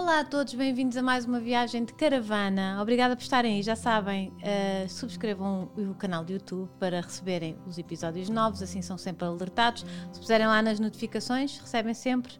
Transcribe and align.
Olá 0.00 0.20
a 0.20 0.24
todos, 0.24 0.54
bem-vindos 0.54 0.96
a 0.96 1.02
mais 1.02 1.26
uma 1.26 1.38
viagem 1.38 1.84
de 1.84 1.92
caravana. 1.92 2.78
Obrigada 2.80 3.14
por 3.14 3.22
estarem 3.22 3.56
aí. 3.56 3.62
Já 3.62 3.76
sabem, 3.76 4.32
uh, 4.38 4.88
subscrevam 4.88 5.70
o 5.76 5.94
canal 5.94 6.24
do 6.24 6.32
YouTube 6.32 6.70
para 6.78 7.02
receberem 7.02 7.58
os 7.66 7.76
episódios 7.76 8.30
novos, 8.30 8.62
assim 8.62 8.80
são 8.80 8.96
sempre 8.96 9.26
alertados. 9.26 9.84
Se 10.10 10.18
puserem 10.18 10.46
lá 10.46 10.62
nas 10.62 10.80
notificações, 10.80 11.58
recebem 11.58 11.92
sempre 11.92 12.32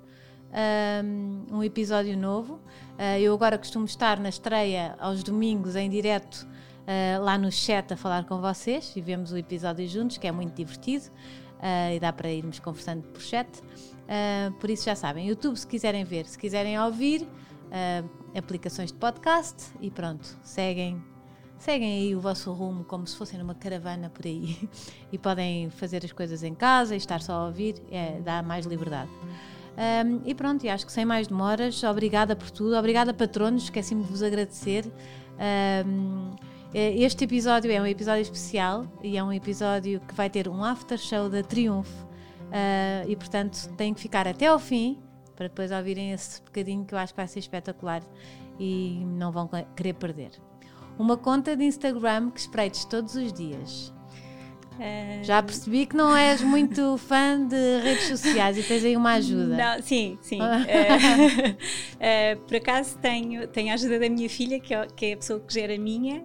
um, 1.52 1.58
um 1.58 1.62
episódio 1.62 2.16
novo. 2.16 2.54
Uh, 2.54 3.20
eu 3.20 3.34
agora 3.34 3.58
costumo 3.58 3.84
estar 3.84 4.18
na 4.18 4.30
estreia 4.30 4.96
aos 4.98 5.22
domingos 5.22 5.76
em 5.76 5.90
direto 5.90 6.48
uh, 6.86 7.22
lá 7.22 7.36
no 7.36 7.52
chat 7.52 7.92
a 7.92 7.96
falar 7.96 8.24
com 8.24 8.40
vocês 8.40 8.90
e 8.96 9.02
vemos 9.02 9.32
o 9.32 9.36
episódio 9.36 9.86
juntos, 9.86 10.16
que 10.16 10.26
é 10.26 10.32
muito 10.32 10.54
divertido 10.54 11.08
uh, 11.58 11.94
e 11.94 12.00
dá 12.00 12.10
para 12.10 12.30
irmos 12.30 12.58
conversando 12.58 13.02
por 13.08 13.20
chat. 13.20 13.46
por 14.58 14.70
isso 14.70 14.86
já 14.86 14.96
sabem, 14.96 15.28
YouTube 15.28 15.58
se 15.58 15.66
quiserem 15.66 16.04
ver, 16.04 16.24
se 16.24 16.38
quiserem 16.38 16.80
ouvir, 16.80 17.28
aplicações 18.36 18.90
de 18.92 18.98
podcast 18.98 19.72
e 19.80 19.90
pronto, 19.90 20.26
seguem 20.42 21.02
seguem 21.60 21.92
aí 21.92 22.16
o 22.16 22.20
vosso 22.20 22.50
rumo 22.52 22.84
como 22.84 23.06
se 23.06 23.14
fossem 23.16 23.38
numa 23.38 23.54
caravana 23.54 24.08
por 24.08 24.26
aí 24.26 24.56
e 25.12 25.18
podem 25.18 25.68
fazer 25.68 26.02
as 26.04 26.10
coisas 26.10 26.42
em 26.42 26.54
casa 26.54 26.94
e 26.94 26.96
estar 26.96 27.20
só 27.20 27.34
a 27.34 27.46
ouvir, 27.46 27.82
é, 27.90 28.18
dá 28.20 28.42
mais 28.42 28.64
liberdade. 28.64 29.10
Um, 29.76 30.22
e 30.24 30.34
pronto, 30.34 30.64
e 30.64 30.68
acho 30.68 30.84
que 30.84 30.92
sem 30.92 31.04
mais 31.04 31.28
demoras, 31.28 31.82
obrigada 31.84 32.34
por 32.34 32.50
tudo, 32.50 32.76
obrigada 32.76 33.12
patronos, 33.12 33.64
esqueci-me 33.64 34.02
de 34.02 34.10
vos 34.10 34.22
agradecer. 34.22 34.90
Um, 35.86 36.30
este 36.72 37.24
episódio 37.24 37.70
é 37.70 37.80
um 37.80 37.86
episódio 37.86 38.22
especial 38.22 38.86
e 39.02 39.16
é 39.16 39.24
um 39.24 39.32
episódio 39.32 40.00
que 40.00 40.14
vai 40.14 40.30
ter 40.30 40.48
um 40.48 40.62
after 40.64 40.96
show 40.96 41.28
da 41.28 41.42
Triunfo 41.42 42.04
uh, 42.04 43.08
e 43.08 43.16
portanto 43.16 43.68
têm 43.76 43.92
que 43.92 44.00
ficar 44.00 44.28
até 44.28 44.46
ao 44.46 44.58
fim 44.58 44.98
para 45.40 45.48
depois 45.48 45.72
ouvirem 45.72 46.12
esse 46.12 46.42
bocadinho 46.42 46.84
que 46.84 46.92
eu 46.92 46.98
acho 46.98 47.14
que 47.14 47.16
vai 47.16 47.26
ser 47.26 47.38
espetacular 47.38 48.02
e 48.58 49.02
não 49.06 49.32
vão 49.32 49.48
querer 49.74 49.94
perder. 49.94 50.32
Uma 50.98 51.16
conta 51.16 51.56
de 51.56 51.64
Instagram 51.64 52.30
que 52.30 52.40
espreites 52.40 52.84
todos 52.84 53.14
os 53.14 53.32
dias. 53.32 53.90
Uh... 54.80 55.24
Já 55.24 55.42
percebi 55.42 55.84
que 55.84 55.94
não 55.94 56.16
és 56.16 56.40
muito 56.40 56.96
fã 57.06 57.46
de 57.46 57.80
redes 57.82 58.08
sociais 58.08 58.56
e 58.56 58.62
tens 58.62 58.82
aí 58.82 58.96
uma 58.96 59.12
ajuda. 59.12 59.56
Não, 59.56 59.82
sim, 59.82 60.18
sim. 60.22 60.40
uh, 60.40 60.44
uh, 60.46 62.40
por 62.46 62.56
acaso 62.56 62.96
tenho, 62.98 63.46
tenho 63.48 63.70
a 63.70 63.74
ajuda 63.74 63.98
da 63.98 64.08
minha 64.08 64.28
filha, 64.30 64.58
que 64.58 64.72
é, 64.72 64.86
que 64.96 65.06
é 65.06 65.12
a 65.12 65.16
pessoa 65.18 65.38
que 65.40 65.52
gera 65.52 65.74
a 65.74 65.78
minha. 65.78 66.22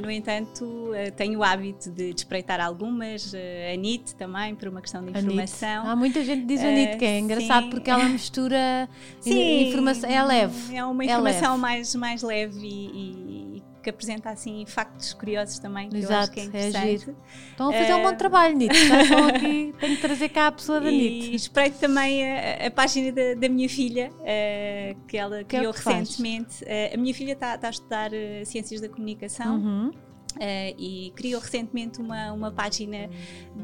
no 0.00 0.10
entanto, 0.10 0.92
tenho 1.16 1.40
o 1.40 1.44
hábito 1.44 1.90
de, 1.90 2.14
de 2.14 2.20
espreitar 2.20 2.60
algumas. 2.60 3.34
a 3.34 3.76
NIT 3.76 4.14
também, 4.16 4.54
por 4.54 4.68
uma 4.68 4.80
questão 4.80 5.04
de 5.04 5.10
informação. 5.10 5.86
Há 5.86 5.94
muita 5.94 6.24
gente 6.24 6.40
que 6.40 6.46
diz 6.46 6.62
a 6.62 6.70
NIT, 6.70 6.96
que 6.96 7.04
é 7.04 7.18
engraçado 7.18 7.64
sim. 7.64 7.70
porque 7.70 7.90
ela 7.90 8.08
mistura 8.08 8.88
sim, 9.20 9.68
informação. 9.68 10.08
É 10.08 10.22
leve. 10.22 10.74
É 10.74 10.84
uma 10.84 11.04
informação 11.04 11.44
é 11.44 11.48
leve. 11.48 11.60
Mais, 11.60 11.94
mais 11.94 12.22
leve 12.22 12.66
e, 12.66 13.56
e 13.56 13.69
que 13.82 13.90
apresenta 13.90 14.30
assim 14.30 14.64
factos 14.66 15.12
curiosos 15.12 15.58
também, 15.58 15.88
que 15.88 15.96
Exato, 15.96 16.12
eu 16.12 16.18
acho 16.18 16.30
que 16.32 16.40
é, 16.40 16.42
é 16.42 16.46
interessante. 16.46 17.10
É 17.10 17.50
Estão 17.50 17.68
a 17.70 17.72
fazer 17.72 17.92
uh, 17.92 17.96
um 17.96 18.02
bom 18.02 18.14
trabalho, 18.14 18.56
Nito. 18.56 18.74
Estão 18.76 19.28
aqui, 19.28 19.74
tenho 19.80 19.96
que 19.96 20.02
trazer 20.02 20.28
cá 20.28 20.46
a 20.48 20.52
pessoa 20.52 20.80
da 20.80 20.90
NIT. 20.90 21.32
E 21.32 21.34
espreito 21.34 21.78
também 21.78 22.24
a, 22.24 22.66
a 22.66 22.70
página 22.70 23.12
da, 23.12 23.34
da, 23.34 23.48
minha 23.48 23.68
filha, 23.68 24.10
uh, 24.10 25.06
que 25.06 25.16
ela 25.16 25.38
que 25.38 25.56
criou 25.56 25.72
é 25.72 25.74
que 25.74 25.88
recentemente. 25.88 26.64
Uh, 26.64 26.94
a 26.94 26.96
minha 26.96 27.14
filha 27.14 27.32
está, 27.32 27.56
tá 27.56 27.68
a 27.68 27.70
estudar 27.70 28.10
Ciências 28.44 28.80
da 28.80 28.88
Comunicação. 28.88 29.56
Uhum. 29.56 30.09
Uh, 30.36 30.74
e 30.78 31.12
criou 31.16 31.40
recentemente 31.40 32.00
uma, 32.00 32.32
uma 32.32 32.52
página 32.52 33.10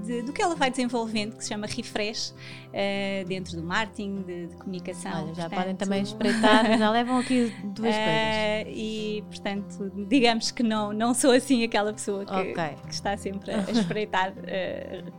de, 0.04 0.22
do 0.22 0.32
que 0.32 0.43
ela 0.43 0.54
vai 0.56 0.71
desenvolvendo 0.71 1.37
que 1.37 1.44
se 1.44 1.50
chama 1.50 1.66
Refresh 1.66 2.31
uh, 2.31 3.27
dentro 3.27 3.56
do 3.56 3.62
marketing, 3.62 4.22
de, 4.22 4.47
de 4.49 4.56
comunicação. 4.56 5.12
Olha, 5.12 5.34
já 5.34 5.43
portanto, 5.43 5.59
podem 5.59 5.77
também 5.77 6.03
espreitar, 6.03 6.78
já 6.78 6.91
levam 6.91 7.19
aqui 7.19 7.53
duas 7.65 7.94
uh, 7.94 7.99
coisas. 7.99 8.75
E 8.77 9.25
portanto, 9.28 9.93
digamos 10.09 10.50
que 10.50 10.62
não, 10.62 10.93
não 10.93 11.15
sou 11.15 11.31
assim 11.31 11.62
aquela 11.62 11.93
pessoa 11.93 12.25
que, 12.25 12.32
okay. 12.32 12.75
que 12.87 12.93
está 12.93 13.16
sempre 13.16 13.53
a 13.53 13.71
espreitar 13.71 14.34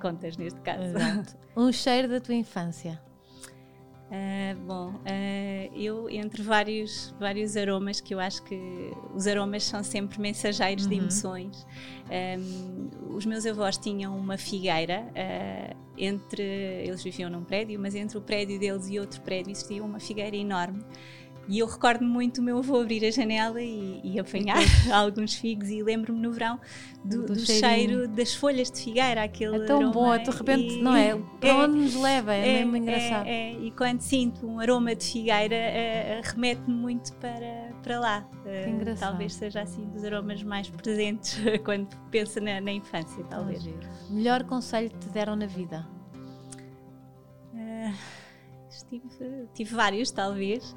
contas 0.01 0.37
neste 0.37 0.59
caso. 0.61 0.83
Exato. 0.83 1.37
Um 1.55 1.71
cheiro 1.71 2.07
da 2.07 2.19
tua 2.19 2.35
infância. 2.35 3.01
Uh, 4.07 4.57
bom, 4.65 4.91
uh, 4.91 5.75
eu 5.75 6.09
entre 6.09 6.41
vários, 6.41 7.13
vários 7.19 7.57
aromas 7.57 7.99
que 7.99 8.13
eu 8.13 8.19
acho 8.21 8.41
que 8.43 8.93
os 9.13 9.27
aromas 9.27 9.65
são 9.65 9.83
sempre 9.83 10.21
mensageiros 10.21 10.85
uhum. 10.85 10.89
de 10.89 10.95
emoções. 10.97 11.67
Um, 12.39 13.15
os 13.15 13.25
meus 13.25 13.45
avós 13.45 13.77
tinham 13.77 14.17
uma 14.17 14.37
figueira 14.37 15.01
uh, 15.11 15.77
entre 15.97 16.41
eles 16.41 17.03
viviam 17.03 17.29
num 17.29 17.43
prédio, 17.43 17.77
mas 17.79 17.95
entre 17.95 18.17
o 18.17 18.21
prédio 18.21 18.57
deles 18.57 18.87
e 18.89 18.97
outro 18.97 19.19
prédio 19.21 19.51
existia 19.51 19.83
uma 19.83 19.99
figueira 19.99 20.37
enorme 20.37 20.81
e 21.47 21.59
eu 21.59 21.67
recordo 21.67 22.03
muito 22.03 22.39
o 22.39 22.43
meu 22.43 22.57
avô 22.57 22.81
abrir 22.81 23.05
a 23.05 23.11
janela 23.11 23.61
e, 23.61 24.01
e 24.03 24.19
apanhar 24.19 24.57
alguns 24.93 25.35
figos 25.35 25.69
e 25.69 25.81
lembro-me 25.81 26.19
no 26.19 26.31
verão 26.31 26.59
do, 27.03 27.25
do, 27.25 27.33
do 27.33 27.39
cheiro 27.39 28.07
das 28.07 28.33
folhas 28.33 28.69
de 28.69 28.81
figueira, 28.81 29.23
aquele 29.23 29.57
É 29.57 29.65
tão 29.65 29.91
bom, 29.91 30.17
de 30.17 30.29
repente, 30.29 30.75
e, 30.75 30.81
não 30.81 30.95
é? 30.95 31.15
Para 31.39 31.49
é, 31.49 31.53
onde 31.53 31.77
nos 31.79 31.95
leva, 31.95 32.33
é, 32.33 32.39
é 32.39 32.59
mesmo 32.59 32.75
engraçado. 32.75 33.27
É, 33.27 33.53
é, 33.53 33.59
e 33.59 33.71
quando 33.71 34.01
sinto 34.01 34.45
um 34.45 34.59
aroma 34.59 34.93
de 34.93 35.05
figueira, 35.05 35.55
uh, 35.55 36.29
remete-me 36.29 36.75
muito 36.75 37.13
para, 37.15 37.71
para 37.81 37.99
lá. 37.99 38.29
Uh, 38.45 38.99
talvez 38.99 39.33
seja 39.33 39.61
assim 39.61 39.85
dos 39.85 40.03
aromas 40.03 40.43
mais 40.43 40.69
presentes 40.69 41.39
quando 41.63 41.87
penso 42.11 42.41
na, 42.41 42.59
na 42.59 42.71
infância, 42.71 43.23
talvez. 43.25 43.65
Melhor 44.09 44.43
conselho 44.43 44.89
que 44.89 44.97
te 44.97 45.09
deram 45.09 45.37
na 45.37 45.45
vida? 45.45 45.87
Uh, 47.53 47.93
tive, 48.89 49.47
tive 49.53 49.75
vários, 49.75 50.11
talvez 50.11 50.75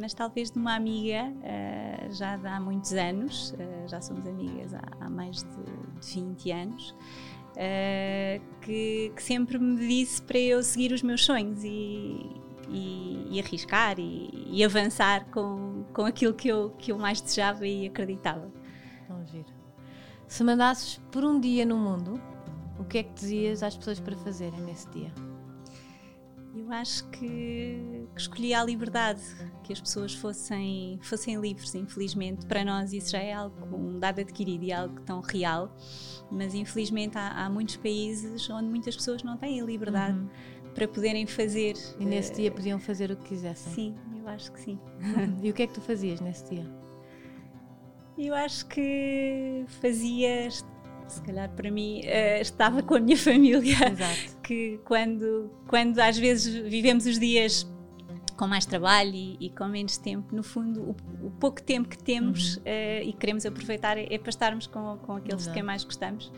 mas 0.00 0.14
talvez 0.14 0.50
de 0.50 0.58
uma 0.58 0.74
amiga 0.74 1.24
uh, 1.28 2.12
já 2.12 2.34
há 2.34 2.60
muitos 2.60 2.92
anos, 2.92 3.52
uh, 3.52 3.88
já 3.88 4.00
somos 4.00 4.26
amigas 4.26 4.72
há, 4.74 4.82
há 5.00 5.10
mais 5.10 5.42
de, 5.42 6.00
de 6.00 6.20
20 6.20 6.50
anos, 6.50 6.94
ah, 7.56 8.40
que, 8.62 9.12
que, 9.14 9.22
sempre 9.22 9.58
me 9.58 9.86
disse 9.86 10.22
para 10.22 10.38
eu 10.38 10.62
seguir 10.62 10.92
os 10.92 11.02
meus 11.02 11.24
sonhos 11.24 11.62
e, 11.62 12.30
e, 12.68 13.28
e 13.30 13.40
arriscar 13.40 13.98
e, 13.98 14.48
e, 14.50 14.64
avançar 14.64 15.26
com, 15.26 15.84
com 15.92 16.04
aquilo 16.04 16.32
que 16.32 16.48
eu, 16.48 16.70
que 16.70 16.92
eu 16.92 16.98
mais 16.98 17.20
desejava 17.20 17.66
e 17.66 17.86
acreditava. 17.86 18.50
Vamos 19.08 19.30
ver. 19.30 19.44
Se 20.26 20.42
mandasses 20.42 20.96
por 21.10 21.24
um 21.24 21.38
dia 21.38 21.66
no 21.66 21.76
mundo, 21.76 22.20
o 22.78 22.84
que 22.84 22.98
é 22.98 23.02
que 23.02 23.12
dizias 23.12 23.62
às 23.62 23.76
pessoas 23.76 24.00
para 24.00 24.16
fazerem 24.16 24.60
nesse 24.62 24.88
dia? 24.88 25.12
Eu 26.54 26.70
acho 26.72 27.08
que, 27.10 28.01
que 28.14 28.20
escolhi 28.20 28.52
a 28.52 28.62
liberdade, 28.62 29.22
que 29.62 29.72
as 29.72 29.80
pessoas 29.80 30.14
fossem, 30.14 30.98
fossem 31.02 31.40
livres. 31.40 31.74
Infelizmente, 31.74 32.46
para 32.46 32.64
nós 32.64 32.92
isso 32.92 33.10
já 33.10 33.18
é 33.18 33.32
algo, 33.32 33.74
um 33.74 33.98
dado 33.98 34.20
adquirido 34.20 34.64
e 34.64 34.72
algo 34.72 35.00
tão 35.00 35.20
real, 35.20 35.74
mas 36.30 36.54
infelizmente 36.54 37.16
há, 37.16 37.44
há 37.44 37.50
muitos 37.50 37.76
países 37.76 38.48
onde 38.50 38.68
muitas 38.68 38.96
pessoas 38.96 39.22
não 39.22 39.36
têm 39.36 39.60
a 39.60 39.64
liberdade 39.64 40.18
uhum. 40.18 40.28
para 40.74 40.86
poderem 40.86 41.26
fazer. 41.26 41.74
E 41.98 42.04
nesse 42.04 42.32
uh, 42.32 42.36
dia 42.36 42.50
podiam 42.50 42.78
fazer 42.78 43.10
o 43.10 43.16
que 43.16 43.28
quisessem? 43.30 43.72
Sim, 43.72 43.94
eu 44.18 44.28
acho 44.28 44.52
que 44.52 44.60
sim. 44.60 44.78
e 45.42 45.50
o 45.50 45.54
que 45.54 45.62
é 45.62 45.66
que 45.66 45.74
tu 45.74 45.80
fazias 45.80 46.20
nesse 46.20 46.50
dia? 46.50 46.66
Eu 48.18 48.34
acho 48.34 48.66
que 48.66 49.64
fazia 49.80 50.50
se 51.12 51.20
calhar 51.22 51.50
para 51.50 51.70
mim 51.70 52.00
uh, 52.00 52.40
estava 52.40 52.82
com 52.82 52.94
a 52.94 53.00
minha 53.00 53.16
família 53.18 53.90
Exato. 53.90 54.38
que 54.42 54.80
quando 54.84 55.50
quando 55.66 55.98
às 55.98 56.16
vezes 56.16 56.54
vivemos 56.68 57.06
os 57.06 57.18
dias 57.18 57.66
com 58.42 58.48
mais 58.48 58.66
trabalho 58.66 59.14
e, 59.14 59.36
e 59.38 59.50
com 59.50 59.68
menos 59.68 59.96
tempo 59.96 60.34
no 60.34 60.42
fundo 60.42 60.82
o, 60.82 61.26
o 61.26 61.30
pouco 61.30 61.62
tempo 61.62 61.88
que 61.88 61.96
temos 61.96 62.56
uhum. 62.56 62.62
uh, 62.62 63.04
e 63.04 63.12
queremos 63.12 63.46
aproveitar 63.46 63.96
é, 63.96 64.12
é, 64.12 64.18
para 64.18 64.30
estarmos 64.30 64.66
com, 64.66 64.98
com 64.98 65.12
aqueles 65.14 65.42
Exato. 65.42 65.50
de 65.50 65.54
quem 65.54 65.62
mais 65.62 65.84
gostamos 65.84 66.32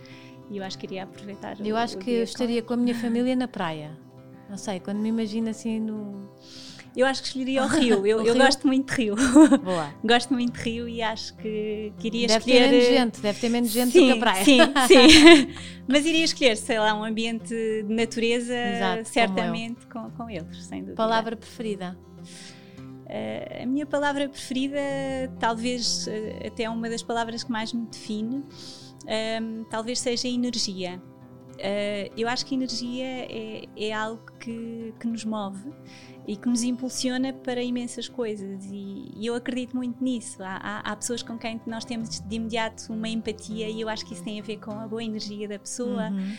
e 0.50 0.58
eu 0.58 0.64
acho 0.64 0.76
que 0.76 0.84
iria 0.84 1.04
aproveitar 1.04 1.58
eu 1.64 1.74
o, 1.74 1.78
acho 1.78 1.96
o 1.96 2.00
que 2.00 2.10
eu 2.10 2.22
estaria 2.22 2.60
com... 2.60 2.68
com 2.68 2.74
a 2.74 2.76
minha 2.76 2.94
família 2.94 3.34
na 3.34 3.48
praia 3.48 3.98
não 4.50 4.58
sei 4.58 4.80
quando 4.80 4.98
me 4.98 5.08
imagino 5.08 5.48
assim 5.48 5.80
no 5.80 6.28
eu 6.96 7.06
acho 7.06 7.22
que 7.22 7.28
escolheria 7.28 7.62
o 7.62 7.66
Rio. 7.68 8.06
Eu, 8.06 8.18
o 8.18 8.20
eu 8.20 8.34
Rio? 8.34 8.44
gosto 8.44 8.66
muito 8.66 8.94
de 8.94 9.02
Rio. 9.02 9.16
Boa. 9.62 9.94
gosto 10.04 10.32
muito 10.32 10.52
de 10.52 10.60
Rio 10.60 10.88
e 10.88 11.02
acho 11.02 11.36
que, 11.36 11.92
que 11.98 12.06
iria 12.06 12.28
deve 12.28 12.38
escolher. 12.38 12.60
Deve 12.60 12.70
ter 12.70 12.70
menos 12.70 12.98
gente, 12.98 13.20
deve 13.20 13.40
ter 13.40 13.48
menos 13.48 13.70
gente 13.70 13.92
sim, 13.92 14.00
do 14.00 14.06
que 14.06 14.12
a 14.12 14.20
praia. 14.20 14.44
Sim, 14.44 14.58
sim. 14.88 15.54
Mas 15.88 16.06
iria 16.06 16.24
escolher, 16.24 16.56
sei 16.56 16.78
lá, 16.78 16.94
um 16.94 17.04
ambiente 17.04 17.48
de 17.48 17.94
natureza, 17.94 18.54
Exato, 18.54 19.08
certamente 19.08 19.86
com, 19.86 20.10
com, 20.10 20.30
eles, 20.30 20.64
sem 20.64 20.80
dúvida. 20.80 20.96
Palavra 20.96 21.36
preferida? 21.36 21.96
Uh, 23.04 23.62
a 23.62 23.66
minha 23.66 23.84
palavra 23.84 24.28
preferida, 24.28 24.80
talvez 25.38 26.06
uh, 26.06 26.46
até 26.46 26.68
uma 26.68 26.88
das 26.88 27.02
palavras 27.02 27.44
que 27.44 27.52
mais 27.52 27.72
me 27.72 27.86
define, 27.86 28.42
um, 29.42 29.64
talvez 29.64 30.00
seja 30.00 30.26
energia. 30.26 31.00
Uh, 31.54 32.10
eu 32.16 32.28
acho 32.28 32.44
que 32.46 32.54
energia 32.54 33.04
é, 33.04 33.64
é 33.76 33.92
algo 33.92 34.24
que, 34.40 34.92
que, 34.98 35.06
nos 35.06 35.24
move 35.24 35.70
e 36.26 36.36
que 36.36 36.48
nos 36.48 36.62
impulsiona 36.62 37.32
para 37.32 37.62
imensas 37.62 38.08
coisas, 38.08 38.64
e, 38.70 39.12
e 39.16 39.26
eu 39.26 39.34
acredito 39.34 39.76
muito 39.76 40.02
nisso. 40.02 40.42
Há, 40.42 40.56
há, 40.56 40.78
há, 40.80 40.96
pessoas 40.96 41.22
com 41.22 41.38
quem 41.38 41.60
nós 41.66 41.84
temos 41.84 42.20
de 42.20 42.34
imediato 42.34 42.92
uma 42.92 43.08
empatia, 43.08 43.68
e 43.68 43.80
eu 43.80 43.88
acho 43.88 44.04
que 44.06 44.14
isso 44.14 44.24
tem 44.24 44.40
a 44.40 44.42
ver 44.42 44.58
com 44.58 44.72
a 44.72 44.86
boa 44.86 45.02
energia 45.02 45.46
da 45.48 45.58
pessoa. 45.58 46.10
Uhum. 46.10 46.34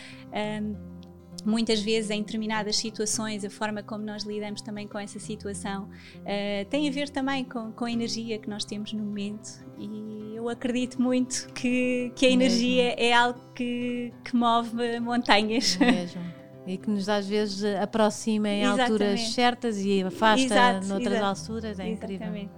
Um, 0.62 0.96
muitas 1.44 1.80
vezes 1.80 2.10
em 2.10 2.20
determinadas 2.20 2.76
situações, 2.76 3.44
a 3.44 3.50
forma 3.50 3.82
como 3.82 4.04
nós 4.04 4.24
lidamos 4.24 4.60
também 4.60 4.88
com 4.88 4.98
essa 4.98 5.20
situação 5.20 5.84
uh, 5.84 6.68
tem 6.68 6.88
a 6.88 6.90
ver 6.90 7.08
também 7.08 7.44
com, 7.44 7.70
com 7.70 7.84
a 7.84 7.90
energia 7.90 8.38
que 8.38 8.50
nós 8.50 8.64
temos 8.64 8.92
no 8.92 9.04
momento 9.04 9.64
e 9.78 10.34
eu 10.34 10.48
acredito 10.48 11.00
muito 11.00 11.48
que, 11.54 12.12
que 12.16 12.26
a 12.26 12.30
energia 12.30 12.84
Mesmo. 12.84 13.00
é 13.00 13.12
algo 13.12 13.40
que, 13.54 14.12
que 14.24 14.34
move 14.34 15.00
montanhas. 15.00 15.76
Mesmo. 15.76 16.22
E 16.66 16.76
que 16.76 16.90
nos 16.90 17.08
às 17.08 17.26
vezes 17.26 17.62
aproxima 17.80 18.48
em 18.48 18.62
Exatamente. 18.62 18.92
alturas 18.92 19.20
certas 19.28 19.78
e 19.78 20.02
afasta 20.02 20.44
exato, 20.44 20.86
noutras 20.86 21.14
exato. 21.14 21.40
alturas, 21.40 21.78
é 21.78 21.88
Exatamente. 21.90 22.14
incrível. 22.14 22.50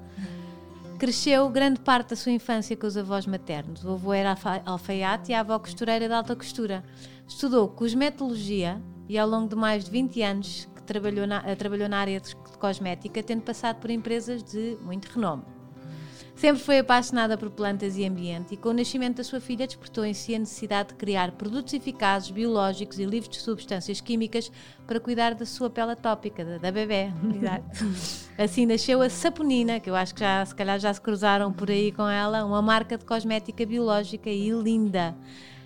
Cresceu 0.99 1.49
grande 1.49 1.79
parte 1.81 2.11
da 2.11 2.17
sua 2.17 2.33
infância 2.33 2.77
com 2.77 2.87
os 2.87 2.97
avós 2.97 3.25
maternos. 3.27 3.85
O 3.85 3.93
avô 3.93 4.13
era 4.13 4.37
alfaiate 4.65 5.31
e 5.31 5.35
a 5.35 5.41
avó 5.41 5.59
costureira 5.59 6.09
de 6.09 6.15
alta 6.15 6.35
costura. 6.35 6.83
Estudou 7.27 7.69
cosmetologia 7.69 8.83
e 9.09 9.17
ao 9.17 9.29
longo 9.29 9.49
de 9.49 9.55
mais 9.55 9.85
de 9.85 9.91
20 9.91 10.23
anos 10.23 10.69
que 10.75 10.83
trabalhou 10.83 11.27
na, 11.27 11.41
trabalhou 11.55 11.89
na 11.89 11.99
área 11.99 12.21
de 12.21 12.35
cosmética, 12.59 13.23
tendo 13.23 13.43
passado 13.43 13.77
por 13.77 13.91
empresas 13.91 14.43
de 14.43 14.77
muito 14.83 15.07
renome. 15.07 15.45
Sempre 16.39 16.63
foi 16.63 16.79
apaixonada 16.79 17.37
por 17.37 17.51
plantas 17.51 17.97
e 17.97 18.05
ambiente 18.05 18.55
e 18.55 18.57
com 18.57 18.69
o 18.69 18.73
nascimento 18.73 19.17
da 19.17 19.25
sua 19.25 19.41
filha 19.41 19.67
despertou 19.67 20.05
em 20.05 20.15
si 20.15 20.37
a 20.37 20.39
necessidade 20.39 20.91
de 20.91 20.95
criar 20.95 21.33
produtos 21.33 21.75
eficazes, 21.75 22.31
biológicos 22.31 23.01
e 23.01 23.05
livres 23.05 23.29
de 23.29 23.39
substâncias 23.39 24.01
químicas 24.01 24.49
para 24.87 25.01
cuidar 25.01 25.35
da 25.35 25.45
sua 25.45 25.69
pele 25.69 25.91
atópica, 25.91 26.45
da, 26.45 26.59
da 26.59 26.71
bebê. 26.71 27.11
Exato. 27.35 27.85
assim 28.39 28.67
nasceu 28.67 29.03
a 29.03 29.11
Saponina, 29.11 29.81
que 29.81 29.91
eu 29.91 29.97
acho 29.97 30.15
que 30.15 30.21
já, 30.21 30.47
se 30.47 30.55
calhar 30.55 30.79
já 30.79 30.95
se 30.95 31.01
cruzaram 31.01 31.53
por 31.53 31.73
aí 31.73 31.91
com 31.91 32.09
ela, 32.09 32.45
uma 32.45 32.63
marca 32.63 32.97
de 32.97 33.05
cosmética 33.05 33.67
biológica 33.67 34.31
e 34.31 34.49
linda. 34.51 35.17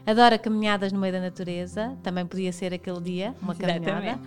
Adora 0.04 0.37
caminhadas 0.37 0.93
no 0.93 0.99
meio 0.99 1.12
da 1.12 1.20
natureza, 1.20 1.96
também 2.02 2.26
podia 2.26 2.52
ser 2.52 2.75
aquele 2.75 3.00
dia, 3.00 3.34
uma 3.40 3.54
caminhada. 3.54 4.20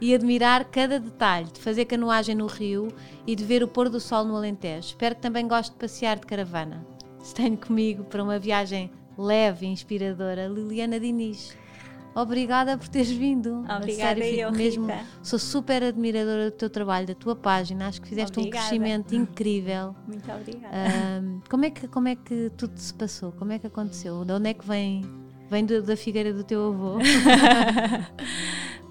E 0.00 0.14
admirar 0.14 0.66
cada 0.66 1.00
detalhe, 1.00 1.50
de 1.50 1.60
fazer 1.60 1.86
canoagem 1.86 2.34
no 2.34 2.46
rio 2.46 2.88
e 3.26 3.34
de 3.34 3.44
ver 3.44 3.62
o 3.62 3.68
pôr 3.68 3.88
do 3.88 3.98
sol 3.98 4.24
no 4.24 4.36
Alentejo. 4.36 4.88
Espero 4.88 5.14
que 5.14 5.22
também 5.22 5.48
goste 5.48 5.72
de 5.72 5.78
passear 5.78 6.18
de 6.18 6.26
caravana. 6.26 6.84
Tenho 7.34 7.56
comigo 7.56 8.04
para 8.04 8.22
uma 8.22 8.38
viagem 8.38 8.90
leve 9.16 9.64
e 9.64 9.70
inspiradora, 9.70 10.46
Liliana 10.46 11.00
Diniz. 11.00 11.56
Obrigada 12.14 12.78
por 12.78 12.88
teres 12.88 13.10
vindo. 13.10 13.64
Obrigada, 13.68 14.20
sério, 14.20 14.40
eu, 14.40 14.52
mesmo. 14.52 14.86
Rita. 14.86 15.04
Sou 15.22 15.38
super 15.38 15.82
admiradora 15.82 16.50
do 16.50 16.56
teu 16.56 16.70
trabalho, 16.70 17.06
da 17.06 17.14
tua 17.14 17.34
página. 17.34 17.88
Acho 17.88 18.00
que 18.00 18.08
fizeste 18.08 18.38
obrigada. 18.38 18.64
um 18.64 18.68
crescimento 18.68 19.14
incrível. 19.14 19.96
Muito 20.06 20.30
obrigada. 20.30 20.76
Um, 21.22 21.40
como, 21.50 21.64
é 21.64 21.70
que, 21.70 21.88
como 21.88 22.08
é 22.08 22.14
que 22.14 22.50
tudo 22.56 22.78
se 22.78 22.94
passou? 22.94 23.32
Como 23.32 23.52
é 23.52 23.58
que 23.58 23.66
aconteceu? 23.66 24.24
De 24.24 24.32
onde 24.32 24.50
é 24.50 24.54
que 24.54 24.66
vem, 24.66 25.02
vem 25.50 25.66
do, 25.66 25.82
da 25.82 25.96
figueira 25.96 26.32
do 26.32 26.44
teu 26.44 26.68
avô? 26.68 26.98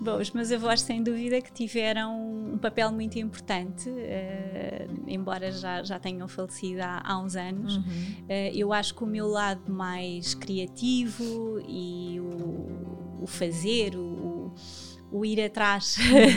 Bom, 0.02 0.18
os 0.18 0.31
meus 0.31 0.52
avós, 0.52 0.81
sem 0.81 1.02
dúvida, 1.02 1.40
que 1.40 1.54
tiveram 1.54 2.54
um 2.54 2.58
papel 2.58 2.92
muito 2.92 3.18
importante, 3.18 3.90
uh, 3.90 5.04
embora 5.08 5.50
já, 5.50 5.81
já 5.81 5.98
tenham 5.98 6.28
falecido 6.28 6.81
há, 6.81 7.02
há 7.06 7.18
uns 7.19 7.38
anos. 7.38 7.78
Uhum. 7.78 7.84
Uh, 7.84 8.52
eu 8.54 8.74
acho 8.74 8.94
que 8.96 9.04
o 9.04 9.08
meu 9.08 9.28
lado 9.28 9.72
mais 9.72 10.34
criativo 10.34 11.62
e 11.66 12.19
o 12.19 13.03
o 13.21 13.27
fazer, 13.27 13.95
o, 13.95 14.54
o 15.13 15.24
ir 15.24 15.39
atrás 15.39 15.95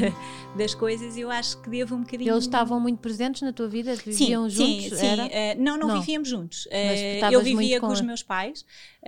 das 0.56 0.74
coisas, 0.74 1.16
eu 1.16 1.30
acho 1.30 1.60
que 1.62 1.70
devo 1.70 1.94
um 1.94 2.02
bocadinho. 2.02 2.30
Eles 2.30 2.44
estavam 2.44 2.78
muito 2.78 2.98
presentes 2.98 3.40
na 3.40 3.52
tua 3.52 3.66
vida? 3.66 3.94
Viviam 3.96 4.48
sim, 4.50 4.56
juntos? 4.56 4.98
Sim, 4.98 5.16
sim. 5.16 5.22
Uh, 5.22 5.62
não, 5.62 5.78
não, 5.78 5.88
não, 5.88 6.00
vivíamos 6.00 6.28
juntos. 6.28 6.66
Uh, 6.66 7.32
eu 7.32 7.40
vivia 7.40 7.80
com, 7.80 7.86
com 7.86 7.92
os 7.92 8.02
meus 8.02 8.22
pais 8.22 8.60
uh, 9.02 9.06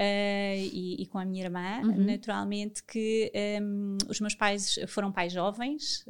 e, 0.73 1.03
e, 1.03 1.07
com 1.07 1.19
a 1.19 1.25
minha 1.25 1.45
irmã. 1.45 1.83
Uhum. 1.83 2.07
Naturalmente 2.07 2.83
que 2.83 3.31
um, 3.61 3.99
os 4.09 4.21
meus 4.21 4.35
pais 4.35 4.79
foram 4.89 5.13
pais 5.13 5.35
jovens, 5.35 6.05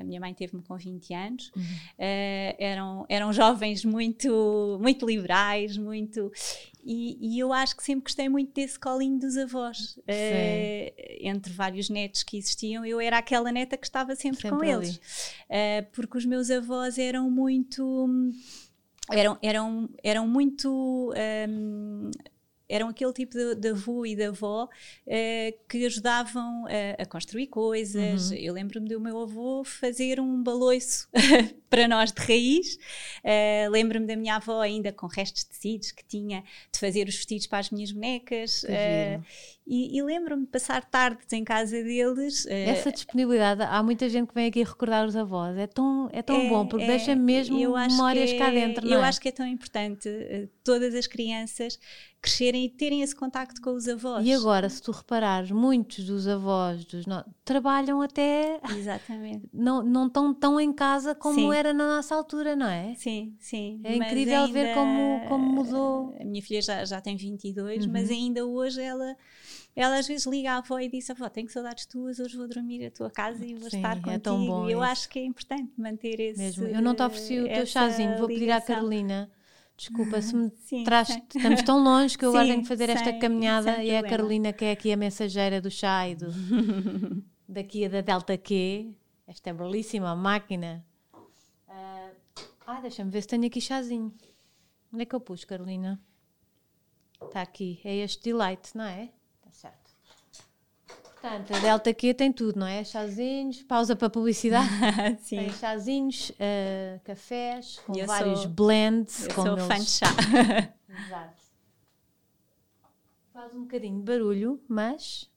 a 0.00 0.04
minha 0.04 0.20
mãe 0.20 0.32
teve-me 0.32 0.62
com 0.62 0.76
20 0.76 1.14
anos. 1.14 1.52
Uhum. 1.56 1.62
eram, 1.98 3.06
eram 3.08 3.32
jovens 3.32 3.84
muito, 3.84 4.78
muito 4.80 5.04
liberais, 5.04 5.76
muito. 5.76 6.30
E, 6.84 7.16
e, 7.20 7.38
eu 7.38 7.52
acho 7.52 7.76
que 7.76 7.82
sempre 7.82 8.04
gostei 8.04 8.28
muito 8.28 8.52
desse 8.52 8.78
colinho 8.78 9.18
dos 9.18 9.36
avós. 9.36 9.96
Uh, 9.98 10.92
entre 11.20 11.52
vários 11.52 11.88
netos 11.88 12.22
que 12.22 12.36
existiam, 12.36 12.84
eu 12.84 13.00
era 13.00 13.18
aquela 13.18 13.50
neta 13.50 13.76
que 13.76 13.86
estava 13.86 14.14
sempre, 14.14 14.42
sempre 14.42 14.58
com 14.58 14.62
ali. 14.62 14.72
eles. 14.72 14.96
Uh, 14.96 15.90
porque 15.92 16.18
os 16.18 16.26
meus 16.26 16.50
avós 16.50 16.98
eram 16.98 17.30
muito. 17.30 18.08
Eram, 19.10 19.38
eram, 19.42 19.88
eram 20.02 20.28
muito. 20.28 21.12
Um, 21.48 22.10
eram 22.68 22.88
aquele 22.88 23.12
tipo 23.12 23.34
de, 23.34 23.54
de 23.54 23.68
avô 23.68 24.06
e 24.06 24.16
de 24.16 24.24
avó 24.24 24.64
uh, 24.64 25.68
que 25.68 25.84
ajudavam 25.84 26.66
a, 26.66 27.02
a 27.02 27.06
construir 27.06 27.48
coisas. 27.48 28.30
Uhum. 28.30 28.36
Eu 28.36 28.54
lembro-me 28.54 28.88
do 28.88 29.00
meu 29.00 29.20
avô 29.20 29.62
fazer 29.64 30.18
um 30.18 30.42
baloiço 30.42 31.08
para 31.68 31.86
nós 31.86 32.12
de 32.12 32.22
raiz. 32.22 32.76
Uh, 33.24 33.70
lembro-me 33.70 34.06
da 34.06 34.16
minha 34.16 34.36
avó 34.36 34.60
ainda 34.60 34.92
com 34.92 35.06
restos 35.06 35.42
de 35.42 35.50
tecidos 35.50 35.92
que 35.92 36.04
tinha 36.04 36.42
de 36.72 36.78
fazer 36.78 37.06
os 37.08 37.16
vestidos 37.16 37.46
para 37.46 37.58
as 37.58 37.70
minhas 37.70 37.92
bonecas. 37.92 38.62
Uh, 38.64 39.22
e, 39.66 39.96
e 39.96 40.02
lembro-me 40.02 40.44
de 40.44 40.50
passar 40.50 40.84
tardes 40.84 41.32
em 41.32 41.42
casa 41.42 41.82
deles. 41.82 42.46
Essa 42.46 42.92
disponibilidade, 42.92 43.62
há 43.62 43.82
muita 43.82 44.08
gente 44.08 44.28
que 44.28 44.34
vem 44.34 44.46
aqui 44.46 44.62
recordar 44.62 45.06
os 45.06 45.16
avós. 45.16 45.56
É 45.56 45.66
tão, 45.66 46.08
é 46.12 46.22
tão 46.22 46.40
é, 46.42 46.48
bom, 46.48 46.66
porque 46.66 46.84
é, 46.84 46.88
deixa 46.88 47.14
mesmo 47.14 47.56
memórias 47.56 48.32
cá 48.34 48.50
dentro. 48.50 48.86
eu 48.86 49.00
é? 49.00 49.08
acho 49.08 49.20
que 49.20 49.28
é 49.28 49.32
tão 49.32 49.46
importante 49.46 50.08
todas 50.62 50.94
as 50.94 51.06
crianças 51.06 51.78
crescerem 52.24 52.64
e 52.64 52.70
terem 52.70 53.02
esse 53.02 53.14
contacto 53.14 53.60
com 53.60 53.74
os 53.74 53.86
avós. 53.86 54.26
E 54.26 54.32
agora, 54.32 54.66
se 54.70 54.80
tu 54.80 54.90
reparares, 54.92 55.50
muitos 55.50 56.06
dos 56.06 56.26
avós 56.26 56.82
dos 56.86 57.04
no... 57.04 57.22
trabalham 57.44 58.00
até. 58.00 58.60
Exatamente. 58.70 59.46
Não, 59.52 59.82
não 59.82 60.06
estão 60.06 60.32
tão 60.32 60.58
em 60.58 60.72
casa 60.72 61.14
como 61.14 61.34
sim. 61.34 61.54
era 61.54 61.74
na 61.74 61.96
nossa 61.96 62.14
altura, 62.14 62.56
não 62.56 62.66
é? 62.66 62.94
Sim, 62.96 63.34
sim. 63.38 63.80
É 63.84 63.96
mas 63.96 64.08
incrível 64.08 64.42
ainda... 64.42 64.52
ver 64.52 64.74
como, 64.74 65.28
como 65.28 65.52
mudou. 65.52 66.14
A 66.18 66.24
minha 66.24 66.42
filha 66.42 66.62
já, 66.62 66.84
já 66.84 67.00
tem 67.00 67.16
22, 67.16 67.84
uhum. 67.84 67.92
mas 67.92 68.10
ainda 68.10 68.44
hoje 68.44 68.80
ela. 68.80 69.16
Ela 69.76 69.98
às 69.98 70.06
vezes 70.06 70.24
liga 70.26 70.52
à 70.52 70.58
avó 70.58 70.78
e 70.78 70.88
diz: 70.88 71.10
Avó, 71.10 71.28
tenho 71.28 71.48
saudades 71.48 71.86
tuas, 71.86 72.18
hoje 72.20 72.36
vou 72.36 72.46
dormir 72.46 72.86
à 72.86 72.90
tua 72.90 73.10
casa 73.10 73.44
e 73.44 73.54
vou 73.54 73.68
Sim, 73.68 73.78
estar 73.78 73.96
contigo. 73.96 74.10
É 74.10 74.18
tão 74.18 74.46
bom 74.46 74.68
eu 74.68 74.78
isso. 74.78 74.90
acho 74.90 75.08
que 75.08 75.18
é 75.18 75.24
importante 75.24 75.72
manter 75.76 76.20
esse. 76.20 76.38
Mesmo. 76.38 76.66
Eu 76.66 76.80
não 76.80 76.94
te 76.94 77.02
ofereci 77.02 77.40
o 77.40 77.48
teu 77.48 77.66
chazinho, 77.66 78.16
vou 78.16 78.28
pedir 78.28 78.50
à 78.50 78.60
Carolina 78.60 79.30
Desculpa, 79.76 80.22
se 80.22 80.36
me 80.36 80.50
sim, 80.50 80.84
traz, 80.84 81.08
sim. 81.08 81.22
estamos 81.34 81.62
tão 81.62 81.82
longe 81.82 82.16
que 82.16 82.24
eu 82.24 82.30
sim, 82.30 82.36
agora 82.36 82.48
tenho 82.48 82.62
que 82.62 82.68
fazer 82.68 82.90
esta 82.90 83.12
caminhada 83.18 83.82
e 83.82 83.90
é 83.90 83.98
a 83.98 84.08
Carolina 84.08 84.52
que 84.52 84.64
é 84.64 84.70
aqui 84.70 84.92
a 84.92 84.96
mensageira 84.96 85.60
do 85.60 85.70
chá 85.70 86.08
e 86.08 86.14
do, 86.14 86.26
daqui 87.48 87.84
a 87.84 87.88
da 87.88 88.00
Delta 88.00 88.38
Q. 88.38 88.94
Esta 89.26 89.50
é 89.50 89.52
belíssima 89.52 90.14
máquina. 90.14 90.84
Uh, 91.68 92.14
ah, 92.66 92.80
deixa-me 92.80 93.10
ver 93.10 93.22
se 93.22 93.28
tenho 93.28 93.46
aqui 93.46 93.60
chazinho. 93.60 94.14
Onde 94.92 95.02
é 95.02 95.06
que 95.06 95.14
eu 95.14 95.20
pus, 95.20 95.44
Carolina? 95.44 96.00
Está 97.20 97.42
aqui. 97.42 97.80
É 97.84 97.96
este 97.96 98.22
delight, 98.30 98.76
não 98.76 98.84
é? 98.84 99.10
Portanto, 101.24 101.54
a 101.54 101.58
Delta 101.58 101.94
Q 101.94 102.12
tem 102.12 102.30
tudo, 102.30 102.60
não 102.60 102.66
é? 102.66 102.84
Chazinhos, 102.84 103.62
pausa 103.62 103.96
para 103.96 104.10
publicidade. 104.10 104.68
Sim. 105.24 105.38
Tem 105.38 105.52
chazinhos, 105.54 106.28
uh, 106.32 107.00
cafés, 107.02 107.78
com 107.86 107.96
eu 107.96 108.06
vários 108.06 108.40
sou, 108.40 108.50
blends. 108.50 109.26
Eu 109.28 109.34
sou 109.34 109.46
eles... 109.52 109.64
fã 109.64 109.78
de 109.78 109.88
chá. 109.88 110.06
Exato. 111.06 111.42
Faz 113.32 113.54
um 113.54 113.62
bocadinho 113.62 114.00
de 114.00 114.04
barulho, 114.04 114.62
mas 114.68 115.30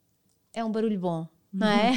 é 0.54 0.62
um 0.62 0.70
barulho 0.70 1.00
bom, 1.00 1.26
não 1.54 1.68
é? 1.68 1.94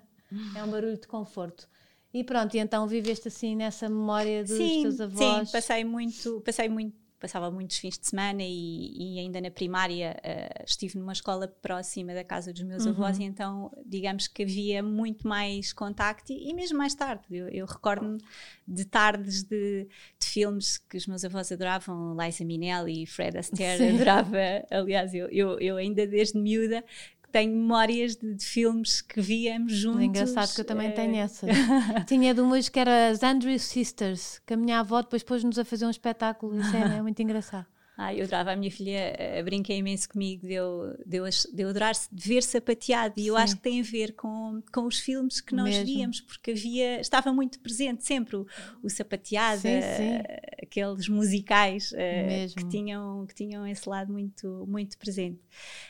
é 0.56 0.64
um 0.64 0.70
barulho 0.70 0.96
de 0.96 1.06
conforto. 1.06 1.68
E 2.14 2.24
pronto, 2.24 2.54
e 2.54 2.58
então 2.58 2.86
viveste 2.86 3.28
assim 3.28 3.54
nessa 3.54 3.90
memória 3.90 4.42
dos 4.42 4.56
sim, 4.56 4.82
teus 4.84 5.02
avós? 5.02 5.48
Sim, 5.48 5.52
passei 5.52 5.84
muito, 5.84 6.40
passei 6.40 6.70
muito 6.70 6.96
passava 7.18 7.50
muitos 7.50 7.78
fins 7.78 7.98
de 7.98 8.06
semana 8.06 8.42
e, 8.42 9.16
e 9.16 9.18
ainda 9.18 9.40
na 9.40 9.50
primária 9.50 10.16
uh, 10.18 10.64
estive 10.66 10.98
numa 10.98 11.12
escola 11.12 11.48
próxima 11.48 12.12
da 12.12 12.22
casa 12.22 12.52
dos 12.52 12.62
meus 12.62 12.84
uhum. 12.84 12.92
avós 12.92 13.18
e 13.18 13.24
então 13.24 13.70
digamos 13.86 14.26
que 14.28 14.42
havia 14.42 14.82
muito 14.82 15.26
mais 15.26 15.72
contacto 15.72 16.32
e, 16.32 16.50
e 16.50 16.54
mesmo 16.54 16.76
mais 16.76 16.94
tarde 16.94 17.24
eu, 17.30 17.48
eu 17.48 17.66
recordo-me 17.66 18.18
de 18.66 18.84
tardes 18.84 19.42
de, 19.42 19.86
de, 20.18 20.26
filmes 20.26 20.78
que 20.78 20.96
os 20.96 21.06
meus 21.06 21.24
avós 21.24 21.50
adoravam 21.50 22.16
Liza 22.18 22.44
Minnelli 22.44 23.04
e 23.04 23.06
Fred 23.06 23.38
Astaire 23.38 23.78
Sim. 23.78 23.94
adorava 23.94 24.38
aliás 24.70 25.14
eu, 25.14 25.28
eu, 25.28 25.58
eu 25.60 25.76
ainda 25.76 26.06
desde 26.06 26.38
miúda 26.38 26.84
tenho 27.34 27.50
memórias 27.50 28.14
de, 28.14 28.32
de, 28.32 28.44
filmes 28.44 29.02
que 29.02 29.20
víamos 29.20 29.72
juntos. 29.72 30.02
É 30.02 30.04
engraçado 30.04 30.54
que 30.54 30.60
eu 30.60 30.64
também 30.64 30.92
tenho 30.92 31.16
essa. 31.16 31.44
Tinha 32.06 32.32
de 32.32 32.40
umas 32.40 32.68
que 32.68 32.78
era 32.78 33.08
as 33.08 33.24
Andrew 33.24 33.58
Sisters, 33.58 34.40
que 34.46 34.54
a 34.54 34.56
minha 34.56 34.78
avó 34.78 35.02
depois 35.02 35.24
pôs-nos 35.24 35.58
a 35.58 35.64
fazer 35.64 35.84
um 35.84 35.90
espetáculo. 35.90 36.56
Isso 36.56 36.76
é, 36.76 36.98
é 36.98 37.02
muito 37.02 37.20
engraçado. 37.20 37.66
Ah, 37.96 38.12
eu 38.12 38.24
adorava 38.24 38.50
a 38.50 38.56
minha 38.56 38.72
filha, 38.72 39.16
uh, 39.38 39.44
brinca 39.44 39.72
imenso 39.72 40.08
comigo 40.08 40.44
de 40.44 40.54
eu, 40.54 40.96
de 41.06 41.16
eu, 41.16 41.24
de 41.28 41.62
eu 41.62 41.68
adorar 41.68 41.94
ver 42.10 42.42
sapateado 42.42 43.14
e 43.16 43.28
eu 43.28 43.36
acho 43.36 43.54
que 43.54 43.62
tem 43.62 43.80
a 43.80 43.84
ver 43.84 44.14
com, 44.14 44.60
com 44.72 44.84
os 44.86 44.98
filmes 44.98 45.40
que 45.40 45.54
nós 45.54 45.68
Mesmo. 45.68 45.84
víamos, 45.84 46.20
porque 46.20 46.50
havia, 46.50 47.00
estava 47.00 47.32
muito 47.32 47.60
presente 47.60 48.04
sempre 48.04 48.34
o, 48.34 48.48
o 48.82 48.90
sapateado, 48.90 49.60
sim, 49.60 49.80
sim. 49.80 50.63
Aqueles 50.74 51.08
musicais 51.08 51.92
uh, 51.92 52.56
que, 52.56 52.68
tinham, 52.68 53.24
que 53.26 53.34
tinham 53.34 53.64
esse 53.64 53.88
lado 53.88 54.12
muito, 54.12 54.66
muito 54.66 54.98
presente. 54.98 55.40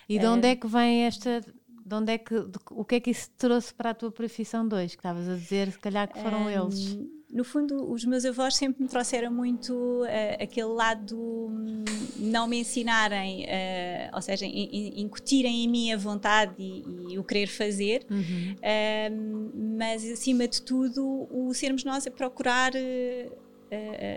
E 0.07 0.19
de 0.19 0.27
onde 0.27 0.47
é 0.47 0.55
que 0.55 0.67
vem 0.67 1.05
esta 1.05 1.41
de 1.87 1.95
onde 1.95 2.13
é 2.13 2.19
que, 2.19 2.35
de, 2.35 2.59
o 2.71 2.85
que 2.85 2.95
é 2.95 3.01
que 3.01 3.11
isso 3.11 3.31
trouxe 3.37 3.73
para 3.73 3.91
a 3.91 3.95
tua 3.95 4.11
profissão 4.11 4.67
2? 4.67 4.95
Que 4.95 4.99
estavas 4.99 5.29
a 5.29 5.35
dizer, 5.35 5.71
se 5.71 5.79
calhar 5.79 6.11
que 6.11 6.19
foram 6.19 6.45
um, 6.45 6.51
eles 6.51 6.99
no 7.35 7.43
fundo, 7.43 7.91
os 7.91 8.05
meus 8.05 8.25
avós 8.25 8.55
sempre 8.55 8.85
me 8.85 8.89
trouxeram 8.89 9.29
muito 9.29 9.75
uh, 9.75 10.41
aquele 10.41 10.69
lado 10.69 11.19
um, 11.19 11.85
não 12.17 12.47
me 12.47 12.61
ensinarem, 12.61 13.43
uh, 13.43 14.15
ou 14.15 14.23
seja, 14.23 14.47
in, 14.47 14.69
in, 14.73 15.01
incutirem 15.03 15.65
em 15.65 15.69
mim 15.69 15.93
a 15.93 15.97
vontade 15.97 16.55
e, 16.57 17.13
e 17.13 17.19
o 17.19 17.25
querer 17.25 17.49
fazer, 17.49 18.07
uhum. 18.09 18.55
uh, 18.55 19.77
mas 19.77 20.09
acima 20.09 20.47
de 20.47 20.63
tudo, 20.63 21.27
o 21.29 21.53
sermos 21.53 21.83
nós 21.83 22.07
a 22.07 22.11
procurar, 22.11 22.73
uh, 22.73 23.44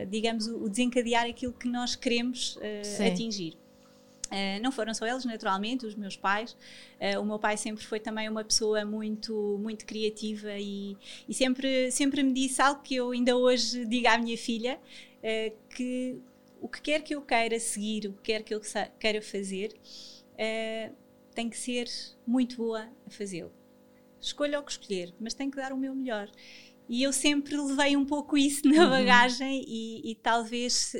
digamos, 0.09 0.47
o 0.47 0.69
desencadear 0.69 1.25
aquilo 1.25 1.53
que 1.53 1.67
nós 1.67 1.95
queremos 1.95 2.57
atingir. 3.05 3.57
Uh, 4.27 4.61
não 4.61 4.71
foram 4.71 4.93
só 4.93 5.05
eles, 5.05 5.23
naturalmente, 5.25 5.85
os 5.85 5.95
meus 5.95 6.15
pais. 6.15 6.55
Uh, 6.99 7.19
o 7.21 7.25
meu 7.25 7.39
pai 7.39 7.55
sempre 7.55 7.85
foi 7.85 7.99
também 7.99 8.27
uma 8.27 8.43
pessoa 8.43 8.83
muito, 8.83 9.57
muito 9.61 9.85
criativa 9.85 10.51
e, 10.57 10.97
e, 11.27 11.33
sempre, 11.33 11.91
sempre 11.91 12.21
me 12.23 12.33
disse 12.33 12.61
algo 12.61 12.81
que 12.81 12.95
eu 12.95 13.11
ainda 13.11 13.35
hoje 13.35 13.85
digo 13.85 14.07
à 14.07 14.17
minha 14.17 14.37
filha, 14.37 14.79
uh, 15.19 15.57
que 15.69 16.19
o 16.59 16.67
que 16.67 16.81
quer 16.81 17.03
que 17.03 17.15
eu 17.15 17.21
queira 17.21 17.59
seguir, 17.59 18.07
o 18.07 18.13
que 18.13 18.23
quer 18.23 18.43
que 18.43 18.53
eu 18.53 18.61
queira 18.99 19.21
fazer, 19.21 19.73
tem 21.35 21.49
que 21.49 21.57
ser 21.57 21.87
muito 22.25 22.57
boa 22.57 22.89
a 23.05 23.09
fazê-lo. 23.11 23.51
Escolha 24.19 24.59
o 24.59 24.63
que 24.63 24.71
escolher, 24.71 25.13
mas 25.19 25.35
tem 25.35 25.51
que 25.51 25.57
dar 25.57 25.71
o 25.71 25.77
meu 25.77 25.93
melhor. 25.93 26.27
E 26.89 27.03
eu 27.03 27.11
sempre 27.11 27.55
levei 27.57 27.95
um 27.97 28.05
pouco 28.05 28.37
isso 28.37 28.67
na 28.67 28.83
uhum. 28.83 28.89
bagagem 28.89 29.63
e, 29.67 30.11
e 30.11 30.15
talvez 30.15 30.95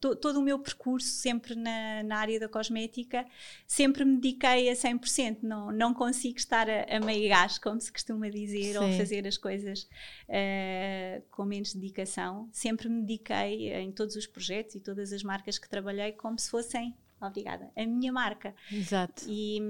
to, 0.00 0.14
todo 0.16 0.38
o 0.38 0.42
meu 0.42 0.58
percurso, 0.58 1.08
sempre 1.08 1.54
na, 1.54 2.02
na, 2.02 2.16
área 2.16 2.38
da 2.38 2.48
cosmética, 2.48 3.24
sempre 3.66 4.04
me 4.04 4.16
dediquei 4.16 4.68
a 4.68 4.74
100%. 4.74 5.38
Não, 5.42 5.72
não 5.72 5.94
consigo 5.94 6.38
estar 6.38 6.68
a, 6.68 6.96
a 6.96 7.00
meio 7.00 7.28
gás, 7.28 7.58
como 7.58 7.80
se 7.80 7.90
costuma 7.90 8.28
dizer, 8.28 8.72
Sim. 8.72 8.78
ou 8.78 8.92
fazer 8.92 9.26
as 9.26 9.36
coisas 9.36 9.88
uh, 10.28 11.22
com 11.30 11.44
menos 11.44 11.74
dedicação. 11.74 12.48
Sempre 12.52 12.88
me 12.88 13.00
dediquei 13.00 13.72
em 13.74 13.90
todos 13.90 14.16
os 14.16 14.26
projetos 14.26 14.74
e 14.74 14.80
todas 14.80 15.12
as 15.12 15.22
marcas 15.22 15.58
que 15.58 15.68
trabalhei 15.68 16.12
como 16.12 16.38
se 16.38 16.50
fossem 16.50 16.94
obrigada, 17.26 17.70
a 17.76 17.86
minha 17.86 18.12
marca. 18.12 18.54
Exato. 18.70 19.24
E, 19.28 19.60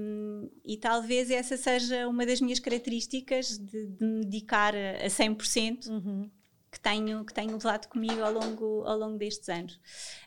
e 0.65 0.77
talvez 0.77 1.29
essa 1.29 1.57
seja 1.57 2.07
uma 2.07 2.25
das 2.25 2.41
minhas 2.41 2.59
características 2.59 3.57
de, 3.57 3.87
de 3.87 4.05
me 4.05 4.25
dedicar 4.25 4.73
a, 4.75 5.05
a 5.05 5.07
100%. 5.07 5.89
Uhum 5.89 6.29
que 6.73 6.79
tenho, 6.79 7.23
que 7.23 7.31
tenho 7.31 7.53
levado 7.53 7.87
comigo 7.87 8.23
ao 8.23 8.33
longo, 8.33 8.83
ao 8.83 8.97
longo 8.97 9.15
destes 9.15 9.47
anos. 9.47 9.73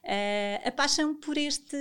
Uh, 0.05 0.63
a 0.65 0.71
paixão 0.71 1.13
por 1.13 1.37
este, 1.37 1.77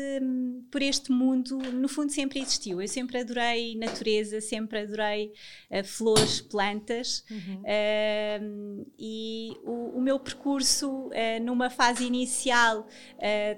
por 0.71 0.81
este 0.81 1.11
mundo, 1.11 1.59
no 1.59 1.87
fundo, 1.87 2.11
sempre 2.11 2.39
existiu. 2.39 2.81
Eu 2.81 2.87
sempre 2.87 3.19
adorei 3.19 3.77
natureza, 3.77 4.41
sempre 4.41 4.79
adorei 4.79 5.31
uh, 5.69 5.83
flores, 5.83 6.41
plantas, 6.41 7.23
uhum. 7.29 7.61
uh, 7.61 8.91
e 8.97 9.55
o, 9.63 9.99
o, 9.99 10.01
meu 10.01 10.19
percurso, 10.19 11.11
numa 11.43 11.69
fase 11.69 12.05
inicial, 12.05 12.87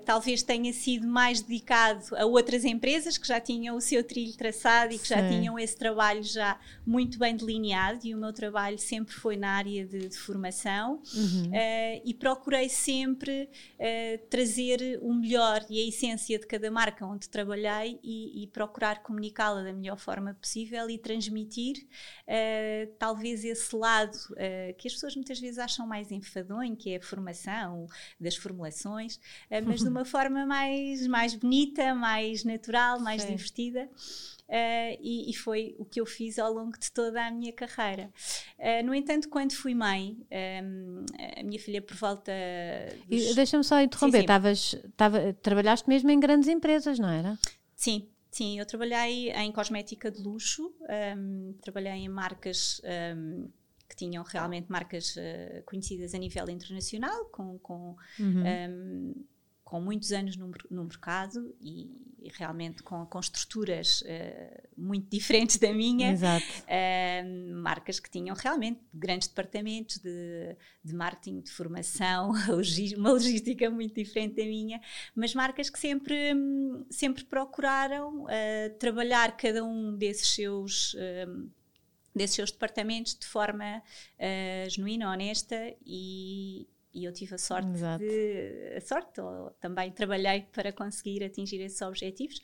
talvez 0.06 0.44
tenha 0.44 0.72
sido 0.74 1.08
mais 1.08 1.42
dedicado 1.42 2.16
a 2.16 2.26
outras 2.26 2.64
empresas 2.66 3.18
que 3.18 3.28
já 3.28 3.40
tinham 3.40 3.76
o 3.76 3.82
seu 3.82 4.04
trilho 4.04 4.36
traçado 4.36 4.94
e 4.94 4.98
que 4.98 5.08
Sim. 5.08 5.16
já 5.16 5.30
tinham 5.30 5.60
esse 5.60 5.76
trabalho 5.76 6.24
já 6.24 6.60
muito 6.86 7.20
bem 7.20 7.36
delineado, 7.36 8.00
e 8.06 8.16
o 8.16 8.18
meu 8.18 8.34
trabalho 8.34 8.78
sempre 8.80 9.14
foi 9.14 9.36
na 9.36 9.52
área 9.52 9.86
de, 9.86 10.08
de 10.08 10.18
formação 10.18 10.97
uhum. 11.16 11.50
uh, 11.50 12.02
e 12.06 12.14
procurei 12.14 12.70
sempre 12.70 13.50
uh, 13.76 14.28
trazer 14.30 15.00
o 15.02 15.14
melhor 15.14 15.66
e 15.70 15.82
a 15.82 15.88
essência 15.88 16.38
de 16.40 16.46
cada 16.46 16.70
marca 16.70 17.06
onde 17.06 17.30
trabalhei 17.30 18.00
e, 18.04 18.44
e 18.44 18.48
procurar 18.48 19.02
comunicá-la 19.04 19.64
da 19.64 19.74
melhor 19.74 19.98
forma 19.98 20.34
possível 20.34 20.90
e 20.90 20.98
transmitir 20.98 21.78
uh, 21.78 22.94
talvez 22.98 23.44
esse 23.44 23.76
lado 23.76 24.18
que 24.78 24.88
as 24.88 24.94
pessoas 24.94 25.16
muitas 25.16 25.40
vezes 25.40 25.58
acham 25.58 25.86
mais 25.88 26.12
enfadonho, 26.12 26.76
que 26.76 26.92
é 26.92 26.98
a 26.98 27.02
formação 27.02 27.88
das 28.20 28.36
formulações, 28.36 29.20
mas 29.66 29.82
de 29.82 29.88
uma 29.90 30.06
forma 30.06 30.46
mais, 30.46 31.06
mais 31.08 31.34
bonita, 31.36 31.94
mais 31.94 32.44
natural, 32.44 33.00
mais 33.00 33.22
Sim. 33.22 33.30
divertida. 33.30 33.90
Uh, 34.48 34.96
e, 35.02 35.30
e, 35.30 35.34
foi 35.34 35.76
o 35.78 35.84
que 35.84 36.00
eu 36.00 36.06
fiz 36.06 36.40
ao 36.40 36.54
longo 36.54 36.80
de 36.80 36.90
toda 36.92 37.22
a 37.22 37.30
minha 37.30 37.52
carreira. 37.52 38.10
Uh, 38.58 38.86
no 38.86 38.96
entanto, 38.96 39.28
quando 39.28 39.52
fui 39.52 39.76
mãe, 39.76 40.18
um, 40.64 41.06
a 41.38 41.44
minha 41.44 41.60
filha 41.60 41.82
por 41.82 41.98
volta. 41.98 42.32
Dos... 43.10 43.36
Deixa-me 43.36 43.64
só 43.64 43.82
interromper, 43.82 44.26
Tavas, 44.26 44.76
tava, 44.96 45.34
trabalhaste 45.34 45.90
mesmo 45.90 46.10
em 46.12 46.20
grandes 46.20 46.48
empresas, 46.48 46.98
não 46.98 47.10
era? 47.10 47.38
Sim, 47.76 48.08
sim, 48.32 48.58
eu 48.58 48.66
trabalhei 48.66 49.32
em 49.32 49.52
cosmética 49.52 50.10
de 50.10 50.22
luxo, 50.22 50.74
um, 51.18 51.54
trabalhei 51.62 51.94
em 51.94 52.10
marcas. 52.10 52.82
Um, 53.16 53.50
que 53.90 53.96
tinham 53.96 54.22
realmente 54.22 54.70
marcas 54.70 55.16
uh, 55.16 55.64
conhecidas 55.66 56.14
a 56.14 56.18
nível 56.18 56.50
internacional, 56.50 57.24
com, 57.26 57.58
com 57.60 57.96
uhum. 58.20 58.44
um, 58.44 59.26
com 59.68 59.82
muitos 59.82 60.14
anos 60.14 60.38
no, 60.38 60.50
no 60.72 60.86
mercado 60.86 61.54
e, 61.60 61.92
e, 62.22 62.32
realmente 62.34 62.82
com, 62.82 63.06
com 63.06 63.20
estruturas 63.20 64.00
uh, 64.00 64.68
muito 64.78 65.10
diferentes 65.10 65.58
da 65.58 65.74
minha. 65.74 66.14
Exato. 66.14 66.46
Uh, 66.64 67.54
marcas 67.62 68.00
que 68.00 68.10
tinham 68.10 68.34
realmente 68.34 68.80
grandes 68.94 69.28
departamentos 69.28 69.98
de, 69.98 70.56
de 70.82 70.96
marketing, 70.96 71.42
de 71.42 71.52
formação, 71.52 72.32
uma 72.96 73.12
logística 73.12 73.70
muito 73.70 73.96
diferente 73.96 74.38
da 74.38 74.46
minha, 74.46 74.80
mas 75.14 75.36
marcas 75.36 75.70
que 75.70 75.78
sempre, 75.78 76.16
sempre 76.90 77.26
procuraram 77.26 78.24
uh, 78.24 78.28
trabalhar 78.80 79.36
cada 79.36 79.66
um 79.66 79.98
desses 79.98 80.30
seus 80.30 80.96
desses 82.16 82.36
seus 82.36 82.52
departamentos 82.52 83.14
de 83.14 83.28
forma 83.28 83.84
uh, 84.18 84.70
genuína, 84.70 85.12
honesta 85.12 85.56
e, 85.86 86.68
e 86.98 87.06
eu 87.06 87.14
tive 87.14 87.36
a 87.36 87.38
sorte 87.38 87.70
Exato. 87.70 88.04
de 88.04 88.74
a 88.76 88.82
sorte 88.82 89.22
ou 89.22 89.52
também 89.62 89.92
trabalhei 89.92 90.48
para 90.52 90.72
conseguir 90.72 91.24
atingir 91.24 91.62
esses 91.62 91.80
objetivos 91.84 92.42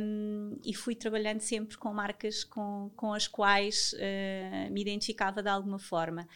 um, 0.00 0.58
e 0.64 0.74
fui 0.74 0.96
trabalhando 0.96 1.40
sempre 1.40 1.78
com 1.78 1.92
marcas 1.94 2.42
com, 2.42 2.90
com 2.96 3.12
as 3.12 3.28
quais 3.28 3.92
uh, 3.92 4.72
me 4.72 4.80
identificava 4.80 5.40
de 5.40 5.48
alguma 5.48 5.78
forma 5.78 6.28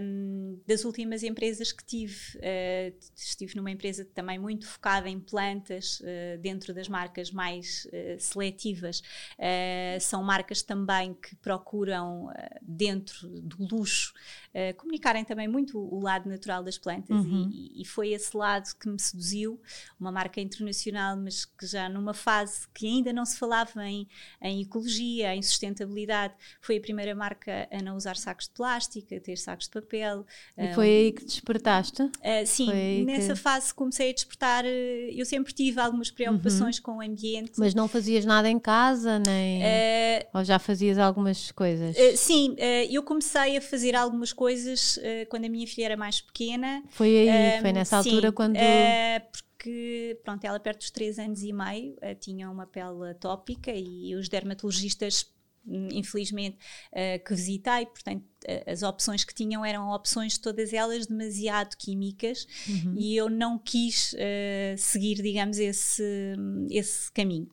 um, 0.00 0.58
das 0.66 0.86
últimas 0.86 1.22
empresas 1.22 1.70
que 1.70 1.84
tive 1.84 2.38
uh, 2.38 2.96
estive 3.14 3.56
numa 3.56 3.70
empresa 3.70 4.02
também 4.14 4.38
muito 4.38 4.66
focada 4.66 5.06
em 5.06 5.20
plantas 5.20 6.00
uh, 6.00 6.38
dentro 6.40 6.72
das 6.72 6.88
marcas 6.88 7.30
mais 7.30 7.86
seletivas 8.18 9.02
são 10.00 10.22
marcas 10.22 10.62
também 10.62 11.14
que 11.14 11.34
procuram 11.36 12.28
dentro 12.62 13.28
do 13.28 13.66
luxo 13.66 14.14
comunicarem 14.76 15.24
também 15.24 15.48
muito 15.48 15.78
o 15.78 16.00
lado 16.00 16.28
natural 16.28 16.53
natural 16.54 16.62
das 16.62 16.78
plantas 16.78 17.24
uhum. 17.24 17.50
e, 17.52 17.82
e, 17.82 17.84
foi 17.84 18.10
esse 18.10 18.36
lado 18.36 18.68
que 18.78 18.88
me 18.88 19.00
seduziu, 19.00 19.60
uma 19.98 20.12
marca 20.12 20.40
internacional, 20.40 21.16
mas 21.16 21.44
que 21.44 21.66
já 21.66 21.88
numa 21.88 22.14
fase 22.14 22.66
que 22.72 22.86
ainda 22.86 23.12
não 23.12 23.24
se 23.24 23.38
falava 23.38 23.84
em, 23.86 24.06
em 24.40 24.62
ecologia, 24.62 25.34
em 25.34 25.42
sustentabilidade, 25.42 26.34
foi 26.60 26.76
a 26.76 26.80
primeira 26.80 27.14
marca 27.14 27.68
a 27.70 27.82
não 27.82 27.96
usar 27.96 28.16
sacos 28.16 28.46
de 28.46 28.52
plástico, 28.52 29.14
a 29.14 29.20
ter 29.20 29.36
sacos 29.36 29.66
de 29.66 29.72
papel. 29.72 30.26
E 30.56 30.66
um, 30.66 30.74
foi 30.74 30.86
aí 30.86 31.12
que 31.12 31.24
despertaste? 31.24 32.02
Uh, 32.02 32.46
sim, 32.46 33.04
nessa 33.04 33.34
que... 33.34 33.40
fase 33.40 33.74
comecei 33.74 34.10
a 34.10 34.14
despertar, 34.14 34.64
eh, 34.64 35.10
eu 35.14 35.24
sempre 35.24 35.52
tive 35.52 35.80
algumas 35.80 36.10
preocupações 36.10 36.76
uhum. 36.76 36.82
com 36.82 36.96
o 36.98 37.00
ambiente. 37.00 37.52
Mas 37.56 37.74
não 37.74 37.88
fazias 37.88 38.24
nada 38.24 38.48
em 38.48 38.58
casa, 38.58 39.18
nem... 39.18 39.62
Uh, 39.62 40.26
Ou 40.34 40.44
já 40.44 40.58
fazias 40.58 40.98
algumas 40.98 41.50
coisas? 41.52 41.96
Uh, 41.96 42.16
sim, 42.16 42.56
eu 42.90 43.02
comecei 43.02 43.56
a 43.56 43.60
fazer 43.60 43.94
algumas 43.94 44.32
coisas 44.32 44.98
quando 45.28 45.44
a 45.44 45.48
minha 45.48 45.66
filha 45.66 45.86
era 45.86 45.96
mais 45.96 46.20
pequena, 46.20 46.43
pequena. 46.44 46.82
Foi 46.90 47.28
aí, 47.28 47.58
um, 47.58 47.60
foi 47.62 47.72
nessa 47.72 48.02
sim, 48.02 48.10
altura 48.10 48.32
quando. 48.32 48.56
Uh, 48.56 49.20
porque, 49.32 50.20
pronto, 50.24 50.44
ela 50.44 50.60
perto 50.60 50.78
dos 50.78 50.90
3 50.90 51.18
anos 51.18 51.42
e 51.42 51.52
meio 51.52 51.92
uh, 51.94 52.14
tinha 52.18 52.50
uma 52.50 52.66
pele 52.66 53.10
atópica 53.10 53.72
e 53.72 54.14
os 54.14 54.28
dermatologistas 54.28 55.32
hum, 55.66 55.88
infelizmente 55.92 56.58
uh, 56.92 57.24
que 57.24 57.34
visitei, 57.34 57.86
portanto 57.86 58.24
as 58.66 58.82
opções 58.82 59.24
que 59.24 59.34
tinham 59.34 59.64
eram 59.64 59.90
opções 59.90 60.38
todas 60.38 60.72
elas 60.72 61.06
demasiado 61.06 61.76
químicas 61.76 62.46
uhum. 62.68 62.94
e 62.96 63.16
eu 63.16 63.28
não 63.30 63.58
quis 63.58 64.12
uh, 64.14 64.76
seguir, 64.76 65.22
digamos, 65.22 65.58
esse, 65.58 66.36
esse 66.70 67.10
caminho. 67.12 67.48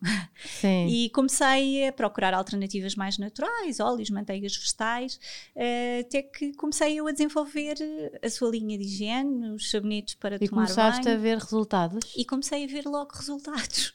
Sim. 0.59 0.87
E 0.87 1.09
comecei 1.09 1.87
a 1.87 1.93
procurar 1.93 2.33
alternativas 2.33 2.95
mais 2.95 3.17
naturais, 3.17 3.79
óleos, 3.79 4.09
manteigas 4.09 4.55
vegetais, 4.55 5.19
uh, 5.55 6.01
até 6.01 6.21
que 6.21 6.53
comecei 6.53 6.99
eu 6.99 7.07
a 7.07 7.11
desenvolver 7.11 7.75
a 8.21 8.29
sua 8.29 8.49
linha 8.49 8.77
de 8.77 8.83
higiene, 8.83 9.51
os 9.51 9.69
sabonetes 9.69 10.15
para 10.15 10.35
e 10.35 10.47
tomar 10.47 10.63
banho. 10.63 10.71
E 10.71 10.75
começaste 10.75 11.09
a 11.09 11.17
ver 11.17 11.37
resultados? 11.37 12.13
E 12.15 12.25
comecei 12.25 12.63
a 12.63 12.67
ver 12.67 12.85
logo 12.85 13.11
resultados. 13.15 13.89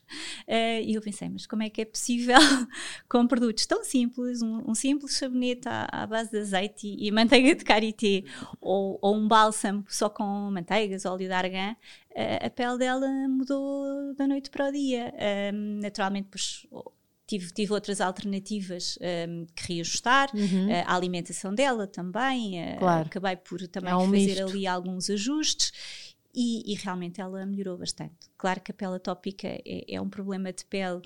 Uh, 0.47 0.83
e 0.85 0.95
eu 0.95 1.03
pensei, 1.03 1.29
mas 1.29 1.47
como 1.47 1.63
é 1.63 1.71
que 1.71 1.81
é 1.81 1.85
possível 1.85 2.39
com 3.09 3.27
produtos 3.27 3.67
tão 3.67 3.85
simples, 3.85 4.43
um, 4.43 4.71
um 4.71 4.75
simples 4.75 5.17
sabonete 5.19 5.69
à, 5.69 5.89
à, 5.91 6.07
base 6.07 6.31
de 6.31 6.39
azeite 6.39 6.86
e, 6.95 7.09
e 7.09 7.11
manteiga 7.11 7.55
de 7.55 7.65
karité, 7.65 8.25
ou, 8.61 8.99
ou, 9.01 9.17
um 9.17 9.27
bálsamo 9.27 9.85
só 9.89 10.09
com 10.09 10.25
manteigas, 10.51 11.05
óleo 11.05 11.27
de 11.27 11.33
argan, 11.33 11.73
uh, 12.11 12.47
a 12.47 12.51
pele 12.51 12.79
dela 12.79 13.09
mudou 13.29 14.15
da 14.15 14.27
noite 14.27 14.51
para 14.51 14.69
o 14.69 14.73
dia. 14.73 15.13
Uh, 15.15 15.81
naturalmente, 15.83 16.29
pois, 16.31 16.67
tive, 17.27 17.53
tive 17.53 17.73
outras 17.73 18.01
alternativas 18.01 18.99
um, 19.29 19.47
que 19.55 19.75
reajustar, 19.75 20.31
uhum. 20.35 20.69
uh, 20.69 20.85
a 20.87 20.95
alimentação 20.95 21.55
dela 21.55 21.87
também, 21.87 22.63
uh, 22.63 22.79
claro. 22.79 23.07
acabei 23.07 23.37
por 23.37 23.67
também 23.69 23.93
é 23.93 23.97
um 23.97 24.05
fazer 24.05 24.13
misto. 24.13 24.43
ali 24.45 24.67
alguns 24.67 25.11
ajustes 25.11 25.73
e, 26.35 26.73
e, 26.73 26.75
realmente 26.77 27.21
ela 27.21 27.45
melhorou 27.47 27.79
bastante. 27.79 28.15
Claro 28.37 28.61
que 28.61 28.71
a 28.71 28.75
pele 28.75 28.97
atópica 28.97 29.49
é, 29.49 29.95
é 29.95 30.01
um 30.01 30.09
problema 30.09 30.53
de 30.53 30.65
pele 30.67 31.01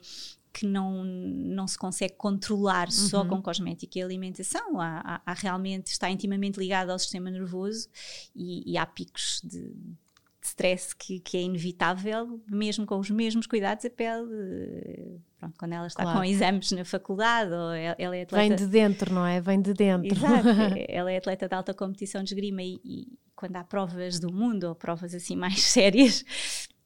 que 0.52 0.66
não, 0.66 1.04
não 1.04 1.66
se 1.66 1.78
consegue 1.78 2.14
controlar 2.14 2.86
uhum. 2.86 2.92
só 2.92 3.24
com 3.24 3.40
cosmética 3.40 3.98
e 3.98 4.02
alimentação. 4.02 4.80
Há, 4.80 5.00
há, 5.04 5.22
há, 5.24 5.34
realmente, 5.34 5.88
está 5.88 6.10
intimamente 6.10 6.58
ligado 6.58 6.90
ao 6.90 6.98
sistema 6.98 7.30
nervoso 7.30 7.88
e, 8.34 8.72
e 8.72 8.76
há 8.76 8.84
picos 8.84 9.40
de, 9.44 9.60
de 9.60 9.96
stress 10.42 10.94
que, 10.94 11.20
que, 11.20 11.36
é 11.36 11.42
inevitável, 11.42 12.40
mesmo 12.48 12.84
com 12.84 12.98
os 12.98 13.10
mesmos 13.10 13.46
cuidados, 13.46 13.84
a 13.84 13.90
pele, 13.90 15.20
pronto, 15.38 15.58
quando 15.58 15.72
ela 15.72 15.86
está 15.86 16.02
claro. 16.02 16.18
com 16.18 16.24
exames 16.24 16.72
na 16.72 16.84
faculdade, 16.84 17.52
ou 17.52 17.72
ela 17.72 18.16
é 18.16 18.22
atleta... 18.22 18.36
Vem 18.36 18.56
de 18.56 18.66
dentro, 18.66 19.14
não 19.14 19.26
é? 19.26 19.40
Vem 19.40 19.60
de 19.60 19.72
dentro. 19.72 20.16
Exato, 20.16 20.48
ela 20.88 21.12
é 21.12 21.16
atleta 21.16 21.48
de 21.48 21.54
alta 21.54 21.72
competição 21.72 22.24
de 22.24 22.34
esgrima 22.34 22.62
e, 22.62 22.80
e 22.84 23.18
quando 23.36 23.56
há 23.56 23.64
provas 23.64 24.18
do 24.18 24.32
mundo, 24.32 24.64
ou 24.64 24.74
provas 24.74 25.14
assim 25.14 25.34
mais 25.36 25.62
sérias, 25.62 26.24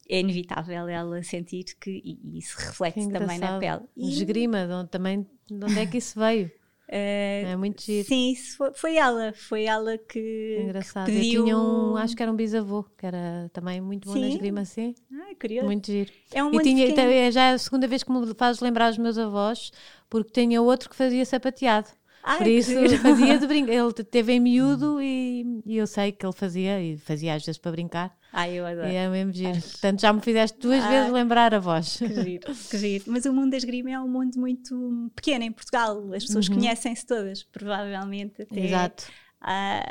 é 0.08 0.20
inevitável 0.20 0.88
ela 0.88 1.23
sentir 1.23 1.64
que, 1.80 1.90
e, 1.90 2.18
e 2.23 2.38
isso 2.38 2.56
reflete 2.58 3.08
também 3.08 3.38
na 3.38 3.58
pele. 3.58 3.82
E... 3.96 4.08
Esgrima, 4.08 4.66
de 4.66 4.73
onde, 4.73 4.90
também, 4.90 5.26
de 5.49 5.64
onde 5.64 5.78
é 5.78 5.87
que 5.87 5.99
isso 5.99 6.18
veio? 6.18 6.50
Uh, 6.87 7.46
é 7.46 7.56
muito 7.56 7.82
giro. 7.82 8.06
Sim, 8.06 8.32
isso 8.32 8.58
foi, 8.58 8.75
foi 8.75 8.96
ela, 8.96 9.32
foi 9.32 9.64
ela 9.64 9.96
que, 9.96 10.58
Engraçado. 10.62 11.06
que 11.06 11.12
pediu... 11.12 11.40
Eu 11.40 11.44
tinha 11.44 11.58
um, 11.58 11.96
acho 11.96 12.14
que 12.14 12.23
era 12.23 12.30
um 12.30 12.37
bisavô, 12.37 12.84
que 12.96 13.06
era 13.06 13.50
também 13.54 13.80
muito 13.80 14.06
bom 14.06 14.12
sim. 14.12 14.20
na 14.20 14.28
esgrima, 14.28 14.61
assim. 14.61 14.94
Ah, 15.11 15.34
curioso. 15.40 15.66
Muito 15.66 15.87
giro. 15.87 16.12
É 16.32 16.44
um 16.44 16.54
e 16.54 16.62
tinha, 16.62 16.87
é 16.87 17.30
já 17.30 17.44
é 17.44 17.52
a 17.54 17.58
segunda 17.58 17.88
vez 17.88 18.02
que 18.02 18.12
me 18.12 18.34
fazes 18.34 18.61
lembrar 18.61 18.90
os 18.90 18.99
meus 18.99 19.16
avós, 19.16 19.73
porque 20.11 20.30
tinha 20.42 20.61
outro 20.61 20.90
que 20.90 20.96
fazia 20.96 21.25
sapateado. 21.25 21.88
Ai, 22.26 22.38
Por 22.38 22.47
isso 22.47 22.73
fazia 23.02 23.38
de 23.38 23.47
brincar. 23.47 23.73
Ele 23.75 23.93
teve 23.93 24.33
em 24.33 24.40
miúdo 24.40 25.00
e, 25.00 25.61
e, 25.66 25.76
eu 25.76 25.87
sei 25.87 26.11
que 26.11 26.25
ele 26.25 26.33
fazia, 26.33 26.81
e 26.81 26.97
fazia 26.97 27.35
às 27.35 27.45
vezes 27.45 27.59
para 27.59 27.73
brincar. 27.73 28.16
Ai, 28.33 28.54
eu 28.54 28.64
adoro. 28.64 28.88
E 28.88 28.95
é 28.95 29.07
mesmo 29.09 29.31
giro. 29.31 29.52
Ai. 29.54 29.61
Portanto, 29.61 30.00
já 30.00 30.12
me 30.12 30.21
fizeste 30.23 30.59
duas 30.59 30.83
Ai. 30.83 30.90
vezes 30.90 31.12
lembrar 31.12 31.54
a 31.54 31.59
voz. 31.59 31.99
Que 31.99 32.23
giro, 32.23 32.54
que 32.71 32.78
giro. 32.78 33.04
Mas 33.09 33.26
o 33.26 33.33
mundo 33.33 33.50
da 33.50 33.59
esgrima 33.59 33.90
é 33.90 34.00
um 34.00 34.09
mundo 34.09 34.40
muito 34.40 35.11
pequeno 35.14 35.45
em 35.45 35.52
Portugal. 35.52 36.02
As 36.14 36.25
pessoas 36.25 36.49
uhum. 36.49 36.54
conhecem-se 36.54 37.07
todas, 37.07 37.43
provavelmente. 37.43 38.40
Até, 38.40 38.61
Exato. 38.61 39.04
A, 39.38 39.85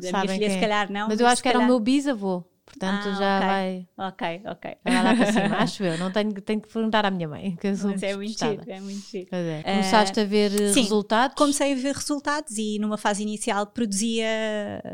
da 0.00 0.22
minha 0.22 0.34
filha, 0.34 0.50
se 0.50 0.56
é. 0.56 0.60
calhar, 0.60 0.92
não. 0.92 1.08
Mas, 1.08 1.08
mas 1.08 1.20
eu 1.20 1.26
acho 1.26 1.42
que 1.42 1.48
calhar... 1.48 1.62
era 1.62 1.64
o 1.64 1.68
meu 1.68 1.80
bisavô. 1.80 2.44
Portanto, 2.64 3.08
ah, 3.08 3.12
já 3.12 3.38
okay. 3.38 3.48
vai. 3.48 3.88
Ok, 3.98 4.42
ok. 4.46 4.76
Vai 4.84 5.02
lá 5.02 5.16
para 5.16 5.32
cima, 5.32 5.56
acho 5.62 5.82
eu. 5.82 5.98
Não 5.98 6.12
tenho, 6.12 6.32
tenho 6.40 6.60
que 6.60 6.72
perguntar 6.72 7.04
à 7.04 7.10
minha 7.10 7.28
mãe. 7.28 7.56
Que 7.56 7.68
eu 7.68 7.76
sou 7.76 7.90
Mas 7.90 8.02
é 8.02 8.16
muito 8.16 8.44
é 8.44 8.80
muito 8.80 9.10
giro. 9.10 9.28
É. 9.32 9.62
Começaste 9.62 10.18
uh, 10.18 10.22
a 10.22 10.26
ver 10.26 10.50
sim, 10.72 10.82
resultados? 10.82 11.36
Comecei 11.36 11.72
a 11.72 11.76
ver 11.76 11.94
resultados 11.94 12.56
e 12.56 12.78
numa 12.78 12.96
fase 12.96 13.22
inicial 13.22 13.66
produzia 13.66 14.26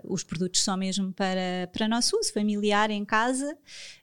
os 0.05 0.25
produtos 0.25 0.63
só 0.63 0.77
mesmo 0.77 1.13
para, 1.13 1.69
para 1.73 1.87
nosso 1.87 2.17
uso 2.19 2.33
familiar 2.33 2.91
em 2.91 3.05
casa. 3.05 3.57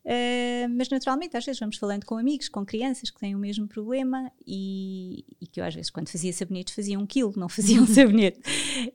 Uh, 0.06 0.70
mas 0.70 0.88
naturalmente, 0.88 1.36
às 1.36 1.44
vezes 1.44 1.60
vamos 1.60 1.78
falando 1.78 2.06
com 2.06 2.16
amigos, 2.16 2.48
com 2.48 2.64
crianças 2.64 3.10
que 3.10 3.20
têm 3.20 3.34
o 3.34 3.40
mesmo 3.40 3.68
problema 3.68 4.32
e, 4.46 5.26
e 5.42 5.48
que 5.48 5.60
eu 5.60 5.66
às 5.66 5.74
vezes 5.74 5.90
quando 5.90 6.10
fazia 6.10 6.32
sabonetes 6.32 6.76
fazia 6.76 7.00
um 7.00 7.08
quilo, 7.08 7.34
não 7.36 7.50
fazia 7.50 7.82
um 7.82 7.88
sabonete 7.88 8.40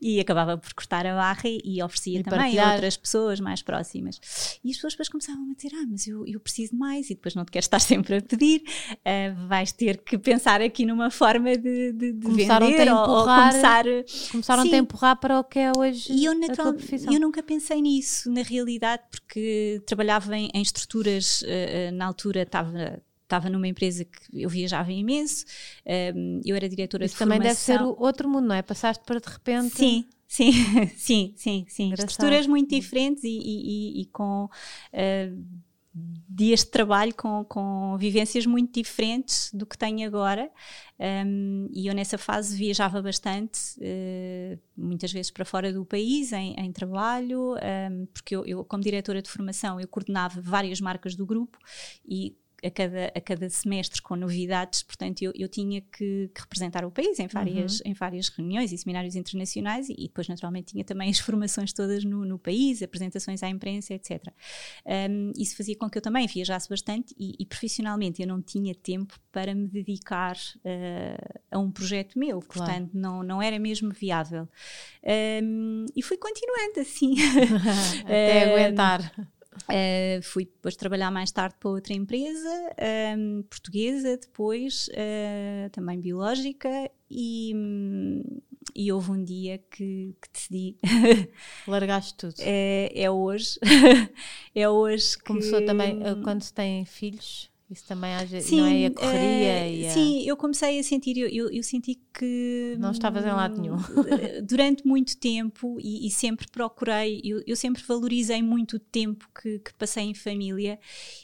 e 0.01 0.21
acabava 0.21 0.57
por 0.57 0.73
cortar 0.73 1.05
a 1.07 1.17
barra 1.17 1.49
e 1.49 1.83
oferecia 1.83 2.21
e 2.21 2.23
também 2.23 2.39
partilhar. 2.39 2.69
a 2.69 2.73
outras 2.75 2.97
pessoas 2.97 3.41
mais 3.41 3.61
próximas. 3.61 4.21
E 4.63 4.71
as 4.71 4.77
pessoas 4.77 4.93
depois 4.93 5.09
começavam 5.09 5.51
a 5.51 5.55
dizer, 5.55 5.73
ah, 5.75 5.85
mas 5.91 6.07
eu, 6.07 6.25
eu 6.29 6.39
preciso 6.39 6.73
de 6.73 6.79
mais 6.79 7.11
e 7.11 7.15
depois 7.15 7.35
não 7.35 7.45
te 7.45 7.51
queres 7.51 7.67
estar 7.67 7.81
sempre 7.83 8.17
a 8.17 8.23
pedir, 8.23 8.63
uh, 8.93 9.49
vais 9.49 9.73
ter 9.73 9.99
que 9.99 10.17
pensar 10.17 10.63
aqui 10.63 10.87
numa 10.87 11.11
forma 11.11 11.57
de, 11.57 11.93
de, 11.93 12.13
de 12.13 12.23
começaram 12.23 12.69
vender 12.69 12.89
a 12.89 13.03
ou, 13.03 13.17
ou 13.17 13.25
começar... 13.25 13.85
Começaram 14.31 14.63
a 14.63 14.77
empurrar 14.77 15.19
para 15.19 15.41
o 15.41 15.45
que 15.45 15.59
é 15.59 15.73
hoje 15.77 16.13
e 16.13 16.25
eu, 16.25 16.39
natural, 16.39 16.69
a 16.69 16.71
tua 16.71 16.73
profissão. 16.75 17.13
Eu 17.13 17.19
nunca 17.19 17.43
pensei 17.43 17.83
nisso, 17.83 18.31
na 18.31 18.43
realidade, 18.43 19.03
porque 19.11 19.83
trabalhava 19.85 20.37
em, 20.37 20.51
em 20.55 20.63
estrutura 20.63 21.00
estruturas, 21.01 21.43
uh, 21.43 21.93
na 21.93 22.07
altura 22.07 22.43
estava 22.43 23.03
estava 23.23 23.49
numa 23.49 23.69
empresa 23.69 24.05
que 24.05 24.43
eu 24.43 24.49
viajava 24.49 24.91
imenso, 24.91 25.45
um, 26.17 26.41
eu 26.45 26.57
era 26.57 26.69
diretora 26.69 27.05
Isso 27.05 27.15
de 27.15 27.19
também 27.21 27.39
formação. 27.39 27.77
deve 27.77 27.95
ser 27.95 28.03
outro 28.03 28.29
mundo, 28.29 28.49
não 28.49 28.55
é? 28.57 28.61
Passaste 28.61 29.05
para 29.05 29.21
de 29.21 29.29
repente. 29.29 29.77
Sim, 29.77 30.05
sim, 30.27 30.53
sim, 30.97 31.33
sim, 31.37 31.65
sim. 31.69 31.93
Estruturas 31.93 32.49
muito 32.49 32.71
diferentes 32.71 33.23
e, 33.23 33.29
e, 33.29 34.03
e 34.03 34.07
com 34.07 34.47
uh, 34.47 35.45
dias 35.93 36.61
de 36.61 36.67
trabalho 36.67 37.13
com, 37.15 37.45
com 37.45 37.97
vivências 37.99 38.47
muito 38.47 38.81
diferentes 38.81 39.51
do 39.53 39.67
que 39.67 39.77
tenho 39.77 40.07
agora. 40.07 40.51
Um, 40.99 41.69
e 41.73 41.87
eu 41.87 41.95
nessa 41.95 42.19
fase 42.19 42.57
viajava 42.57 43.01
bastante, 43.03 43.59
uh, 43.79 44.59
muitas 44.77 45.13
vezes 45.13 45.31
para 45.31 45.45
fora 45.45 45.73
do 45.73 45.85
país, 45.85 46.33
em, 46.33 46.55
em 46.59 46.73
trabalho, 46.73 47.55
um, 47.55 48.07
porque 48.07 48.37
eu, 48.37 48.45
eu, 48.45 48.65
como 48.65 48.83
diretora 48.83 49.21
de 49.21 49.31
formação, 49.31 49.81
eu 49.81 49.89
coordenava 49.89 50.41
várias 50.41 50.81
marcas 50.81 51.17
do 51.17 51.27
grupo 51.27 51.59
e 52.07 52.37
a 52.65 52.71
cada, 52.71 53.13
a 53.15 53.21
cada 53.21 53.49
semestre 53.49 54.03
com 54.03 54.17
novidades, 54.17 54.83
portanto 54.83 55.23
eu, 55.23 55.33
eu 55.35 55.49
tinha 55.49 55.81
que, 55.81 56.31
que, 56.35 56.41
representar 56.41 56.85
o 56.85 56.91
país 56.91 57.19
em 57.19 57.27
várias, 57.27 57.81
uhum. 57.81 57.91
em 57.91 57.95
várias 57.95 58.29
reuniões 58.29 58.73
e 58.73 58.79
seminários 58.79 59.17
internacionais 59.17 59.89
e, 59.89 59.95
e, 59.99 60.03
depois 60.09 60.29
naturalmente 60.29 60.73
tinha 60.73 60.85
também 60.85 61.11
as 61.11 61.19
formações 61.21 61.73
todas 61.73 62.05
no, 62.05 62.25
no 62.25 62.39
país, 62.39 62.83
apresentações 62.83 63.43
à 63.43 63.49
imprensa, 63.49 63.95
etc. 63.95 64.23
Um, 64.87 65.33
isso 65.37 65.57
fazia 65.57 65.77
com 65.77 65.89
que 65.89 65.99
eu 65.99 66.03
também 66.03 66.27
viajasse 66.27 66.69
bastante 66.69 67.15
e, 67.19 67.35
e 67.39 67.47
profissionalmente 67.47 68.21
eu 68.23 68.29
não 68.29 68.43
tinha 68.43 68.75
tempo 68.75 69.19
para 69.33 69.55
me 69.55 69.67
dedicar 69.67 70.37
uh, 70.37 71.41
a 71.51 71.59
um 71.59 71.71
projeto 71.71 72.19
meu, 72.19 72.41
claro. 72.41 72.71
portanto 72.71 72.91
não, 72.95 73.23
não 73.23 73.43
era 73.43 73.59
mesmo 73.59 73.91
viável. 73.91 74.49
Um, 75.43 75.87
e 75.97 76.03
fui 76.03 76.17
continuando 76.17 76.81
assim. 76.81 77.15
Até 78.05 78.45
aguentar. 78.53 79.31
Uh, 79.69 80.23
fui 80.23 80.45
depois 80.45 80.77
trabalhar 80.77 81.11
mais 81.11 81.33
tarde 81.33 81.57
para 81.59 81.71
outra 81.71 81.93
empresa, 81.93 82.49
um, 82.49 82.85
ehm, 82.85 83.43
portuguesa, 83.43 84.17
depois 84.17 84.89
uh, 84.89 85.71
também 85.71 86.01
biológica, 86.01 86.69
e, 87.11 87.53
e, 88.75 88.93
houve 88.93 89.11
um 89.11 89.25
dia 89.25 89.59
que, 89.59 90.15
que 90.23 90.29
decidi. 90.33 90.77
Largaste 91.67 92.15
tudo. 92.15 92.37
É, 92.39 92.93
é 92.95 93.11
hoje. 93.11 93.59
é 94.55 94.69
hoje 94.69 95.19
que. 95.19 95.25
Começou 95.25 95.65
também 95.67 96.01
eh, 96.05 96.15
quando 96.23 96.43
se 96.43 96.55
tem 96.55 96.85
filhos. 96.85 97.51
Isso 97.71 97.85
também 97.87 98.11
sim, 98.41 98.57
não 98.57 98.67
é 98.67 98.87
a 98.87 98.91
correria 98.91 99.63
uh, 99.63 99.75
e 99.75 99.87
a... 99.87 99.91
Sim, 99.93 100.23
eu 100.27 100.37
comecei 100.37 100.81
a 100.81 100.83
sentir, 100.83 101.17
eu, 101.17 101.29
eu, 101.29 101.51
eu, 101.53 101.63
senti 101.63 102.01
que... 102.13 102.75
Não 102.81 102.91
estavas 102.91 103.25
em 103.25 103.29
lado 103.29 103.61
nenhum. 103.61 103.77
Durante 104.43 104.85
muito 104.85 105.17
tempo 105.17 105.79
e, 105.81 106.05
e 106.05 106.11
sempre 106.11 106.49
procurei, 106.51 107.21
eu, 107.23 107.41
eu, 107.47 107.55
sempre 107.55 107.81
valorizei 107.87 108.43
muito 108.43 108.75
o 108.77 108.81
tempo 108.81 109.29
que, 109.41 109.61
que, 109.61 109.73
passei 109.75 110.03
em 110.03 110.15
família 110.15 110.81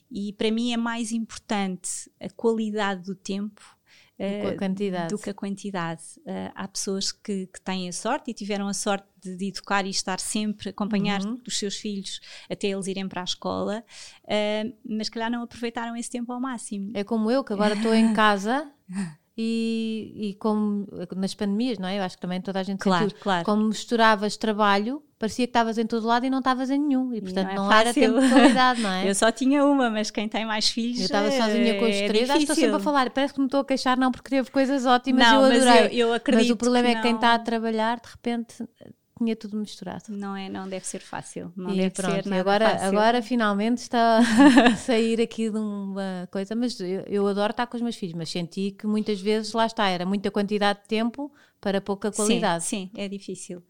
e 0.08 0.32
para 0.34 0.52
mim 0.52 0.72
é 0.72 0.76
mais 0.76 1.10
importante 1.10 2.08
a 2.20 2.30
qualidade 2.30 3.02
do 3.02 3.16
tempo 3.16 3.75
do 4.18 4.40
que 4.40 4.46
a 4.46 4.50
eh, 4.50 4.56
quantidade. 4.56 5.08
Do 5.08 5.18
que 5.18 5.30
a 5.30 5.34
quantidade. 5.34 6.02
Uh, 6.18 6.52
há 6.54 6.66
pessoas 6.66 7.12
que, 7.12 7.46
que, 7.46 7.60
têm 7.60 7.88
a 7.88 7.92
sorte 7.92 8.30
e 8.30 8.34
tiveram 8.34 8.66
a 8.66 8.72
sorte 8.72 9.06
de, 9.20 9.36
de 9.36 9.48
educar 9.48 9.84
e 9.86 9.90
estar 9.90 10.18
sempre, 10.18 10.70
acompanhar 10.70 11.22
uhum. 11.22 11.40
os 11.46 11.58
seus 11.58 11.76
filhos 11.76 12.20
até 12.50 12.68
eles 12.68 12.86
irem 12.86 13.06
para 13.08 13.20
a 13.20 13.24
escola, 13.24 13.84
uh, 14.24 14.76
mas 14.88 15.08
calhar 15.08 15.30
não 15.30 15.42
aproveitaram 15.42 15.94
esse 15.96 16.10
tempo 16.10 16.32
ao 16.32 16.40
máximo. 16.40 16.92
É 16.94 17.04
como 17.04 17.30
eu, 17.30 17.44
que 17.44 17.52
agora 17.52 17.74
estou 17.74 17.94
em 17.94 18.12
casa. 18.14 18.70
E, 19.38 20.30
e, 20.30 20.34
como 20.36 20.86
nas 21.14 21.34
pandemias, 21.34 21.78
não 21.78 21.86
é? 21.86 21.98
Eu 21.98 22.02
acho 22.02 22.16
que 22.16 22.22
também 22.22 22.40
toda 22.40 22.58
a 22.58 22.62
gente 22.62 22.78
claro, 22.78 23.04
sentiu, 23.04 23.22
claro. 23.22 23.44
como 23.44 23.64
misturavas 23.64 24.34
trabalho, 24.34 25.02
parecia 25.18 25.46
que 25.46 25.50
estavas 25.50 25.78
em 25.78 25.86
todo 25.86 26.06
lado 26.06 26.26
e 26.26 26.30
não 26.30 26.38
estavas 26.38 26.70
em 26.70 26.78
nenhum. 26.78 27.12
E 27.14 27.20
portanto 27.20 27.46
não, 27.46 27.52
é 27.52 27.54
não 27.54 27.72
era 27.72 27.94
tempo 27.94 28.20
de 28.20 28.28
qualidade, 28.28 28.80
não 28.80 28.90
é? 28.90 29.08
Eu 29.08 29.14
só 29.14 29.30
tinha 29.32 29.64
uma, 29.64 29.90
mas 29.90 30.10
quem 30.10 30.28
tem 30.28 30.44
mais 30.44 30.68
filhos. 30.68 30.98
Eu 31.00 31.04
estava 31.06 31.30
sozinha 31.30 31.78
com 31.78 31.84
os 31.84 31.94
é 31.94 32.06
três, 32.06 32.30
acho 32.30 32.38
que 32.38 32.42
estou 32.44 32.56
sempre 32.56 32.76
a 32.76 32.80
falar, 32.80 33.10
parece 33.10 33.34
que 33.34 33.40
me 33.40 33.46
estou 33.46 33.60
a 33.60 33.64
queixar, 33.64 33.96
não, 33.98 34.10
porque 34.10 34.30
teve 34.30 34.50
coisas 34.50 34.84
ótimas 34.86 35.26
não, 35.26 35.32
e 35.32 35.34
eu 35.34 35.44
adorei. 35.44 35.82
Mas, 35.82 35.92
eu, 35.92 35.98
eu 35.98 36.12
acredito 36.12 36.48
mas 36.48 36.50
o 36.50 36.56
problema 36.56 36.88
que 36.88 36.92
é 36.92 36.96
que 36.96 37.02
quem 37.02 37.14
está 37.14 37.34
a 37.34 37.38
trabalhar, 37.38 38.00
de 38.00 38.08
repente 38.08 38.56
tinha 39.18 39.34
tudo 39.34 39.56
misturado. 39.56 40.04
Não 40.10 40.36
é, 40.36 40.48
não 40.48 40.68
deve 40.68 40.86
ser 40.86 40.98
fácil. 40.98 41.50
Não 41.56 41.70
e 41.70 41.76
deve 41.76 41.90
pronto, 41.90 42.14
ser 42.14 42.26
e 42.26 42.28
nada 42.28 42.40
agora, 42.40 42.70
fácil. 42.70 42.86
agora 42.88 43.22
finalmente 43.22 43.78
está 43.78 44.18
a 44.66 44.76
sair 44.76 45.20
aqui 45.20 45.50
de 45.50 45.56
uma 45.56 46.28
coisa, 46.30 46.54
mas 46.54 46.78
eu, 46.78 47.00
eu 47.06 47.26
adoro 47.26 47.52
estar 47.52 47.66
com 47.66 47.76
os 47.76 47.82
meus 47.82 47.96
filhos, 47.96 48.14
mas 48.14 48.28
senti 48.28 48.72
que 48.72 48.86
muitas 48.86 49.20
vezes 49.20 49.52
lá 49.54 49.64
está, 49.64 49.88
era 49.88 50.04
muita 50.04 50.30
quantidade 50.30 50.80
de 50.82 50.88
tempo 50.88 51.32
para 51.60 51.80
pouca 51.80 52.12
qualidade. 52.12 52.64
Sim, 52.64 52.90
sim, 52.94 53.00
é 53.00 53.08
difícil. 53.08 53.62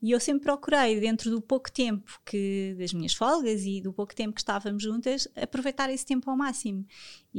E 0.00 0.12
eu 0.12 0.20
sempre 0.20 0.44
procurei, 0.44 1.00
dentro 1.00 1.28
do 1.28 1.40
pouco 1.40 1.72
tempo 1.72 2.20
que 2.24 2.76
das 2.78 2.92
minhas 2.92 3.14
folgas 3.14 3.62
e 3.64 3.80
do 3.80 3.92
pouco 3.92 4.14
tempo 4.14 4.34
que 4.34 4.40
estávamos 4.40 4.82
juntas, 4.82 5.26
aproveitar 5.34 5.90
esse 5.90 6.06
tempo 6.06 6.30
ao 6.30 6.36
máximo. 6.36 6.86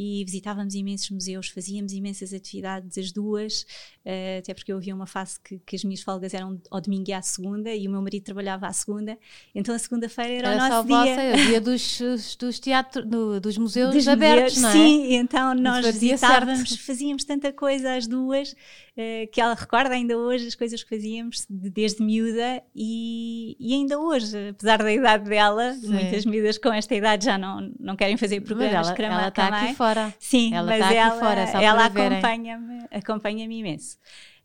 E 0.02 0.24
visitávamos 0.24 0.76
imensos 0.76 1.10
museus, 1.10 1.50
fazíamos 1.50 1.92
imensas 1.92 2.34
atividades, 2.34 2.98
as 2.98 3.12
duas, 3.12 3.64
uh, 4.06 4.40
até 4.40 4.54
porque 4.54 4.72
eu 4.72 4.78
havia 4.78 4.96
uma 4.96 5.06
fase 5.06 5.38
que, 5.42 5.60
que, 5.60 5.76
as 5.76 5.84
minhas 5.84 6.02
folgas 6.02 6.34
eram 6.34 6.58
ao 6.72 6.80
domingo 6.80 7.10
e 7.10 7.12
à 7.12 7.22
segunda, 7.22 7.76
e 7.76 7.86
o 7.86 7.92
meu 7.92 8.02
marido 8.02 8.24
trabalhava 8.24 8.66
à 8.66 8.72
segunda, 8.72 9.18
então 9.54 9.76
a 9.76 9.78
segunda-feira 9.78 10.36
era, 10.36 10.48
era, 10.48 10.56
o 10.56 10.70
nosso 10.70 10.88
só 10.88 11.04
dia. 11.04 11.16
Vossa, 11.16 11.44
o 11.44 11.48
dia 11.48 11.60
dos, 11.60 12.36
dos 12.38 12.60
teatros, 12.60 13.06
do, 13.06 13.42
dos 13.42 13.58
museus 13.58 13.94
dos 13.94 14.08
abertos, 14.08 14.56
museus, 14.56 14.62
não 14.62 14.70
é? 14.70 14.74
Sim, 14.86 15.14
então 15.16 15.54
nós 15.54 15.86
visitávamos, 15.86 16.70
certo. 16.70 16.86
fazíamos 16.86 17.26
tanta 17.26 17.52
coisa 17.52 17.96
às 17.98 18.08
duas, 18.08 18.54
uh, 18.54 19.28
que 19.34 19.42
ela 19.42 19.54
recorda 19.54 19.96
ainda 19.96 20.18
hoje 20.18 20.48
as 20.48 20.56
coisas 20.56 20.82
que 20.82 20.96
fazíamos 20.96 21.46
de- 21.50 21.70
desde 21.70 22.02
miúda 22.02 22.64
e, 22.74 23.58
e 23.60 23.74
ainda 23.74 24.00
hoje, 24.00 24.50
apesar 24.52 24.78
da 24.78 24.94
idade 24.94 25.30
dela, 25.30 25.74
Sim. 25.74 25.90
muitas 25.90 26.26
miúdas 26.26 26.58
com 26.58 26.72
esta 26.72 26.96
idade 26.96 27.26
já 27.26 27.38
não, 27.38 27.70
não 27.78 27.98
querem 27.98 28.16
fazer 28.16 28.40
Mas 28.40 28.48
programas 28.48 28.88
ela, 28.88 28.90
de 28.90 28.96
crama 28.96 29.20
ela 29.20 29.28
está 29.28 29.48
aqui 29.48 29.76
fora. 29.76 29.89
Sim, 30.20 30.54
Ela 30.54 30.66
mas 30.68 30.76
está 30.76 30.88
aqui 30.88 30.98
ela, 30.98 31.20
fora, 31.20 31.42
ela 31.64 31.86
acompanha-me 31.86 32.80
acompanha 32.92 33.44
imenso. 33.46 33.98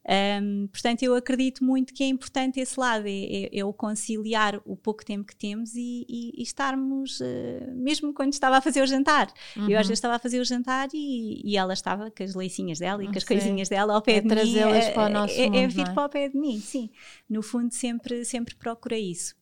Um, 0.07 0.66
portanto, 0.66 1.02
eu 1.02 1.14
acredito 1.14 1.64
muito 1.64 1.94
que 1.94 2.04
é 2.04 2.07
importante 2.09 2.61
esse 2.61 2.78
lado, 2.78 3.07
é, 3.07 3.11
é- 3.11 3.59
é 3.59 3.64
o 3.64 3.72
conciliar 3.72 4.61
o 4.66 4.76
pouco 4.76 5.02
tempo 5.02 5.24
que 5.26 5.35
temos 5.35 5.74
e, 5.74 6.04
e- 6.07 6.33
e 6.37 6.42
estarmos, 6.42 7.22
eh, 7.22 7.66
mesmo 7.74 8.12
quando 8.12 8.35
estava 8.35 8.59
a 8.59 8.61
fazer 8.61 8.83
o 8.83 8.87
jantar. 8.87 9.33
Eu 9.57 9.62
Uhum. 9.62 9.68
às 9.78 9.87
vezes 9.87 9.92
estava 9.92 10.16
a 10.16 10.18
fazer 10.18 10.40
o 10.40 10.44
jantar 10.44 10.88
e, 10.92 11.40
e 11.42 11.57
ela 11.57 11.72
estava 11.72 12.11
com 12.11 12.22
as 12.22 12.35
leicinhas 12.35 12.78
dela 12.80 13.02
e 13.02 13.07
com 13.07 13.16
as 13.16 13.24
coisinhas 13.24 13.70
dela 13.70 13.94
ao 13.94 14.02
pé 14.02 14.16
É 14.16 14.20
de 14.20 14.26
mim. 14.28 14.35
trazê-las 14.35 14.85
eh, 14.85 14.90
para 14.90 15.07
o 15.07 15.09
nosso 15.09 15.40
é, 15.40 15.44
é 15.44 15.48
mundo, 15.48 15.70
vir 15.70 15.88
é? 15.88 15.92
para 15.94 16.04
o 16.04 16.09
pé 16.11 16.28
de 16.28 16.37
mim, 16.37 16.61
sim. 16.61 16.90
No 17.26 17.42
fundo, 17.42 17.72
sempre, 17.72 18.26
sempre 18.26 18.54
procurei 18.57 19.11
isso. 19.11 19.35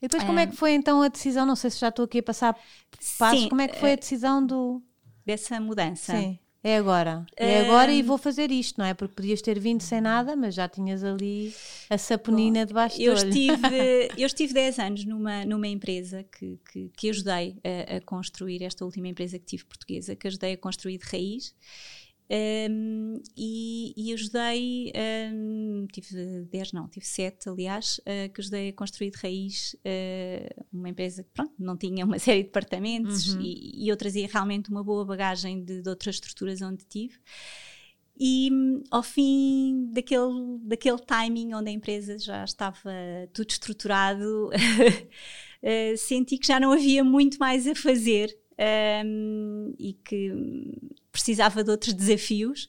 E 0.00 0.08
depois, 0.08 0.24
como 0.24 0.40
é 0.40 0.48
que 0.48 0.56
foi 0.56 0.72
então 0.72 1.00
a 1.00 1.06
decisão? 1.06 1.46
Não 1.46 1.54
sei 1.54 1.70
se 1.70 1.78
já 1.78 1.90
estou 1.90 2.06
aqui 2.06 2.18
a 2.18 2.22
passar 2.24 2.58
passos. 3.20 3.42
Sim, 3.42 3.48
como 3.48 3.60
é 3.60 3.68
que 3.68 3.78
foi 3.78 3.92
a 3.92 3.96
decisão 3.96 4.44
do. 4.44 4.82
Dessa 5.24 5.60
mudança. 5.60 6.16
Sim, 6.16 6.38
é 6.64 6.76
agora. 6.76 7.26
É 7.36 7.62
agora 7.62 7.92
e 7.92 8.02
vou 8.02 8.16
fazer 8.16 8.52
isto, 8.52 8.78
não 8.78 8.84
é? 8.84 8.94
Porque 8.94 9.14
podias 9.14 9.42
ter 9.42 9.58
vindo 9.58 9.80
sem 9.82 10.00
nada, 10.00 10.36
mas 10.36 10.54
já 10.54 10.68
tinhas 10.68 11.02
ali 11.02 11.52
a 11.90 11.98
saponina 11.98 12.64
debaixo 12.64 12.96
do 12.96 13.02
Eu 13.02 13.14
olho. 13.14 13.28
estive, 13.28 14.10
eu 14.16 14.26
estive 14.26 14.54
10 14.54 14.78
anos 14.78 15.04
numa, 15.04 15.44
numa 15.44 15.66
empresa 15.66 16.24
que, 16.24 16.60
que, 16.70 16.90
que 16.96 17.10
ajudei 17.10 17.56
a, 17.64 17.96
a 17.96 18.00
construir, 18.00 18.62
esta 18.62 18.84
última 18.84 19.08
empresa 19.08 19.38
que 19.38 19.44
tive 19.44 19.64
portuguesa, 19.64 20.14
que 20.14 20.28
ajudei 20.28 20.52
a 20.52 20.56
construir 20.56 20.98
de 20.98 21.04
raiz. 21.04 21.52
Um, 22.34 23.20
e, 23.36 23.92
e 23.94 24.14
ajudei, 24.14 24.90
um, 25.34 25.86
tive 25.92 26.46
10, 26.50 26.72
não, 26.72 26.88
tive 26.88 27.04
7, 27.04 27.46
aliás, 27.50 27.98
uh, 27.98 28.32
que 28.32 28.40
ajudei 28.40 28.70
a 28.70 28.72
construir 28.72 29.10
de 29.10 29.18
raiz 29.18 29.74
uh, 29.74 30.64
uma 30.72 30.88
empresa 30.88 31.22
que 31.22 31.28
pronto, 31.28 31.52
não 31.58 31.76
tinha 31.76 32.06
uma 32.06 32.16
série 32.18 32.38
de 32.38 32.46
departamentos 32.46 33.34
e, 33.38 33.84
e 33.84 33.88
eu 33.88 33.96
trazia 33.98 34.26
realmente 34.32 34.70
uma 34.70 34.82
boa 34.82 35.04
bagagem 35.04 35.62
de, 35.62 35.82
de 35.82 35.88
outras 35.90 36.14
estruturas 36.14 36.62
onde 36.62 36.86
tive. 36.86 37.18
E 38.18 38.50
ao 38.90 39.02
fim 39.02 39.90
daquele, 39.92 40.58
daquele 40.62 40.98
timing 41.00 41.52
onde 41.52 41.68
a 41.68 41.72
empresa 41.72 42.18
já 42.18 42.44
estava 42.44 42.90
tudo 43.32 43.50
estruturado, 43.50 44.50
eh, 45.62 45.96
senti 45.96 46.38
que 46.38 46.46
já 46.46 46.60
não 46.60 46.72
havia 46.72 47.02
muito 47.02 47.38
mais 47.38 47.66
a 47.66 47.74
fazer 47.74 48.34
hum, 49.04 49.74
e 49.78 49.92
que 50.04 50.32
precisava 51.10 51.62
de 51.64 51.70
outros 51.70 51.92
desafios. 51.94 52.68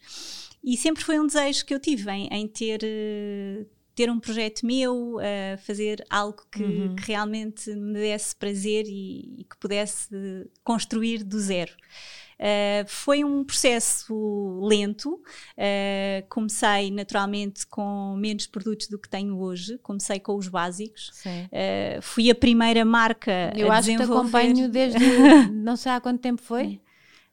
E 0.63 0.77
sempre 0.77 1.03
foi 1.03 1.19
um 1.19 1.27
desejo 1.27 1.65
que 1.65 1.73
eu 1.73 1.79
tive 1.79 2.09
em, 2.11 2.27
em 2.31 2.47
ter, 2.47 2.79
eh, 2.83 3.65
ter 3.95 4.09
um 4.09 4.19
projeto 4.19 4.65
meu, 4.65 5.19
eh, 5.19 5.57
fazer 5.57 6.03
algo 6.09 6.41
que, 6.51 6.63
Uhum. 6.63 6.95
que 6.95 7.03
realmente 7.05 7.69
me 7.75 7.93
desse 7.99 8.35
prazer 8.35 8.85
e, 8.87 9.35
e 9.39 9.43
que 9.43 9.57
pudesse 9.59 10.07
construir 10.63 11.23
do 11.23 11.39
zero. 11.39 11.73
Uh, 12.39 12.87
foi 12.87 13.23
um 13.23 13.43
processo 13.43 14.59
lento. 14.61 15.13
Uh, 15.13 16.27
comecei 16.29 16.91
naturalmente 16.91 17.65
com 17.67 18.15
menos 18.17 18.47
produtos 18.47 18.87
do 18.87 18.99
que 18.99 19.09
tenho 19.09 19.37
hoje. 19.39 19.77
Comecei 19.79 20.19
com 20.19 20.35
os 20.35 20.47
básicos. 20.47 21.11
Uh, 21.25 22.01
fui 22.01 22.29
a 22.29 22.35
primeira 22.35 22.83
marca 22.83 23.53
Eu 23.55 23.71
a 23.71 23.77
acho 23.77 23.89
que 23.89 23.97
te 23.97 24.03
acompanho 24.03 24.69
desde. 24.69 24.99
não 25.51 25.75
sei 25.75 25.91
há 25.91 26.01
quanto 26.01 26.19
tempo 26.19 26.41
foi. 26.41 26.79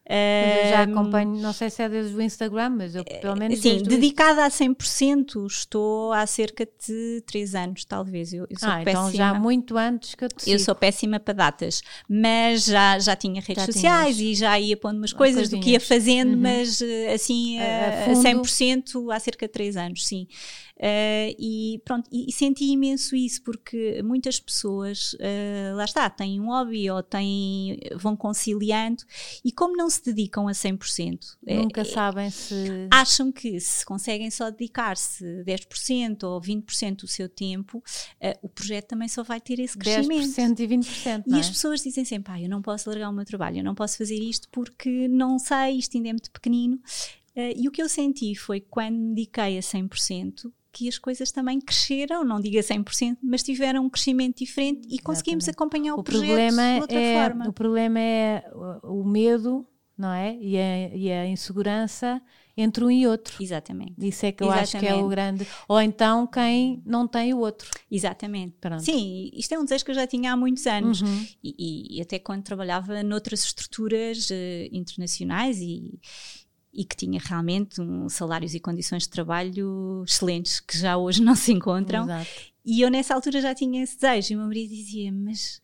Eu 0.05 0.69
já 0.71 0.81
Um, 0.89 0.93
acompanho, 0.99 1.41
não 1.41 1.53
sei 1.53 1.71
se 1.71 1.83
é 1.83 1.89
desde 1.89 2.17
o 2.17 2.21
Instagram, 2.23 2.71
mas 2.71 2.95
eu 2.97 3.05
pelo 3.05 3.37
menos. 3.37 3.61
Sim, 3.61 3.83
dedicada 3.83 4.45
a 4.45 4.51
100%, 4.51 5.47
estou 5.47 6.13
há 6.13 6.27
cerca 6.27 6.67
de 6.67 7.23
3 7.27 7.55
anos, 7.55 7.85
talvez. 7.85 8.33
Eu, 8.33 8.45
eu 8.51 8.59
sou 8.59 8.69
Ah, 8.69 8.81
então 8.83 9.05
péssima. 9.05 9.13
já 9.13 9.35
muito 9.35 9.77
antes 9.79 10.17
que 10.17 10.25
eu 10.25 10.29
te 10.29 10.51
Eu 10.51 10.59
sigo. 10.59 10.65
sou 10.65 10.75
péssima 10.75 11.21
para 11.21 11.35
datas, 11.35 11.81
mas 12.09 12.65
já, 12.65 12.99
já 12.99 13.15
tinha 13.15 13.41
redes 13.41 13.63
Já 13.63 13.67
sociais 13.67 14.17
tinhas. 14.17 14.33
e 14.39 14.41
já 14.41 14.59
ia 14.59 14.77
pondo 14.77 14.97
umas 14.99 15.13
coisas 15.13 15.49
do 15.49 15.61
que 15.61 15.71
ia 15.71 15.81
fazendo, 15.81 16.33
Uhum. 16.35 16.41
mas 16.41 16.81
eh, 16.83 17.13
assim 17.15 17.61
A- 17.61 17.63
a 17.63 17.85
a, 17.85 17.89
a 17.89 18.05
fundo. 18.07 18.23
100% 18.23 19.11
há 19.13 19.21
cerca 19.21 19.47
de 19.47 19.53
3 19.53 19.77
anos, 19.77 20.07
sim. 20.09 20.27
Eh, 20.83 21.37
e 21.39 21.83
pronto, 21.85 22.09
e, 22.11 22.31
e 22.31 22.33
senti 22.33 22.65
imenso 22.65 23.15
isso 23.15 23.43
porque 23.43 24.03
muitas 24.03 24.41
pessoas, 24.41 25.15
eh, 25.21 25.73
lá 25.75 25.85
está, 25.85 26.09
têm 26.09 26.41
um 26.41 26.47
hobby 26.47 26.91
ou 26.91 27.03
têm, 27.03 27.79
vão 27.97 28.17
conciliando 28.17 29.05
e 29.45 29.53
como 29.53 29.77
não 29.77 29.91
se 29.91 30.03
dedicam 30.03 30.49
a 30.49 30.53
100%, 30.53 31.37
eh, 31.47 31.57
Nunca 31.57 31.85
sabem 31.85 32.31
se. 32.31 32.89
acham 32.91 33.31
que 33.31 33.61
se 33.61 33.85
conseguem 33.85 34.31
só 34.31 34.51
dedicar-se 34.51 35.45
10% 35.45 36.23
ou 36.23 36.41
20% 36.41 37.01
do 37.01 37.07
seu 37.07 37.29
tempo, 37.29 37.83
eh, 38.19 38.39
o 38.41 38.49
projeto 38.49 38.89
também 38.89 39.09
só 39.09 39.23
vai 39.23 39.39
ter 39.39 39.61
esse 39.61 39.77
crescimento. 39.77 40.35
10% 40.35 40.61
e 40.61 40.67
20%. 40.67 41.25
E 41.27 41.31
não 41.31 41.37
é? 41.37 41.41
as 41.41 41.51
pessoas 41.51 41.83
dizem 41.83 42.07
sempre: 42.07 42.33
ah, 42.33 42.41
eu 42.41 42.49
não 42.49 42.63
posso 42.63 42.89
largar 42.89 43.11
o 43.11 43.13
meu 43.13 43.27
trabalho, 43.27 43.59
eu 43.59 43.65
não 43.65 43.75
posso 43.75 43.99
fazer 43.99 44.17
isto 44.19 44.49
porque 44.51 45.09
não 45.09 45.39
sei, 45.39 45.77
isto 45.77 45.95
ainda 45.99 46.09
é 46.09 46.13
muito 46.13 46.31
pequenino. 46.31 46.81
Eh, 47.37 47.53
e 47.57 47.69
o 47.69 47.71
que 47.71 47.83
eu 47.83 47.89
senti 47.89 48.35
foi 48.35 48.61
quando 48.61 48.97
me 48.97 49.15
dediquei 49.15 49.59
a 49.59 49.61
100%. 49.61 50.51
Que 50.73 50.89
as 50.89 50.99
coisas 50.99 51.33
também 51.33 51.61
cresceram, 51.61 52.25
não 52.25 52.41
digo 52.41 52.59
a 52.59 52.63
100%, 52.63 53.19
mas 53.23 53.43
tiveram 53.43 53.85
um 53.85 53.91
crescimento 53.91 54.39
diferente 54.39 54.87
e 54.89 54.99
conseguimos 55.01 55.45
Exatamente. 55.45 55.51
acompanhar 55.51 55.95
o, 55.95 56.01
o 56.01 56.05
projeto 56.05 56.27
problema 56.27 56.63
de 56.75 56.81
outra 56.81 57.01
é 57.01 57.15
forma. 57.15 57.49
o 57.49 57.53
problema 57.53 57.99
é 58.01 58.45
o 58.85 59.05
medo 59.05 59.67
não 59.99 60.13
é 60.13 60.35
e 60.41 60.57
a, 60.57 60.97
e 60.97 61.13
a 61.13 61.27
insegurança 61.27 62.23
entre 62.57 62.83
um 62.85 62.91
e 62.91 63.07
outro 63.07 63.37
Exatamente. 63.43 63.95
isso 63.99 64.25
é 64.25 64.33
que 64.33 64.43
eu 64.43 64.51
acho 64.51 64.79
que 64.79 64.87
é 64.87 64.95
o 64.95 65.11
Exatamente. 65.11 65.11
grande 65.11 65.47
ou 65.69 65.79
então 65.81 66.27
quem 66.27 66.83
não 66.87 67.07
tem 67.07 67.35
o 67.35 67.39
outro 67.39 67.69
Exatamente. 67.91 68.57
Pronto. 68.61 68.83
Sim, 68.83 69.31
isto 69.35 69.53
é 69.53 69.59
um 69.59 69.65
desejo 69.65 69.85
que 69.85 69.91
eu 69.91 69.95
já 69.95 70.07
tinha 70.07 70.33
há 70.33 70.37
muitos 70.37 70.67
anos. 70.67 71.03
Uhum. 71.03 71.27
E, 71.43 71.97
e- 71.97 72.01
até 72.01 72.19
quando 72.19 72.43
trabalhava 72.45 73.03
noutras 73.03 73.45
estruturas 73.45 74.29
eh, 74.31 74.69
internacionais 74.73 75.59
e, 75.61 75.99
e 76.73 76.85
que 76.85 76.97
tinha 76.97 77.21
realmente 77.21 77.81
um, 77.81 78.09
salários 78.09 78.55
e 78.55 78.61
condições 78.61 79.03
de 79.05 79.11
trabalho 79.11 80.05
excelentes, 80.07 80.61
que 80.61 80.79
já 80.79 80.97
hoje 80.97 81.23
não 81.23 81.35
se 81.35 81.53
encontram. 81.53 82.05
Exato. 82.05 82.31
E 82.65 82.81
eu 82.81 82.91
nessa 82.91 83.15
altura 83.15 83.41
já 83.41 83.55
tinha 83.55 83.83
esse 83.83 83.99
desejo. 83.99 84.33
E 84.33 84.37
o 84.37 84.39
meu 84.39 84.47
marido 84.49 84.71
dizia: 84.71 85.11
Mas 85.13 85.61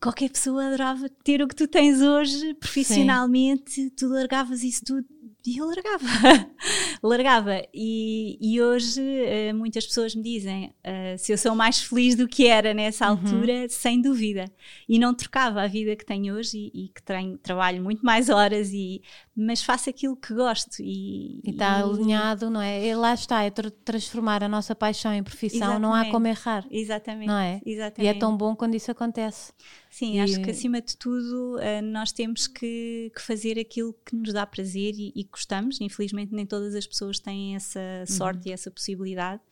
qualquer 0.00 0.30
pessoa 0.30 0.66
adorava 0.66 1.08
ter 1.24 1.42
o 1.42 1.48
que 1.48 1.54
tu 1.54 1.66
tens 1.66 2.00
hoje 2.00 2.54
profissionalmente, 2.54 3.90
tu 3.90 4.08
largavas 4.08 4.62
isso 4.62 4.84
tudo. 4.84 5.06
E 5.48 5.56
eu 5.58 5.66
largava, 5.66 6.04
largava. 7.02 7.62
E, 7.72 8.38
e 8.40 8.60
hoje 8.60 9.00
eh, 9.00 9.52
muitas 9.52 9.86
pessoas 9.86 10.14
me 10.14 10.22
dizem 10.22 10.74
eh, 10.84 11.16
se 11.16 11.32
eu 11.32 11.38
sou 11.38 11.54
mais 11.54 11.80
feliz 11.80 12.14
do 12.14 12.28
que 12.28 12.46
era 12.46 12.74
nessa 12.74 13.06
Uhum. 13.06 13.12
altura, 13.12 13.68
sem 13.68 14.02
dúvida. 14.02 14.44
E 14.88 14.98
não 14.98 15.14
trocava 15.14 15.62
a 15.62 15.66
vida 15.66 15.96
que 15.96 16.04
tenho 16.04 16.34
hoje 16.34 16.70
e, 16.74 16.84
e 16.84 16.88
que 16.88 17.02
tenho, 17.02 17.38
trabalho 17.38 17.82
muito 17.82 18.04
mais 18.04 18.28
horas, 18.28 18.70
e, 18.72 19.00
mas 19.34 19.62
faço 19.62 19.88
aquilo 19.88 20.16
que 20.16 20.34
gosto. 20.34 20.82
E 20.82 21.40
está 21.46 21.80
alinhado 21.82 22.50
não 22.50 22.60
é 22.60 22.86
e 22.86 22.94
lá 22.94 23.14
está 23.14 23.42
é 23.42 23.50
tra- 23.50 23.70
transformar 23.84 24.42
a 24.44 24.48
nossa 24.48 24.74
paixão 24.74 25.14
em 25.14 25.22
profissão 25.22 25.78
não 25.78 25.94
há 25.94 26.00
Exatamente. 26.00 26.12
como 26.12 26.26
errar 26.26 26.66
Exatamente. 26.70 27.26
não 27.28 27.38
é 27.38 27.60
Exatamente. 27.64 28.02
e 28.04 28.06
é 28.06 28.14
tão 28.14 28.36
bom 28.36 28.54
quando 28.54 28.74
isso 28.74 28.90
acontece 28.90 29.52
Sim, 29.98 30.14
E- 30.16 30.20
acho 30.20 30.40
que 30.40 30.50
acima 30.50 30.80
de 30.80 30.96
tudo 30.96 31.58
eh, 31.58 31.82
nós 31.82 32.12
temos 32.12 32.46
que, 32.46 33.10
que 33.14 33.20
fazer 33.20 33.58
aquilo 33.58 33.92
que 34.06 34.14
nos 34.14 34.32
dá 34.32 34.46
prazer 34.46 34.94
e, 34.96 35.12
e 35.16 35.24
gostamos. 35.24 35.80
Infelizmente, 35.80 36.32
nem 36.32 36.46
todas 36.46 36.74
as 36.76 36.86
pessoas 36.86 37.18
têm 37.18 37.56
essa 37.56 37.80
Uhum. 37.80 38.06
sorte 38.06 38.48
e 38.48 38.52
essa 38.52 38.70
possibilidade. 38.70 39.42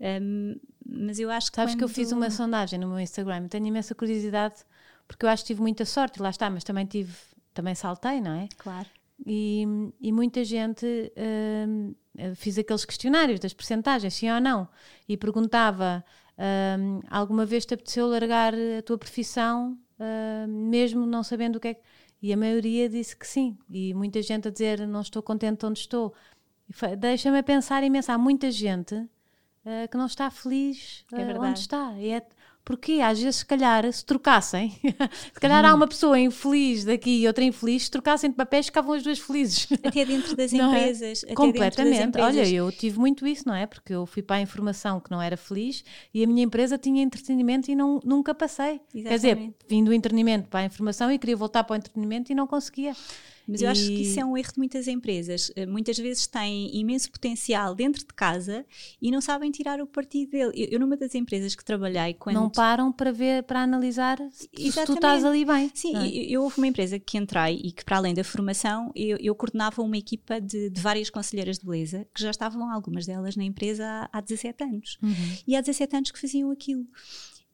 Um, 0.00 0.56
mas 0.84 1.20
eu 1.20 1.30
acho 1.30 1.50
que. 1.50 1.56
Sabes 1.56 1.74
que 1.76 1.84
eu 1.84 1.88
quando- 1.88 1.94
fiz 1.94 2.10
uma 2.10 2.28
sondagem 2.28 2.78
no 2.78 2.88
meu 2.88 2.98
Instagram, 2.98 3.46
tenho 3.46 3.66
imensa 3.66 3.94
curiosidade, 3.94 4.56
porque 5.06 5.24
eu 5.24 5.30
acho 5.30 5.44
que 5.44 5.48
tive 5.48 5.60
muita 5.60 5.84
sorte, 5.84 6.20
lá 6.20 6.30
está, 6.30 6.50
mas 6.50 6.64
também 6.64 6.86
tive, 6.86 7.12
também 7.52 7.74
saltei, 7.76 8.20
não 8.20 8.32
é? 8.32 8.48
Claro. 8.58 8.88
E, 9.24 9.64
e 10.00 10.10
muita 10.10 10.42
gente 10.44 10.84
eu 12.18 12.34
fiz 12.34 12.58
aqueles 12.58 12.84
questionários 12.84 13.38
das 13.40 13.52
percentagens, 13.54 14.12
sim 14.14 14.28
ou 14.30 14.40
não, 14.40 14.68
e 15.08 15.16
perguntava 15.16 16.04
Uh, 16.36 17.00
alguma 17.10 17.46
vez 17.46 17.64
te 17.64 17.74
apeteceu 17.74 18.08
largar 18.08 18.52
a 18.54 18.82
tua 18.84 18.98
profissão, 18.98 19.78
uh, 20.04 20.48
mesmo 20.48 21.06
não 21.06 21.22
sabendo 21.22 21.56
o 21.56 21.60
que 21.60 21.68
é 21.68 21.74
que. 21.74 21.82
E 22.22 22.32
a 22.32 22.36
maioria 22.36 22.88
disse 22.88 23.16
que 23.16 23.26
sim. 23.26 23.58
E 23.70 23.92
muita 23.94 24.22
gente 24.22 24.48
a 24.48 24.50
dizer: 24.50 24.86
Não 24.86 25.00
estou 25.00 25.22
contente 25.22 25.64
onde 25.66 25.80
estou. 25.80 26.14
Deixa-me 26.98 27.42
pensar 27.42 27.82
imenso. 27.82 28.12
Há 28.12 28.18
muita 28.18 28.50
gente 28.50 28.94
uh, 28.94 29.88
que 29.90 29.96
não 29.96 30.06
está 30.06 30.30
feliz 30.30 31.04
é 31.12 31.38
onde 31.38 31.58
está. 31.58 31.94
E 31.98 32.10
é, 32.10 32.26
porque 32.64 32.92
às 32.94 33.20
vezes, 33.20 33.36
se 33.36 33.46
calhar, 33.46 33.90
se 33.92 34.04
trocassem, 34.04 34.70
se 35.32 35.40
calhar 35.40 35.64
hum. 35.64 35.68
há 35.68 35.74
uma 35.74 35.86
pessoa 35.86 36.18
infeliz 36.18 36.84
daqui 36.84 37.22
e 37.22 37.26
outra 37.26 37.44
infeliz, 37.44 37.84
se 37.84 37.90
trocassem 37.90 38.30
de 38.30 38.36
papéis, 38.36 38.66
ficavam 38.66 38.94
as 38.94 39.02
duas 39.02 39.18
felizes. 39.18 39.68
Até 39.84 40.04
dentro 40.04 40.34
das 40.34 40.52
é? 40.54 40.56
empresas. 40.56 41.24
É? 41.24 41.34
Completamente. 41.34 41.96
Das 41.96 42.06
empresas. 42.06 42.36
Olha, 42.36 42.48
eu 42.48 42.72
tive 42.72 42.98
muito 42.98 43.26
isso, 43.26 43.46
não 43.46 43.54
é? 43.54 43.66
Porque 43.66 43.92
eu 43.92 44.06
fui 44.06 44.22
para 44.22 44.36
a 44.36 44.40
informação 44.40 44.98
que 44.98 45.10
não 45.10 45.20
era 45.20 45.36
feliz 45.36 45.84
e 46.12 46.24
a 46.24 46.26
minha 46.26 46.42
empresa 46.42 46.78
tinha 46.78 47.02
entretenimento 47.02 47.70
e 47.70 47.74
não, 47.74 48.00
nunca 48.04 48.34
passei. 48.34 48.80
Exatamente. 48.94 49.08
Quer 49.08 49.14
dizer, 49.16 49.54
vim 49.68 49.84
do 49.84 49.92
entretenimento 49.92 50.48
para 50.48 50.60
a 50.60 50.64
informação 50.64 51.12
e 51.12 51.18
queria 51.18 51.36
voltar 51.36 51.64
para 51.64 51.74
o 51.74 51.76
entretenimento 51.76 52.32
e 52.32 52.34
não 52.34 52.46
conseguia. 52.46 52.94
Mas 53.46 53.62
eu 53.62 53.70
acho 53.70 53.86
que 53.86 54.02
isso 54.02 54.18
é 54.18 54.24
um 54.24 54.36
erro 54.36 54.52
de 54.52 54.58
muitas 54.58 54.88
empresas. 54.88 55.52
Eh, 55.54 55.66
muitas 55.66 55.98
vezes 55.98 56.26
têm 56.26 56.74
imenso 56.76 57.10
potencial 57.10 57.74
dentro 57.74 58.00
de 58.00 58.12
casa 58.14 58.64
e 59.00 59.10
não 59.10 59.20
sabem 59.20 59.50
tirar 59.50 59.80
o 59.80 59.86
partido 59.86 60.30
dele. 60.30 60.52
Eu, 60.54 60.68
eu 60.72 60.80
numa 60.80 60.96
das 60.96 61.14
empresas 61.14 61.54
que 61.54 61.64
trabalhei 61.64 62.14
quando... 62.14 62.36
Não 62.36 62.48
param 62.48 62.90
para 62.90 63.12
ver, 63.12 63.42
para 63.42 63.62
analisar 63.62 64.18
se, 64.30 64.48
se 64.72 64.84
tu 64.84 64.94
estás 64.94 65.24
ali 65.24 65.44
bem. 65.44 65.70
Sim, 65.74 65.96
é? 65.96 66.08
eu, 66.08 66.22
eu 66.30 66.42
houve 66.42 66.58
uma 66.58 66.66
empresa 66.66 66.98
que 66.98 67.18
entrei 67.18 67.60
e 67.62 67.70
que 67.70 67.84
para 67.84 67.98
além 67.98 68.14
da 68.14 68.24
formação 68.24 68.90
eu, 68.94 69.16
eu 69.20 69.34
coordenava 69.34 69.82
uma 69.82 69.96
equipa 69.96 70.40
de, 70.40 70.70
de, 70.70 70.80
várias 70.80 71.10
conselheiras 71.10 71.58
de 71.58 71.66
beleza 71.66 72.06
que 72.14 72.22
já 72.22 72.30
estavam 72.30 72.70
algumas 72.70 73.06
delas 73.06 73.36
na 73.36 73.44
empresa 73.44 73.84
há, 73.84 74.18
há 74.18 74.20
17 74.20 74.64
anos. 74.64 74.98
Uhum. 75.02 75.36
E 75.46 75.54
há 75.54 75.60
17 75.60 75.96
anos 75.96 76.10
que 76.10 76.20
faziam 76.20 76.50
aquilo. 76.50 76.86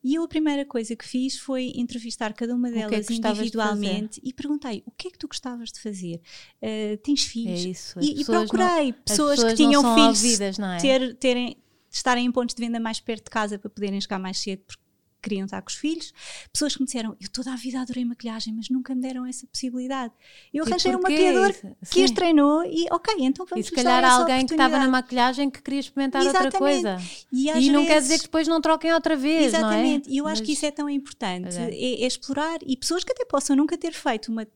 E 0.03 0.15
eu 0.15 0.23
a 0.23 0.29
primeira 0.29 0.65
coisa 0.65 0.97
que 0.97 1.05
fiz 1.07 1.39
foi 1.39 1.73
entrevistar 1.75 2.33
cada 2.33 2.55
uma 2.55 2.71
delas 2.71 3.07
que 3.07 3.13
é 3.13 3.17
individualmente 3.17 4.21
e 4.25 4.33
perguntei 4.33 4.83
o 4.87 4.91
que 4.91 5.09
é 5.09 5.11
que 5.11 5.19
tu 5.19 5.29
gostavas 5.29 5.71
de 5.71 5.81
fazer? 5.81 6.21
Uh, 6.63 6.97
tens 7.03 7.25
filhos? 7.25 7.65
É 7.65 7.69
isso, 7.69 8.01
e, 8.01 8.23
e, 8.23 8.25
procurei 8.25 8.87
não, 8.87 8.93
pessoas, 9.05 9.37
pessoas, 9.37 9.45
que 9.45 9.57
tinham 9.57 9.95
filhos 9.95 10.23
ouvidas, 10.25 10.59
é? 10.59 10.79
ter, 10.79 11.15
terem, 11.17 11.57
estarem 11.91 12.25
em 12.25 12.33
pontos 12.33 12.55
de 12.55 12.65
venda 12.65 12.81
mais 12.81 12.99
perto 12.99 13.25
de 13.25 13.31
casa 13.31 13.59
para 13.59 13.69
poderem 13.69 14.01
chegar 14.01 14.19
mais 14.19 14.39
cedo, 14.39 14.63
porque 14.67 14.83
queriam 15.21 15.45
estar 15.45 15.61
com 15.63 15.69
os 15.69 15.75
filhos, 15.75 16.13
pessoas 16.53 16.75
que 16.75 16.81
me 16.81 16.87
disseram, 16.87 17.17
eu 17.21 17.29
toda 17.29 17.53
a 17.53 17.57
vida 17.57 17.81
adorei 17.81 18.05
maquilhagem, 18.05 18.55
mas 18.55 18.69
nunca 18.69 18.95
me 18.95 19.01
deram 19.01 19.27
essa 19.27 19.47
possibilidade. 19.47 20.13
Eu 20.53 20.65
arranjei 20.65 20.95
um 20.95 21.01
maquiador 21.01 21.55
que 21.91 22.03
as 22.03 22.11
treinou 22.11 22.65
e 22.65 22.87
ok, 22.91 23.15
então 23.21 23.47
vamos 23.47 23.67
E 23.67 23.69
se 23.69 23.75
calhar 23.75 24.05
alguém 24.05 24.47
que 24.47 24.55
estava 24.55 24.79
na 24.79 24.89
maquilhagem 24.89 25.51
que 25.51 25.63
queria 25.63 25.81
experimentar 25.81 26.23
Exatamente. 26.23 26.55
outra 26.55 26.59
coisa. 26.59 26.97
E, 27.33 27.49
e 27.49 27.71
não 27.71 27.81
vezes... 27.81 27.87
quer 27.87 28.01
dizer 28.01 28.17
que 28.19 28.25
depois 28.25 28.49
não 28.49 28.61
troquem 28.61 28.93
outra 28.93 29.17
vez, 29.17 29.55
Exatamente, 29.55 30.09
é? 30.09 30.13
e 30.13 30.19
eu 30.19 30.27
acho 30.27 30.41
mas... 30.41 30.47
que 30.47 30.53
isso 30.53 30.67
é 30.67 30.71
tão 30.71 30.89
importante, 30.89 31.57
é. 31.57 31.71
É, 31.71 32.03
é 32.03 32.07
explorar, 32.07 32.59
e 32.67 32.77
pessoas 32.77 33.05
que 33.05 33.13
até 33.13 33.25
possam 33.25 33.57
nunca 33.57 33.77
ter 33.77 33.93
feito 33.93 34.31
uma 34.31 34.47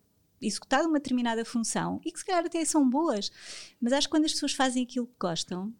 executado 0.47 0.89
uma 0.89 0.99
determinada 0.99 1.45
função 1.45 2.01
e 2.05 2.13
que 2.13 2.19
se 2.19 2.25
calhar 2.25 2.45
até 2.45 2.63
são 2.65 2.89
boas, 2.89 3.33
mas 3.81 3.93
acho 3.93 4.07
que 4.07 4.11
quando 4.11 4.27
as 4.27 4.33
pessoas 4.33 4.53
fazem 4.53 4.83
aquilo 4.83 5.07
que 5.07 5.15
gostam, 5.19 5.73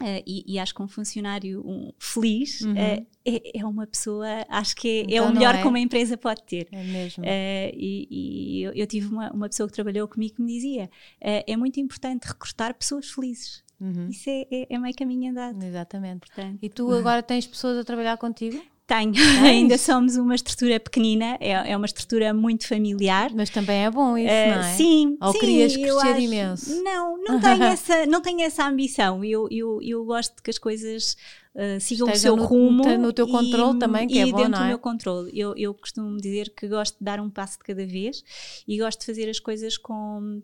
Uh, 0.00 0.22
e, 0.26 0.54
e, 0.54 0.58
acho 0.58 0.74
que 0.74 0.82
um 0.82 0.88
funcionário 0.88 1.60
um, 1.60 1.92
feliz 1.98 2.62
uhum. 2.62 2.72
uh, 2.72 3.06
é, 3.22 3.58
é, 3.60 3.66
uma 3.66 3.86
pessoa, 3.86 4.26
acho 4.48 4.74
que 4.74 4.88
é, 4.88 5.00
é 5.00 5.02
então 5.02 5.26
é 5.26 5.30
o 5.30 5.34
melhor 5.34 5.54
é? 5.54 5.60
que 5.60 5.68
uma 5.68 5.78
empresa 5.78 6.16
pode 6.16 6.42
ter. 6.44 6.68
É 6.72 6.82
mesmo. 6.82 7.22
Uh, 7.22 7.70
e, 7.74 8.08
e 8.10 8.62
eu, 8.62 8.72
eu, 8.72 8.86
tive 8.86 9.08
uma, 9.08 9.30
uma, 9.30 9.48
pessoa 9.48 9.68
que 9.68 9.74
trabalhou 9.74 10.08
comigo 10.08 10.36
que 10.36 10.42
me 10.42 10.54
dizia: 10.54 10.90
é 11.20 11.54
muito 11.56 11.78
importante 11.78 12.26
recrutar 12.26 12.74
pessoas 12.74 13.10
felizes. 13.10 13.62
Uhum. 13.80 14.08
Isso 14.08 14.28
é, 14.28 14.46
é, 14.50 14.66
é 14.70 14.78
meio 14.78 14.94
caminho 14.94 15.30
andado. 15.30 15.62
Exatamente. 15.62 16.20
Portanto, 16.20 16.58
e 16.62 16.68
tu 16.68 16.92
agora 16.92 17.22
tens 17.22 17.46
pessoas 17.46 17.78
a 17.78 17.84
trabalhar 17.84 18.16
contigo? 18.18 18.62
Tenho, 18.90 19.12
ainda 19.46 19.78
somos 19.78 20.16
uma 20.16 20.34
estrutura 20.34 20.80
pequenina, 20.80 21.36
é, 21.38 21.52
é, 21.52 21.76
uma 21.76 21.86
estrutura 21.86 22.34
muito 22.34 22.66
familiar. 22.66 23.30
Mas 23.32 23.48
também 23.48 23.84
é 23.84 23.90
bom 23.90 24.18
isso, 24.18 24.34
uh, 24.34 24.48
não 24.48 24.64
é? 24.64 24.74
Sim, 24.74 25.16
Ou 25.22 25.32
sim, 25.32 25.38
querias 25.38 25.76
crescer 25.76 26.08
acho, 26.08 26.20
imenso? 26.20 26.82
Não, 26.82 27.16
não 27.22 27.38
tenho, 27.40 27.62
essa, 27.62 28.06
não 28.06 28.20
tenho 28.20 28.40
essa 28.40 28.66
ambição. 28.66 29.24
Eu, 29.24 29.46
eu, 29.48 29.78
eu 29.80 30.04
gosto 30.04 30.42
que 30.42 30.50
as 30.50 30.58
coisas 30.58 31.16
uh, 31.54 31.80
sigam 31.80 32.08
Esteja 32.08 32.32
o 32.32 32.34
seu 32.34 32.36
no, 32.36 32.44
rumo. 32.44 32.82
No 32.98 33.12
teu 33.12 33.28
controle 33.28 33.78
também, 33.78 34.08
que 34.08 34.16
e 34.16 34.18
é 34.18 34.26
bom, 34.26 34.48
não 34.48 34.58
é? 34.58 34.62
do 34.62 34.66
meu 34.66 34.78
controle. 34.80 35.30
Eu, 35.38 35.54
eu 35.56 35.72
costumo 35.72 36.16
dizer 36.16 36.50
que 36.50 36.66
gosto 36.66 36.98
de 36.98 37.04
dar 37.04 37.20
um 37.20 37.30
passo 37.30 37.58
de 37.58 37.64
cada 37.64 37.86
vez 37.86 38.24
e 38.66 38.76
gosto 38.76 38.98
de 38.98 39.06
fazer 39.06 39.30
as 39.30 39.38
coisas 39.38 39.78
com 39.78 40.42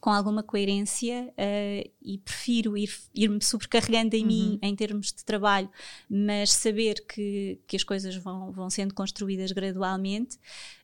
com 0.00 0.10
alguma 0.10 0.42
coerência 0.42 1.32
uh, 1.32 1.90
e 2.02 2.18
prefiro 2.18 2.76
ir, 2.76 2.90
ir-me 3.14 3.42
sobrecarregando 3.42 4.14
em 4.14 4.22
uhum. 4.22 4.26
mim 4.26 4.58
em 4.62 4.76
termos 4.76 5.08
de 5.08 5.24
trabalho, 5.24 5.70
mas 6.08 6.52
saber 6.52 7.04
que, 7.06 7.58
que 7.66 7.76
as 7.76 7.84
coisas 7.84 8.16
vão, 8.16 8.52
vão 8.52 8.70
sendo 8.70 8.94
construídas 8.94 9.52
gradualmente, 9.52 10.36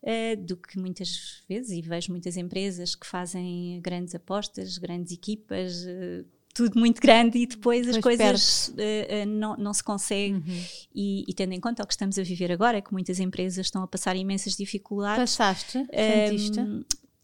uh, 0.03 0.37
do 0.45 0.57
que 0.57 0.79
muitas 0.79 1.43
vezes, 1.49 1.71
e 1.71 1.83
vejo 1.83 2.11
muitas 2.11 2.37
empresas 2.37 2.95
que 2.95 3.07
fazem 3.07 3.81
grandes 3.83 4.15
apostas, 4.15 4.79
grandes 4.79 5.13
equipas, 5.13 5.85
uh, 5.85 6.25
tudo 6.57 6.79
muito 6.79 7.03
grande 7.03 7.39
e 7.39 7.47
depois, 7.47 7.85
depois 7.85 7.97
as 7.97 8.03
coisas 8.03 8.69
uh, 8.69 8.73
uh, 8.73 9.27
não, 9.27 9.57
não 9.57 9.75
se 9.75 9.85
consegue. 9.85 10.35
Uhum. 10.35 10.65
E, 10.95 11.25
e, 11.29 11.35
tendo 11.35 11.53
em 11.53 11.61
conta 11.61 11.83
o 11.83 11.87
que 11.87 11.93
estamos 11.93 12.19
a 12.19 12.23
viver 12.23 12.51
agora, 12.51 12.79
é 12.79 12.81
que 12.81 12.93
muitas 12.93 13.21
empresas 13.21 13.67
estão 13.67 13.83
a 13.83 13.87
passar 13.87 14.17
imensas 14.17 14.57
dificuldades. 14.57 15.37
Passaste? 15.37 15.79
Um, 15.79 15.85
Sentiste? 15.85 16.61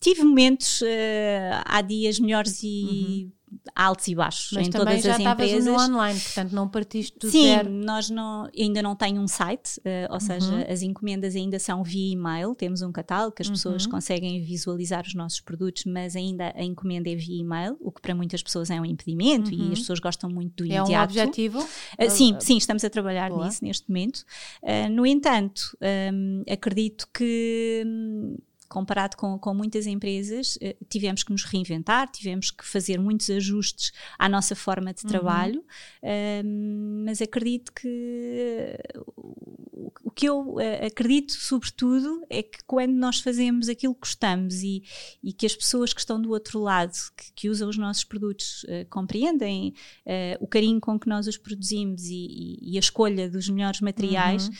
Tive 0.03 0.25
momentos 0.25 0.83
uh, 0.83 1.63
há 1.65 1.81
dias 1.81 2.19
melhores 2.19 2.61
e 2.65 3.31
uhum. 3.49 3.59
altos 3.75 4.09
e 4.09 4.15
baixos 4.17 4.51
Mas 4.53 4.67
em 4.67 4.71
todas 4.71 5.07
as 5.07 5.21
empresas. 5.21 5.65
no 5.65 5.75
online, 5.75 6.19
portanto 6.19 6.53
não 6.53 6.69
partiste 6.69 7.17
do 7.21 7.31
Sim, 7.31 7.45
zero. 7.45 7.71
nós 7.71 8.11
não, 8.11 8.51
ainda 8.59 8.83
não 8.83 8.97
tenho 8.97 9.23
um 9.23 9.29
site, 9.29 9.79
uh, 9.79 10.13
ou 10.13 10.19
seja, 10.19 10.53
uhum. 10.53 10.65
as 10.69 10.83
encomendas 10.83 11.37
ainda 11.37 11.57
são 11.61 11.85
via 11.85 12.15
e-mail, 12.15 12.53
temos 12.57 12.83
um 12.83 12.91
catálogo 12.91 13.37
que 13.37 13.43
as 13.43 13.49
pessoas 13.49 13.85
uhum. 13.85 13.93
conseguem 13.93 14.43
visualizar 14.43 15.07
os 15.07 15.15
nossos 15.15 15.41
produtos, 15.41 15.85
mas 15.85 16.17
ainda 16.17 16.53
a 16.57 16.65
encomenda 16.65 17.09
é 17.09 17.15
via 17.15 17.41
e-mail, 17.41 17.77
o 17.81 17.93
que 17.93 18.01
para 18.01 18.15
muitas 18.15 18.43
pessoas 18.43 18.71
é 18.71 18.81
um 18.81 18.85
impedimento 18.85 19.53
e 19.53 19.55
as 19.55 19.61
uhum. 19.61 19.75
pessoas 19.75 20.01
gostam 20.01 20.29
muito 20.29 20.65
do 20.65 20.65
é 20.65 20.77
imediato. 20.77 20.93
É 20.93 20.99
um 20.99 21.05
objetivo? 21.05 21.59
Uh, 21.61 22.11
sim, 22.11 22.37
sim, 22.41 22.57
estamos 22.57 22.83
a 22.85 22.91
trabalhar 22.91 23.31
Boa. 23.31 23.47
nisso 23.47 23.65
neste 23.65 23.89
momento. 23.89 24.25
no 24.91 25.07
entanto, 25.07 25.77
um, 26.13 26.43
acredito 26.51 27.07
que 27.13 27.85
hum, 27.87 28.37
comparado 28.73 29.19
com, 29.19 29.39
com 29.39 29.53
muitas 29.53 29.87
empresas, 29.87 30.59
eh, 30.63 30.75
tivemos 30.89 31.23
que 31.23 31.31
nos 31.31 31.45
reinventar, 31.45 32.11
tivemos 32.11 32.51
que 32.51 32.65
fazer 32.65 32.99
muitos 32.99 33.29
ajustes 33.29 33.93
à 34.19 34.31
nossa 34.31 34.57
forma 34.57 34.95
de 34.95 35.05
uhum. 35.05 35.11
trabalho, 35.11 35.63
uhum. 36.03 37.05
mas 37.05 37.21
acredito 37.21 37.71
que 37.71 38.79
o 40.03 40.11
que 40.11 40.27
eu 40.27 40.55
uh, 40.55 40.87
acredito, 40.87 41.33
sobretudo, 41.33 42.25
é 42.29 42.43
que 42.43 42.59
quando 42.67 42.93
nós 42.93 43.21
fazemos 43.21 43.69
aquilo 43.69 43.95
que 43.95 44.01
gostamos 44.01 44.63
e, 44.63 44.83
e 45.23 45.33
que 45.33 45.47
as 45.47 45.57
pessoas 45.57 45.93
que 45.93 46.01
estão 46.01 46.21
do 46.21 46.31
outro 46.31 46.61
lado, 46.61 46.93
que, 47.17 47.33
que 47.33 47.49
usam 47.49 47.69
os 47.69 47.79
nossos 47.79 48.05
produtos, 48.05 48.65
uh, 48.65 48.87
compreendem 48.91 49.75
uh, 50.07 50.39
o 50.41 50.47
carinho 50.47 50.81
com 50.81 50.99
que 50.99 51.09
nós 51.09 51.27
os 51.27 51.37
produzimos 51.37 52.05
e, 52.05 52.15
e, 52.15 52.73
e 52.73 52.77
a 52.77 52.81
escolha 52.81 53.29
dos 53.29 53.49
melhores 53.49 53.81
materiais, 53.81 54.49
uhum. 54.49 54.55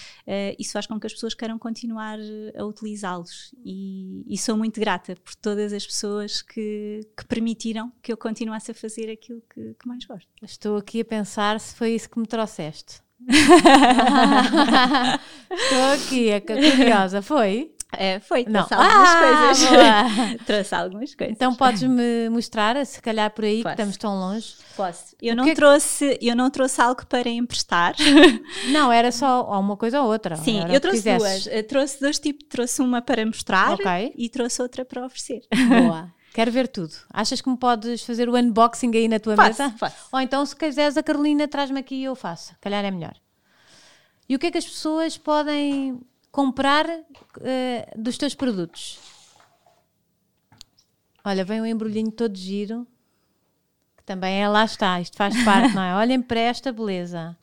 isso 0.59 0.73
faz 0.73 0.87
com 0.87 0.99
que 0.99 1.07
as 1.07 1.13
pessoas 1.13 1.35
queiram 1.35 1.59
continuar 1.59 2.19
a 2.57 2.65
utilizá-los. 2.65 3.55
E, 3.65 4.25
e, 4.27 4.39
sou 4.39 4.57
muito 4.57 4.81
grata 4.81 5.15
por 5.17 5.35
todas 5.35 5.73
as 5.73 5.87
pessoas 5.87 6.43
que, 6.43 7.01
que 7.17 7.25
permitiram 7.27 7.93
que 8.03 8.13
eu 8.13 8.17
continuasse 8.17 8.71
a 8.71 8.75
fazer 8.75 9.11
aquilo 9.11 9.43
que, 9.53 9.75
que 9.75 9.89
mais 9.89 10.05
gosto. 10.05 10.29
Estou 10.43 10.77
aqui 10.77 11.01
a 11.01 11.05
pensar 11.05 11.61
se 11.61 11.75
foi 11.75 11.95
isso 11.95 12.09
que 12.09 12.19
me 12.19 12.27
trouxeste. 12.27 13.01
Estou 15.53 15.93
aqui, 15.95 16.31
é 16.31 16.41
curiosa. 16.41 17.21
Foi? 17.23 17.73
É, 17.95 18.21
foi, 18.21 18.45
trouxe 18.45 18.71
Não. 18.71 18.81
algumas 18.81 19.09
ah, 19.11 19.19
coisas. 19.19 19.69
trouxe 20.47 20.75
algumas 20.75 21.15
coisas. 21.15 21.37
Então 21.37 21.55
podes-me 21.55 22.31
mostrar, 22.31 22.85
se 22.87 23.03
calhar 23.03 23.31
por 23.31 23.45
aí, 23.45 23.63
Posso. 23.63 23.75
que 23.75 23.83
estamos 23.83 23.97
tão 23.99 24.19
longe. 24.19 24.55
Posso. 24.75 25.15
Eu 25.21 25.37
não, 25.37 25.47
é 25.47 25.55
trouxe, 25.55 26.19
eu 26.23 26.35
não 26.35 26.49
trouxe 26.49 26.81
algo 26.81 27.07
para 27.07 27.29
emprestar. 27.29 27.95
Não, 28.69 28.91
era 28.91 29.13
só 29.13 29.45
uma 29.61 29.77
coisa 29.77 30.01
ou 30.01 30.11
outra. 30.11 30.37
Sim, 30.37 30.63
eu 30.73 30.81
trouxe 30.81 31.03
duas. 31.03 31.47
Eu 31.47 31.67
trouxe 31.67 32.01
dois 32.01 32.19
tipos. 32.19 32.47
Trouxe 32.49 32.81
uma 32.81 33.03
para 33.03 33.25
mostrar 33.27 33.75
okay. 33.75 34.13
e 34.17 34.29
trouxe 34.29 34.63
outra 34.63 34.85
para 34.85 35.05
oferecer. 35.05 35.43
Boa. 35.69 36.11
Quero 36.33 36.51
ver 36.51 36.69
tudo. 36.69 36.95
Achas 37.13 37.41
que 37.41 37.49
me 37.49 37.57
podes 37.57 38.03
fazer 38.03 38.29
o 38.29 38.37
unboxing 38.37 38.91
aí 38.95 39.07
na 39.07 39.21
tua 39.21 39.37
faço, 39.37 39.63
mesa? 39.63 39.71
Faço. 39.77 40.09
Ou 40.11 40.21
então, 40.21 40.45
se 40.47 40.57
quiseres, 40.57 40.97
a 40.97 41.03
Carolina 41.03 41.47
traz-me 41.47 41.79
aqui 41.79 41.97
e 41.97 42.05
eu 42.05 42.15
faço. 42.15 42.57
Calhar 42.61 42.85
é 42.85 42.91
melhor. 42.91 43.15
E 44.29 44.35
o 44.35 44.39
que 44.39 44.47
é 44.47 44.51
que 44.51 44.59
as 44.59 44.65
pessoas 44.65 45.19
podem 45.19 46.01
comprar 46.31 46.87
uh, 46.89 47.03
dos 47.97 48.17
teus 48.17 48.35
produtos? 48.35 48.99
Olha, 51.25 51.45
vem 51.45 51.61
um 51.61 51.67
embrulhinho 51.67 52.11
todo 52.11 52.37
giro. 52.37 52.87
Que 53.97 54.03
também 54.05 54.43
é, 54.43 54.49
lá 54.49 54.65
está, 54.65 55.01
isto 55.01 55.17
faz 55.17 55.45
parte, 55.45 55.75
não 55.75 55.83
é? 55.83 55.95
Olhem 55.95 56.21
para 56.21 56.41
esta 56.41 56.73
beleza. 56.73 57.37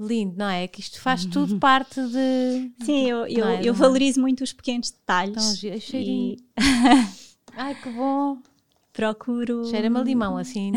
Lindo, 0.00 0.38
não 0.38 0.48
é? 0.48 0.66
Que 0.66 0.80
isto 0.80 0.98
faz 0.98 1.26
tudo 1.26 1.58
parte 1.58 2.00
de. 2.00 2.72
Sim, 2.84 3.06
eu, 3.06 3.26
eu, 3.26 3.46
é? 3.46 3.60
eu 3.62 3.74
valorizo 3.74 4.18
muito 4.18 4.42
os 4.42 4.52
pequenos 4.52 4.90
detalhes. 4.90 5.62
Então, 5.62 5.80
cheirinho. 5.80 6.36
E... 6.36 6.44
Ai, 7.54 7.74
que 7.74 7.90
bom! 7.90 8.38
Procuro. 8.94 9.66
Cheira-me 9.66 9.98
a 9.98 10.02
limão, 10.02 10.38
assim, 10.38 10.72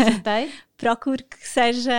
acertei. 0.00 0.52
Procuro 0.76 1.24
que 1.24 1.48
seja 1.48 1.92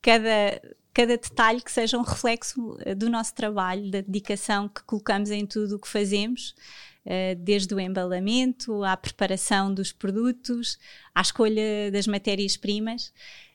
cada 0.00 0.60
cada 0.94 1.16
detalhe 1.16 1.60
que 1.60 1.72
seja 1.72 1.96
um 1.96 2.02
reflexo 2.02 2.76
do 2.96 3.08
nosso 3.08 3.34
trabalho, 3.34 3.90
da 3.90 4.02
dedicação 4.02 4.68
que 4.68 4.82
colocamos 4.82 5.30
em 5.30 5.46
tudo 5.46 5.76
o 5.76 5.78
que 5.78 5.88
fazemos, 5.88 6.54
desde 7.38 7.74
o 7.74 7.80
embalamento 7.80 8.84
à 8.84 8.94
preparação 8.94 9.72
dos 9.72 9.90
produtos, 9.90 10.78
à 11.14 11.22
escolha 11.22 11.90
das 11.90 12.06
matérias-primas. 12.06 13.10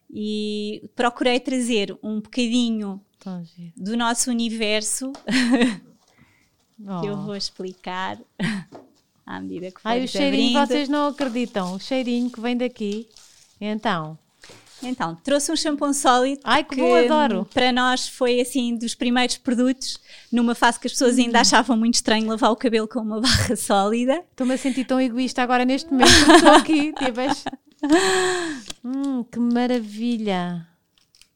E 0.09 0.89
procurei 0.95 1.39
trazer 1.39 1.97
um 2.01 2.21
bocadinho 2.21 3.01
do 3.75 3.97
nosso 3.97 4.29
universo 4.29 5.11
oh. 6.85 7.01
que 7.01 7.07
eu 7.07 7.17
vou 7.17 7.35
explicar 7.35 8.17
à 9.25 9.41
medida 9.41 9.69
que 9.69 9.81
Ai, 9.83 10.05
o 10.05 10.07
cheirinho, 10.07 10.57
abrindo. 10.57 10.67
vocês 10.67 10.89
não 10.89 11.07
acreditam, 11.09 11.75
o 11.75 11.79
cheirinho 11.79 12.29
que 12.29 12.39
vem 12.39 12.55
daqui. 12.55 13.07
Então. 13.59 14.17
Então, 14.81 15.15
trouxe 15.23 15.51
um 15.51 15.55
shampoo 15.55 15.91
sólido. 15.91 16.39
Ai, 16.43 16.63
que, 16.63 16.75
que 16.75 16.81
bom, 16.81 16.95
adoro! 16.95 17.45
Para 17.51 17.71
nós 17.71 18.07
foi 18.07 18.39
assim 18.39 18.75
dos 18.75 18.93
primeiros 18.93 19.35
produtos, 19.37 19.97
numa 20.31 20.53
fase 20.53 20.79
que 20.79 20.85
as 20.85 20.93
pessoas 20.93 21.17
ainda 21.17 21.39
hum. 21.39 21.41
achavam 21.41 21.75
muito 21.75 21.95
estranho 21.95 22.27
lavar 22.27 22.51
o 22.51 22.55
cabelo 22.55 22.87
com 22.87 22.99
uma 22.99 23.19
barra 23.21 23.55
sólida. 23.55 24.23
Estou-me 24.31 24.53
a 24.53 24.57
sentir 24.57 24.85
tão 24.85 25.01
egoísta 25.01 25.41
agora 25.41 25.65
neste 25.65 25.91
momento, 25.91 26.31
estou 26.31 26.51
aqui, 26.51 26.93
tipo, 26.93 27.19
hum, 28.83 29.23
que 29.23 29.39
maravilha! 29.39 30.67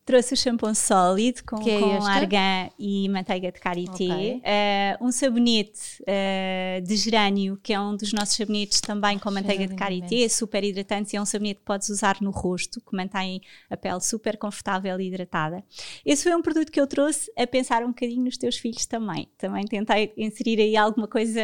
Trouxe 0.04 0.34
o 0.34 0.38
shampoo 0.38 0.74
sólido 0.74 1.44
com, 1.46 1.58
é 1.58 1.80
com 1.80 2.04
argan 2.06 2.70
e 2.78 3.08
manteiga 3.08 3.52
de 3.52 3.60
karité. 3.60 4.04
Okay. 4.04 4.38
Uh, 4.38 5.06
um 5.06 5.12
sabonete 5.12 6.02
uh, 6.02 6.82
de 6.82 6.96
gerânio, 6.98 7.58
que 7.62 7.72
é 7.72 7.80
um 7.80 7.96
dos 7.96 8.12
nossos 8.12 8.36
sabonetes 8.36 8.82
também 8.82 9.20
com 9.20 9.30
manteiga 9.30 9.68
de 9.68 9.76
karité, 9.76 10.28
super 10.28 10.64
hidratante 10.64 11.16
e 11.16 11.18
é 11.18 11.22
um 11.22 11.26
sabonete 11.26 11.60
que 11.60 11.66
podes 11.66 11.88
usar 11.90 12.18
no 12.20 12.32
rosto, 12.32 12.82
que 12.82 12.96
mantém 12.96 13.42
a 13.70 13.78
pele 13.78 14.02
super 14.02 14.38
confortável 14.38 15.00
e 15.00 15.08
hidratada. 15.08 15.64
Esse 16.04 16.24
foi 16.24 16.36
um 16.36 16.42
produto 16.42 16.72
que 16.72 16.82
eu 16.82 16.88
trouxe 16.88 17.32
a 17.38 17.46
pensar 17.46 17.84
um 17.84 17.90
bocadinho 17.90 18.26
nos 18.26 18.38
teus 18.38 18.58
filhos 18.58 18.88
também. 18.88 19.30
Também 19.38 19.66
tentei 19.66 20.12
inserir 20.18 20.60
aí 20.60 20.76
alguma 20.76 21.08
coisa 21.08 21.42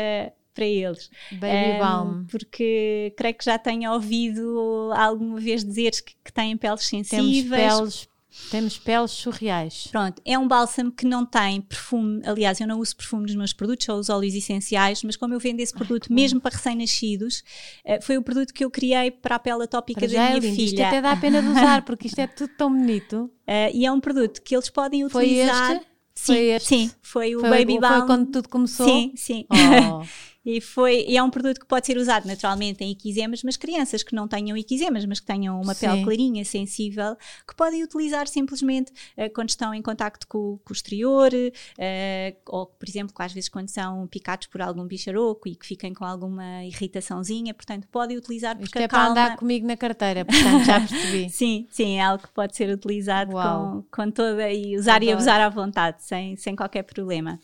para 0.57 0.65
eles. 0.65 1.09
Baby 1.31 1.75
um, 1.75 1.79
balm. 1.79 2.25
Porque 2.25 3.13
creio 3.15 3.35
que 3.35 3.45
já 3.45 3.59
tenho 3.59 3.93
ouvido 3.93 4.91
alguma 4.95 5.39
vez 5.39 5.63
dizer 5.63 5.91
que, 5.91 6.15
que 6.25 6.33
têm 6.33 6.57
peles 6.57 6.87
sensíveis. 6.87 7.45
Temos 7.45 7.49
peles 7.49 8.09
temos 8.51 8.77
peles 8.77 9.11
surreais. 9.11 9.87
Pronto, 9.91 10.21
é 10.23 10.37
um 10.37 10.47
bálsamo 10.47 10.91
que 10.91 11.05
não 11.05 11.25
tem 11.25 11.59
perfume. 11.59 12.21
Aliás, 12.25 12.61
eu 12.61 12.67
não 12.67 12.79
uso 12.79 12.95
perfume 12.95 13.23
nos 13.23 13.35
meus 13.35 13.51
produtos, 13.51 13.85
só 13.85 13.95
uso 13.95 14.13
óleos 14.13 14.35
essenciais, 14.35 15.03
mas 15.03 15.15
como 15.15 15.33
eu 15.33 15.39
vendo 15.39 15.59
esse 15.59 15.73
produto 15.73 16.07
Ai, 16.09 16.15
mesmo 16.15 16.39
para 16.39 16.55
recém-nascidos, 16.55 17.43
uh, 17.85 18.01
foi 18.01 18.17
o 18.17 18.21
produto 18.21 18.53
que 18.53 18.63
eu 18.63 18.69
criei 18.69 19.11
para 19.11 19.35
a 19.35 19.39
pele 19.39 19.63
atópica 19.63 20.01
para 20.01 20.09
da 20.09 20.25
minha 20.29 20.37
é 20.37 20.41
filha. 20.41 20.65
Isto 20.65 20.81
até 20.83 21.01
dá 21.01 21.11
a 21.11 21.17
pena 21.17 21.41
de 21.41 21.47
usar, 21.49 21.83
porque 21.83 22.07
isto 22.07 22.19
é 22.19 22.27
tudo 22.27 22.53
tão 22.55 22.71
bonito. 22.71 23.25
Uh, 23.47 23.73
e 23.73 23.85
é 23.85 23.91
um 23.91 23.99
produto 23.99 24.41
que 24.41 24.55
eles 24.55 24.69
podem 24.69 25.03
utilizar. 25.03 25.67
Foi 25.67 25.75
este? 25.75 25.87
Sim, 26.17 26.33
foi 26.33 26.45
este? 26.45 26.67
sim, 26.67 26.91
foi 27.01 27.35
o 27.35 27.39
foi, 27.41 27.49
Baby 27.49 27.79
Balm. 27.79 27.97
Foi 27.99 28.07
quando 28.07 28.31
tudo 28.31 28.49
começou? 28.49 28.87
Sim, 28.87 29.13
sim. 29.15 29.45
Oh. 29.49 30.05
E, 30.47 30.61
foi, 30.61 31.03
e 31.05 31.17
é 31.17 31.21
um 31.21 31.29
produto 31.29 31.59
que 31.59 31.65
pode 31.65 31.85
ser 31.85 31.97
usado 31.97 32.25
naturalmente 32.25 32.81
em 32.81 32.89
equisemas, 32.89 33.43
mas 33.43 33.57
crianças 33.57 34.01
que 34.01 34.15
não 34.15 34.29
tenham 34.29 34.55
equisemas, 34.55 35.05
mas 35.05 35.19
que 35.19 35.25
tenham 35.25 35.59
uma 35.59 35.73
Sim. 35.73 35.87
pele 35.87 36.03
clarinha, 36.05 36.45
sensível, 36.45 37.17
que 37.45 37.53
podem 37.53 37.83
utilizar 37.83 38.29
simplesmente 38.29 38.93
uh, 39.17 39.29
quando 39.35 39.49
estão 39.49 39.73
em 39.73 39.81
contacto 39.81 40.25
com, 40.25 40.57
com 40.63 40.69
o 40.69 40.73
exterior, 40.73 41.33
uh, 41.33 42.37
ou 42.45 42.65
por 42.65 42.87
exemplo, 42.87 43.13
às 43.17 43.33
vezes 43.33 43.49
quando 43.49 43.67
são 43.67 44.07
picados 44.07 44.47
por 44.47 44.61
algum 44.61 44.85
bicharoco 44.85 45.49
e 45.49 45.55
que 45.55 45.65
fiquem 45.65 45.93
com 45.93 46.05
alguma 46.05 46.63
irritaçãozinha, 46.63 47.53
portanto, 47.53 47.85
podem 47.91 48.15
utilizar 48.15 48.55
porque 48.55 48.67
Isto 48.67 48.79
é 48.79 48.87
calma... 48.87 49.13
para 49.15 49.23
andar 49.25 49.35
comigo 49.35 49.67
na 49.67 49.75
carteira, 49.75 50.23
portanto, 50.23 50.63
já 50.63 50.79
percebi. 50.79 51.27
sim, 51.29 51.67
sim, 51.69 51.97
é 51.97 52.01
algo 52.03 52.23
que 52.23 52.31
pode 52.31 52.55
ser 52.55 52.69
utilizado 52.69 53.33
com, 53.33 53.83
com 53.91 54.09
toda 54.09 54.49
e 54.49 54.77
usar 54.77 54.95
Adoro. 54.95 55.09
e 55.09 55.11
abusar 55.11 55.41
à 55.41 55.49
vontade, 55.49 56.05
sem, 56.05 56.37
sem 56.37 56.55
qualquer 56.55 56.83
problema. 56.83 57.37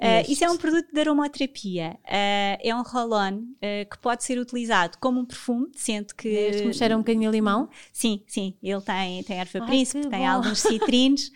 Uh, 0.00 0.28
isso 0.28 0.44
é 0.44 0.50
um 0.50 0.56
produto 0.56 0.92
de 0.92 1.00
aromaterapia. 1.00 1.96
Uh, 2.04 2.58
é 2.60 2.74
um 2.74 2.82
roll-on 2.82 3.34
uh, 3.36 3.88
que 3.88 3.96
pode 3.98 4.24
ser 4.24 4.38
utilizado 4.38 4.98
como 4.98 5.20
um 5.20 5.24
perfume, 5.24 5.68
sendo 5.74 6.14
que. 6.14 6.28
Este 6.28 6.64
me 6.64 6.74
cheira 6.74 6.96
um 6.96 7.00
bocadinho 7.00 7.28
a 7.28 7.32
limão? 7.32 7.68
Sim, 7.92 8.22
sim. 8.26 8.56
Ele 8.60 8.80
tem, 8.80 9.22
tem 9.22 9.38
erva 9.38 9.60
Ai, 9.60 9.66
príncipe, 9.66 10.08
tem 10.08 10.20
bom. 10.20 10.26
alguns 10.26 10.58
citrinos. 10.62 11.30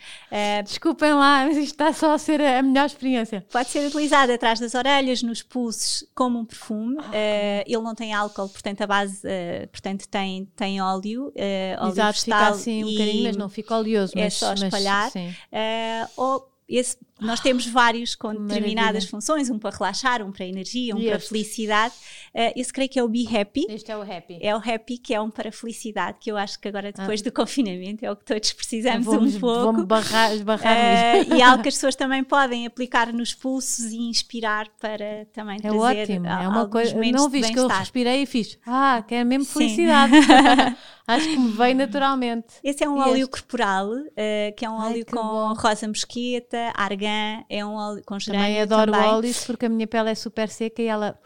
Desculpem 0.64 1.12
lá, 1.12 1.46
mas 1.46 1.56
isto 1.56 1.70
está 1.70 1.92
só 1.92 2.14
a 2.14 2.18
ser 2.18 2.40
a 2.40 2.62
melhor 2.62 2.86
experiência. 2.86 3.46
Pode 3.52 3.68
ser 3.68 3.86
utilizado 3.86 4.32
atrás 4.32 4.58
das 4.58 4.74
orelhas, 4.74 5.22
nos 5.22 5.42
pulsos, 5.42 6.04
como 6.14 6.40
um 6.40 6.44
perfume. 6.44 6.98
Okay. 6.98 7.64
ele 7.66 7.82
não 7.82 7.94
tem 7.94 8.12
álcool, 8.12 8.48
portanto, 8.48 8.82
a 8.82 8.86
base 8.86 9.22
portanto, 9.70 10.08
tem, 10.08 10.46
tem 10.56 10.80
óleo. 10.80 11.32
óleo 11.78 11.92
Exato, 11.92 12.20
fica 12.22 12.48
assim 12.48 12.84
um 12.84 12.90
bocadinho, 12.90 13.24
mas 13.24 13.36
não 13.36 13.48
fica 13.48 13.76
oleoso. 13.76 14.12
É 14.16 14.24
mas, 14.24 14.34
só 14.34 14.52
espalhar. 14.52 15.10
Mas, 15.14 16.10
ou 16.16 16.58
esse, 16.68 16.98
nós 17.20 17.40
temos 17.40 17.66
vários 17.66 18.14
com 18.14 18.34
determinadas 18.34 19.04
funções, 19.04 19.50
um 19.50 19.58
para 19.58 19.76
relaxar, 19.76 20.22
um 20.22 20.30
para 20.30 20.46
energia, 20.46 20.94
um 20.94 21.04
para 21.04 21.18
felicidade. 21.18 21.94
Uh, 22.34 22.52
esse 22.54 22.72
creio 22.72 22.88
que 22.88 22.98
é 22.98 23.02
o 23.02 23.08
Be 23.08 23.26
Happy. 23.26 23.66
Este 23.68 23.90
é 23.90 23.96
o 23.96 24.02
Happy. 24.02 24.38
É 24.40 24.54
o 24.54 24.58
Happy, 24.58 24.98
que 24.98 25.14
é 25.14 25.20
um 25.20 25.30
para 25.30 25.50
felicidade, 25.50 26.18
que 26.20 26.30
eu 26.30 26.36
acho 26.36 26.58
que 26.60 26.68
agora, 26.68 26.92
depois 26.92 27.20
ah. 27.20 27.24
do 27.24 27.32
confinamento, 27.32 28.04
é 28.04 28.10
o 28.10 28.16
que 28.16 28.24
todos 28.24 28.52
precisamos 28.52 29.06
vamos, 29.06 29.34
um 29.34 29.40
pouco. 29.40 29.64
Vamos 29.64 29.84
barrar, 29.84 30.36
barrar 30.44 30.76
uh, 30.76 31.34
E 31.34 31.40
é 31.40 31.44
algo 31.44 31.62
que 31.62 31.68
as 31.68 31.74
pessoas 31.76 31.96
também 31.96 32.22
podem 32.22 32.66
aplicar 32.66 33.12
nos 33.12 33.34
pulsos 33.34 33.86
e 33.86 33.96
inspirar 33.96 34.68
para 34.80 35.26
também 35.32 35.56
é 35.56 35.60
trazer 35.60 35.78
ótimo. 35.78 36.26
é 36.26 36.48
uma 36.48 36.68
coisa 36.68 36.94
Não 37.12 37.28
viste 37.28 37.52
que 37.52 37.58
eu 37.58 37.66
respirei 37.66 38.22
e 38.22 38.26
fiz, 38.26 38.58
ah, 38.66 39.02
que 39.06 39.14
é 39.14 39.24
mesmo 39.24 39.44
felicidade. 39.44 40.12
Acho 41.08 41.26
que 41.26 41.38
me 41.38 41.52
veio 41.52 41.74
naturalmente. 41.74 42.46
Esse 42.62 42.84
é 42.84 42.88
um 42.88 42.98
e 42.98 43.00
óleo 43.00 43.20
este? 43.20 43.30
corporal, 43.30 43.88
uh, 43.88 44.54
que 44.54 44.62
é 44.62 44.68
um 44.68 44.78
Ai, 44.78 44.92
óleo 44.92 45.06
com 45.06 45.16
bom. 45.16 45.54
rosa 45.54 45.88
mosqueta, 45.88 46.70
argan, 46.74 47.07
é 47.48 47.64
um 47.64 47.74
óleo 47.74 48.02
com 48.04 48.18
gerânio 48.18 48.46
também. 48.46 48.60
adoro 48.62 48.92
também. 48.92 49.08
óleos 49.08 49.44
porque 49.44 49.66
a 49.66 49.68
minha 49.68 49.86
pele 49.86 50.10
é 50.10 50.14
super 50.14 50.48
seca 50.48 50.82
e 50.82 50.86
ela 50.86 51.18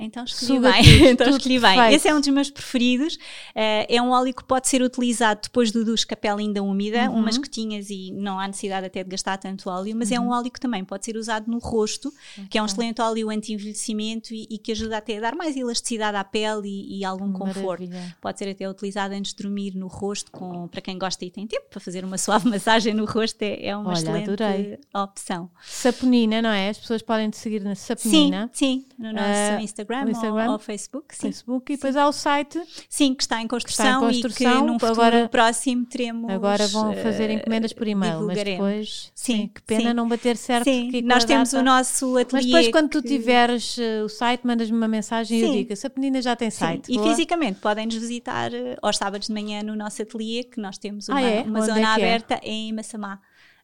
então 0.00 0.24
escolhi 0.24 0.58
bem. 0.60 0.82
Tudo, 0.82 1.04
então 1.08 1.28
escolhi 1.28 1.58
bem. 1.58 1.94
Esse 1.94 2.08
é 2.08 2.14
um 2.14 2.20
dos 2.20 2.28
meus 2.28 2.50
preferidos. 2.50 3.16
Uh, 3.16 3.84
é 3.86 4.00
um 4.00 4.10
óleo 4.10 4.32
que 4.32 4.42
pode 4.42 4.66
ser 4.66 4.80
utilizado 4.80 5.40
depois 5.42 5.70
do 5.70 5.84
duche 5.84 6.06
com 6.06 6.14
a 6.14 6.16
pele 6.16 6.42
ainda 6.42 6.62
úmida, 6.62 7.10
uhum. 7.10 7.18
umas 7.18 7.36
gotinhas 7.36 7.90
e 7.90 8.10
não 8.12 8.40
há 8.40 8.46
necessidade 8.46 8.86
até 8.86 9.04
de 9.04 9.10
gastar 9.10 9.36
tanto 9.36 9.68
óleo, 9.68 9.94
mas 9.94 10.10
uhum. 10.10 10.16
é 10.16 10.20
um 10.20 10.24
uhum. 10.24 10.38
óleo 10.38 10.50
que 10.50 10.58
também 10.58 10.82
pode 10.84 11.04
ser 11.04 11.16
usado 11.16 11.50
no 11.50 11.58
rosto, 11.58 12.08
okay. 12.08 12.46
que 12.48 12.58
é 12.58 12.62
um 12.62 12.66
excelente 12.66 13.02
óleo 13.02 13.28
anti-envelhecimento 13.28 14.32
e, 14.32 14.46
e, 14.50 14.58
que 14.58 14.72
ajuda 14.72 14.96
até 14.96 15.18
a 15.18 15.20
dar 15.20 15.34
mais 15.34 15.54
elasticidade 15.54 16.16
à 16.16 16.24
pele 16.24 16.68
e, 16.68 17.00
e 17.00 17.04
algum 17.04 17.30
conforto. 17.32 17.84
Pode 18.20 18.38
ser 18.38 18.48
até 18.48 18.68
utilizado 18.68 19.14
antes 19.14 19.34
de 19.34 19.42
dormir 19.42 19.74
no 19.74 19.86
rosto, 19.86 20.30
com, 20.30 20.66
para 20.66 20.80
quem 20.80 20.98
gosta 20.98 21.24
e 21.24 21.30
tem 21.30 21.46
tempo 21.46 21.66
para 21.68 21.80
fazer 21.80 22.04
uma 22.04 22.16
suave 22.18 22.48
massagem 22.48 22.94
no 22.94 23.04
rosto, 23.04 23.42
é, 23.42 23.66
é 23.66 23.76
uma 23.76 23.90
Olha, 23.90 23.98
excelente 23.98 24.30
adorei. 24.30 24.78
opção. 24.94 25.50
Saponina, 25.62 26.40
não 26.40 26.50
é? 26.50 26.70
As 26.70 26.78
pessoas 26.78 27.02
podem 27.02 27.28
te 27.28 27.36
seguir 27.36 27.60
na 27.60 27.74
Saponina. 27.74 28.50
Sim, 28.52 28.84
sim, 28.86 28.86
no 28.98 29.12
nosso 29.12 29.58
uh, 29.58 29.60
Instagram 29.60 29.89
Instagram, 29.98 30.10
Instagram 30.10 30.46
ou, 30.46 30.52
ou, 30.52 30.58
Facebook. 30.58 31.14
Sim. 31.14 31.20
Facebook 31.22 31.72
e 31.72 31.76
depois 31.76 31.96
há 31.96 32.08
o 32.08 32.12
site. 32.12 32.60
Sim, 32.88 33.14
que 33.14 33.22
está 33.22 33.40
em 33.40 33.46
construção, 33.46 33.86
está 33.86 33.96
em 33.96 34.00
construção 34.00 34.52
e 34.52 34.54
que 34.54 34.62
num 34.62 34.78
futuro 34.78 34.92
agora, 34.92 35.28
próximo 35.28 35.86
teremos. 35.86 36.30
Agora 36.30 36.66
vão 36.68 36.94
fazer 36.94 37.30
encomendas 37.30 37.72
por 37.72 37.86
e-mail, 37.86 38.22
mas 38.22 38.42
depois. 38.42 39.12
Sim, 39.14 39.36
sim 39.36 39.50
que 39.54 39.62
pena 39.62 39.90
sim. 39.90 39.94
não 39.94 40.08
bater 40.08 40.36
certo. 40.36 40.64
Sim, 40.64 41.02
nós 41.02 41.24
temos 41.24 41.50
data. 41.50 41.62
o 41.62 41.64
nosso 41.64 42.16
ateliê. 42.16 42.32
Mas 42.32 42.46
depois, 42.46 42.68
quando 42.68 42.88
que... 42.88 43.00
tu 43.00 43.06
tiveres 43.06 43.76
uh, 43.78 44.04
o 44.04 44.08
site, 44.08 44.46
mandas-me 44.46 44.76
uma 44.76 44.88
mensagem 44.88 45.38
e 45.38 45.42
eu 45.42 45.52
digo: 45.52 45.72
essa 45.72 45.90
menina 45.96 46.22
já 46.22 46.36
tem 46.36 46.50
site. 46.50 46.92
E 46.92 46.98
fisicamente 46.98 47.60
podem 47.60 47.86
nos 47.86 47.96
visitar 47.96 48.52
uh, 48.52 48.76
aos 48.82 48.96
sábados 48.96 49.28
de 49.28 49.34
manhã 49.34 49.62
no 49.62 49.76
nosso 49.76 50.02
ateliê, 50.02 50.44
que 50.44 50.60
nós 50.60 50.78
temos 50.78 51.08
uma, 51.08 51.18
ah, 51.18 51.22
é? 51.22 51.42
uma 51.42 51.60
zona 51.62 51.80
é, 51.80 51.82
é? 51.82 51.86
aberta 51.86 52.34
é? 52.34 52.48
em 52.48 52.72
Massamá. 52.72 53.20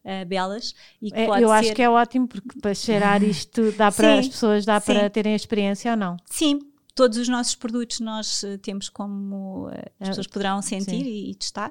Uh, 0.07 0.25
belas 0.25 0.73
e 1.03 1.11
que 1.11 1.19
é, 1.19 1.27
eu 1.27 1.49
ser... 1.49 1.55
acho 1.55 1.75
que 1.75 1.83
é 1.83 1.90
ótimo 1.90 2.29
porque 2.29 2.61
para 2.61 2.73
cheirar 2.73 3.25
isto 3.25 3.73
dá 3.73 3.90
para 3.90 4.21
as 4.21 4.29
pessoas 4.29 4.64
dá 4.64 4.79
sim. 4.79 4.95
para 4.95 5.11
terem 5.11 5.33
a 5.33 5.37
experiência 5.37 5.90
ou 5.90 5.97
não 5.97 6.16
sim 6.31 6.61
todos 6.96 7.18
os 7.18 7.28
nossos 7.28 7.54
produtos 7.54 8.00
nós 8.00 8.42
uh, 8.42 8.56
temos 8.56 8.88
como 8.88 9.68
uh, 9.68 9.72
as 10.00 10.09
pessoas 10.09 10.26
poderão 10.26 10.62
sentir 10.62 11.06
e, 11.06 11.30
e, 11.30 11.35
testar. 11.35 11.68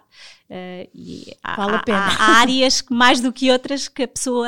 Uh, 0.48 0.88
e 0.94 1.36
há, 1.44 1.56
vale 1.56 1.76
a 1.78 1.84
pena. 1.84 1.98
Há, 1.98 2.24
há, 2.24 2.42
áreas 2.42 2.80
que, 2.80 2.94
mais 2.94 3.20
do 3.20 3.34
que 3.34 3.52
outras 3.52 3.88
que 3.88 4.04
a 4.04 4.08
pessoa 4.08 4.48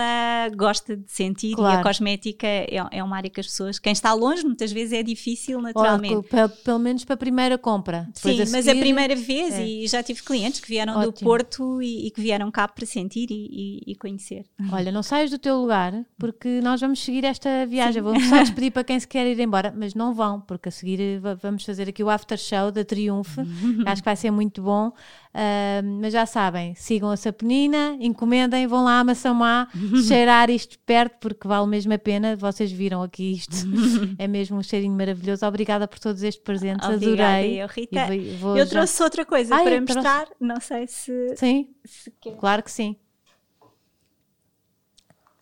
gosta 0.55 0.95
de 0.95 1.11
sentir 1.11 1.55
claro. 1.55 1.77
e 1.77 1.79
a 1.79 1.83
cosmética 1.83 2.45
é, 2.45 2.67
é, 2.91 3.03
uma 3.03 3.17
área 3.17 3.29
que 3.29 3.39
as 3.39 3.47
pessoas, 3.47 3.79
quem 3.79 3.91
está 3.91 4.13
longe, 4.13 4.43
muitas 4.45 4.71
vezes 4.71 4.93
é 4.93 5.01
difícil 5.01 5.59
naturalmente. 5.59 6.13
Ou, 6.13 6.49
pelo 6.63 6.77
menos 6.77 7.03
para 7.03 7.15
a 7.15 7.17
primeira 7.17 7.57
compra. 7.57 8.07
Sim, 8.13 8.29
a 8.29 8.45
seguir, 8.45 8.51
mas 8.51 8.67
a 8.67 8.75
primeira 8.75 9.15
vez 9.15 9.55
é. 9.55 9.65
e 9.65 9.87
já 9.87 10.03
tive 10.03 10.21
clientes 10.21 10.59
que 10.59 10.67
vieram 10.67 10.93
Ótimo. 10.93 11.11
do 11.11 11.19
Porto 11.21 11.81
e, 11.81 12.05
e, 12.05 12.11
que 12.11 12.21
vieram 12.21 12.51
cá 12.51 12.67
para 12.67 12.85
sentir 12.85 13.31
e, 13.31 13.81
e, 13.87 13.95
conhecer. 13.95 14.45
Olha, 14.71 14.91
não 14.91 15.01
saias 15.01 15.31
do 15.31 15.39
teu 15.39 15.59
lugar 15.59 16.05
porque 16.19 16.61
nós 16.61 16.79
vamos 16.79 17.03
seguir 17.03 17.25
esta 17.25 17.65
viagem. 17.65 17.93
Sim. 17.93 18.01
Vou 18.01 18.19
só 18.19 18.37
despedir 18.45 18.71
para 18.71 18.83
quem 18.83 18.99
se 18.99 19.07
quer 19.07 19.25
ir 19.25 19.39
embora, 19.39 19.73
mas 19.75 19.95
não 19.95 20.13
vão 20.13 20.39
porque 20.39 20.66
porque 20.67 20.69
a 20.69 20.71
seguir 20.71 20.99
eh, 20.99 21.19
vamos 21.41 21.63
fazer 21.63 21.89
aqui 21.89 22.03
o 22.03 22.09
after 22.09 22.37
show 22.37 22.71
da 22.71 22.83
Triunfo, 22.83 23.41
acho 23.85 24.01
que 24.01 24.05
vai 24.05 24.15
ser 24.15 24.31
muito 24.31 24.61
bom. 24.61 24.89
Uh, 24.89 25.83
mas 26.01 26.13
já 26.13 26.25
sabem, 26.25 26.73
sigam 26.73 27.11
a 27.11 27.17
Saponina, 27.17 27.95
encomendem, 27.99 28.65
vão 28.65 28.83
lá 28.83 28.99
a 28.99 29.03
Massamá 29.03 29.67
cheirar 30.07 30.49
isto 30.49 30.79
perto, 30.79 31.17
porque 31.19 31.47
vale 31.47 31.67
mesmo 31.67 31.93
a 31.93 31.97
pena. 31.97 32.35
Vocês 32.35 32.71
viram 32.71 33.03
aqui 33.03 33.33
isto, 33.33 33.55
é 34.17 34.27
mesmo 34.27 34.57
um 34.57 34.63
cheirinho 34.63 34.95
maravilhoso. 34.95 35.45
Obrigada 35.45 35.87
por 35.87 35.99
todos 35.99 36.23
estes 36.23 36.43
presentes, 36.43 36.87
Obrigada, 36.87 37.37
adorei. 37.37 37.61
Eu, 37.61 37.67
Rita, 37.67 38.15
eu 38.15 38.57
já... 38.57 38.65
trouxe 38.65 39.03
outra 39.03 39.25
coisa 39.25 39.55
Ai, 39.55 39.63
para 39.63 39.81
mostrar, 39.81 40.25
trouxe... 40.25 40.43
não 40.43 40.59
sei 40.59 40.87
se. 40.87 41.35
Sim, 41.35 41.67
se 41.85 42.11
claro 42.39 42.63
que 42.63 42.71
sim. 42.71 42.95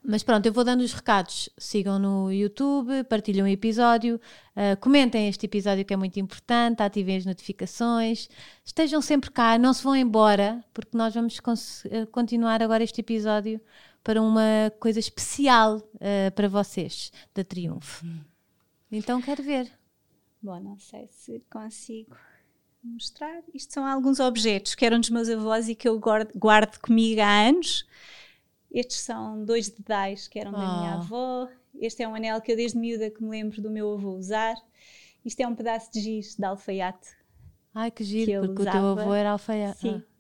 Mas 0.07 0.21
pronto, 0.21 0.45
eu 0.45 0.53
vou 0.53 0.63
dando 0.63 0.81
os 0.81 0.93
recados. 0.93 1.49
Sigam 1.57 1.97
no 1.97 2.31
YouTube, 2.31 3.03
partilhem 3.05 3.43
o 3.43 3.47
episódio, 3.47 4.19
uh, 4.55 4.79
comentem 4.79 5.27
este 5.27 5.45
episódio 5.45 5.83
que 5.83 5.93
é 5.93 5.97
muito 5.97 6.19
importante, 6.19 6.83
ativem 6.83 7.17
as 7.17 7.25
notificações, 7.25 8.29
estejam 8.63 9.01
sempre 9.01 9.31
cá, 9.31 9.57
não 9.57 9.73
se 9.73 9.83
vão 9.83 9.95
embora, 9.95 10.63
porque 10.73 10.95
nós 10.95 11.13
vamos 11.13 11.39
uh, 11.39 12.07
continuar 12.11 12.61
agora 12.61 12.83
este 12.83 13.01
episódio 13.01 13.59
para 14.03 14.21
uma 14.21 14.71
coisa 14.79 14.99
especial 14.99 15.77
uh, 15.77 16.31
para 16.35 16.47
vocês 16.47 17.11
da 17.33 17.43
Triunfo. 17.43 18.05
Então 18.91 19.19
quero 19.21 19.41
ver. 19.41 19.71
Bom, 20.41 20.59
não 20.59 20.77
sei 20.77 21.07
se 21.11 21.43
consigo 21.49 22.15
mostrar. 22.83 23.41
Isto 23.51 23.73
são 23.73 23.85
alguns 23.85 24.19
objetos 24.19 24.75
que 24.75 24.85
eram 24.85 24.99
dos 24.99 25.09
meus 25.09 25.27
avós 25.27 25.67
e 25.67 25.73
que 25.73 25.89
eu 25.89 25.99
guardo, 25.99 26.31
guardo 26.37 26.77
comigo 26.79 27.19
há 27.21 27.47
anos. 27.47 27.87
Estes 28.71 28.97
são 28.97 29.43
dois 29.43 29.69
dedais 29.69 30.27
que 30.27 30.39
eram 30.39 30.51
oh. 30.51 30.57
da 30.57 30.59
minha 30.59 30.91
ah. 30.91 30.95
avó. 30.95 31.47
Este 31.79 32.03
é 32.03 32.07
um 32.07 32.15
anel 32.15 32.41
que 32.41 32.51
eu 32.51 32.55
desde 32.55 32.77
miúda 32.77 33.09
que 33.09 33.23
me 33.23 33.29
lembro 33.29 33.61
do 33.61 33.69
meu 33.69 33.93
avô 33.93 34.11
usar. 34.11 34.55
Isto 35.23 35.41
é 35.41 35.47
um 35.47 35.55
pedaço 35.55 35.91
de 35.91 35.99
giz 35.99 36.35
de 36.35 36.45
alfaiate. 36.45 37.09
Ai, 37.73 37.91
que 37.91 38.03
giro, 38.03 38.41
que 38.41 38.47
porque 38.47 38.61
usava. 38.61 38.91
o 38.91 38.95
teu 38.95 39.03
avô 39.03 39.13
era 39.13 39.31
alfaiate. 39.31 39.79
Sim. 39.79 40.03
Ah. 40.03 40.15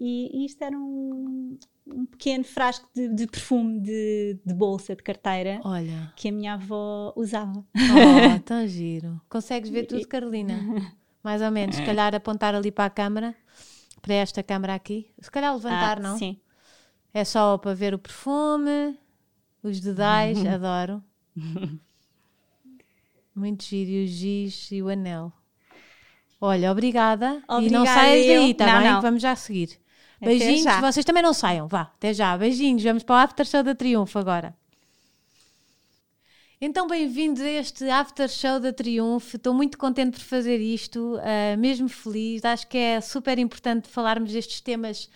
E, 0.00 0.44
isto 0.44 0.62
era 0.62 0.76
um, 0.76 1.58
um 1.86 2.06
pequeno 2.06 2.44
frasco 2.44 2.88
de, 2.94 3.08
de 3.08 3.26
perfume 3.26 3.80
de, 3.80 4.38
de, 4.44 4.54
bolsa, 4.54 4.94
de 4.94 5.02
carteira. 5.02 5.60
Olha. 5.64 6.12
Que 6.16 6.28
a 6.28 6.32
minha 6.32 6.54
avó 6.54 7.12
usava. 7.16 7.64
Oh, 7.74 8.40
tão 8.44 8.66
giro. 8.66 9.20
Consegues 9.28 9.70
ver 9.70 9.86
tudo, 9.86 10.06
Carolina? 10.06 10.54
Mais 11.22 11.42
ou 11.42 11.50
menos. 11.50 11.76
Se 11.76 11.84
calhar 11.84 12.14
apontar 12.14 12.54
ali 12.54 12.70
para 12.70 12.84
a 12.84 12.90
câmara, 12.90 13.34
para 14.00 14.14
esta 14.14 14.42
câmara 14.42 14.74
aqui. 14.74 15.10
Se 15.20 15.30
calhar 15.30 15.52
levantar, 15.52 15.98
ah, 15.98 16.00
não? 16.00 16.18
Sim. 16.18 16.40
É 17.12 17.24
só 17.24 17.56
para 17.58 17.74
ver 17.74 17.94
o 17.94 17.98
perfume, 17.98 18.98
os 19.62 19.80
dedais, 19.80 20.38
adoro. 20.46 21.02
Muito 23.34 23.64
giro, 23.64 23.90
e 23.90 24.04
o 24.04 24.06
giz 24.06 24.70
e 24.70 24.82
o 24.82 24.88
anel. 24.88 25.32
Olha, 26.40 26.70
obrigada. 26.70 27.42
obrigada 27.48 27.66
e 27.66 27.70
não 27.70 27.84
saias 27.86 28.26
daí, 28.26 28.54
tá 28.54 28.80
bem? 28.80 28.90
Não. 28.90 29.00
Vamos 29.02 29.22
já 29.22 29.34
seguir. 29.34 29.78
Beijinhos, 30.20 30.80
vocês 30.80 31.04
também 31.04 31.22
não 31.22 31.32
saiam, 31.32 31.68
vá, 31.68 31.82
até 31.82 32.12
já. 32.12 32.36
Beijinhos, 32.36 32.82
vamos 32.82 33.02
para 33.02 33.14
o 33.14 33.18
After 33.18 33.46
Show 33.46 33.62
da 33.62 33.74
Triunfo 33.74 34.18
agora. 34.18 34.54
Então, 36.60 36.88
bem-vindos 36.88 37.40
a 37.40 37.48
este 37.48 37.88
After 37.88 38.28
Show 38.28 38.58
da 38.58 38.72
Triunfo. 38.72 39.36
Estou 39.36 39.54
muito 39.54 39.78
contente 39.78 40.18
por 40.18 40.24
fazer 40.24 40.58
isto, 40.58 41.16
uh, 41.16 41.56
mesmo 41.56 41.88
feliz. 41.88 42.44
Acho 42.44 42.66
que 42.66 42.76
é 42.76 43.00
super 43.00 43.38
importante 43.38 43.86
falarmos 43.86 44.32
destes 44.32 44.60
temas 44.60 45.08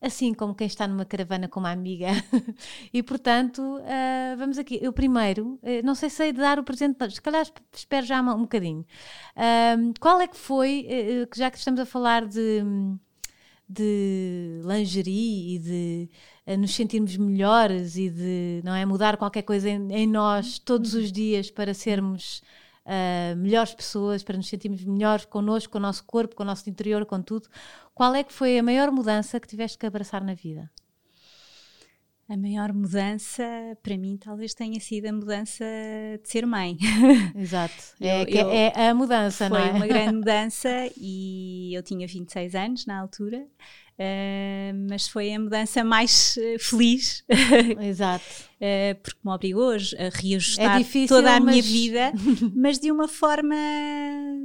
assim 0.00 0.32
como 0.32 0.54
quem 0.54 0.66
está 0.66 0.88
numa 0.88 1.04
caravana 1.04 1.48
com 1.48 1.60
uma 1.60 1.70
amiga. 1.70 2.08
e 2.92 3.02
portanto, 3.02 3.60
uh, 3.60 4.36
vamos 4.38 4.58
aqui. 4.58 4.78
Eu 4.80 4.92
primeiro, 4.92 5.58
uh, 5.62 5.84
não 5.84 5.94
sei 5.94 6.08
se 6.08 6.16
sei 6.16 6.32
dar 6.32 6.58
o 6.58 6.64
presente, 6.64 6.98
se 7.10 7.20
calhar 7.20 7.46
espero 7.72 8.06
já 8.06 8.20
um, 8.22 8.30
um 8.30 8.40
bocadinho. 8.42 8.84
Uh, 9.36 9.92
qual 10.00 10.20
é 10.20 10.26
que 10.26 10.36
foi, 10.36 10.86
já 11.34 11.50
que 11.50 11.58
estamos 11.58 11.80
a 11.80 11.86
falar 11.86 12.26
de, 12.26 12.62
de 13.68 14.60
lingerie 14.64 15.56
e 15.56 15.58
de 15.58 16.08
nos 16.58 16.74
sentirmos 16.74 17.16
melhores 17.16 17.96
e 17.96 18.10
de 18.10 18.60
não 18.64 18.74
é 18.74 18.84
mudar 18.84 19.16
qualquer 19.16 19.42
coisa 19.42 19.68
em, 19.68 19.92
em 19.92 20.06
nós 20.06 20.58
todos 20.58 20.94
os 20.94 21.12
dias 21.12 21.50
para 21.50 21.72
sermos 21.72 22.42
uh, 22.90 23.36
melhores 23.36 23.72
pessoas, 23.72 24.22
para 24.22 24.36
nos 24.36 24.48
sentirmos 24.48 24.84
melhores 24.84 25.24
connosco, 25.24 25.72
com 25.72 25.78
o 25.78 25.82
nosso 25.82 26.04
corpo, 26.04 26.34
com 26.34 26.42
o 26.42 26.46
nosso 26.46 26.68
interior, 26.68 27.06
com 27.06 27.22
tudo. 27.22 27.48
Qual 27.94 28.14
é 28.14 28.24
que 28.24 28.32
foi 28.32 28.58
a 28.58 28.62
maior 28.62 28.90
mudança 28.90 29.38
que 29.38 29.46
tiveste 29.46 29.78
que 29.78 29.86
abraçar 29.86 30.24
na 30.24 30.34
vida? 30.34 30.70
A 32.28 32.36
maior 32.36 32.72
mudança, 32.72 33.42
para 33.82 33.98
mim, 33.98 34.16
talvez 34.16 34.54
tenha 34.54 34.78
sido 34.78 35.06
a 35.06 35.12
mudança 35.12 35.64
de 36.22 36.28
ser 36.28 36.46
mãe. 36.46 36.78
Exato. 37.34 37.74
É, 38.00 38.22
eu, 38.22 38.48
eu, 38.48 38.50
é 38.50 38.88
a 38.88 38.94
mudança, 38.94 39.48
não 39.48 39.56
é? 39.56 39.70
Foi 39.70 39.76
uma 39.78 39.86
grande 39.88 40.14
mudança 40.18 40.68
e 40.96 41.74
eu 41.74 41.82
tinha 41.82 42.06
26 42.06 42.54
anos 42.54 42.86
na 42.86 43.00
altura. 43.00 43.44
Uh, 44.00 44.72
mas 44.88 45.06
foi 45.06 45.34
a 45.34 45.38
mudança 45.38 45.84
mais 45.84 46.34
uh, 46.38 46.58
feliz. 46.58 47.22
Exato. 47.82 48.24
uh, 48.54 48.98
porque 49.02 49.18
me 49.22 49.30
obrigou 49.30 49.72
a 49.72 50.18
reajustar 50.18 50.76
é 50.76 50.78
difícil, 50.78 51.14
toda 51.14 51.36
a 51.36 51.38
mas... 51.38 51.50
minha 51.50 51.62
vida, 51.62 52.12
mas 52.56 52.78
de 52.78 52.90
uma 52.90 53.06
forma 53.06 53.54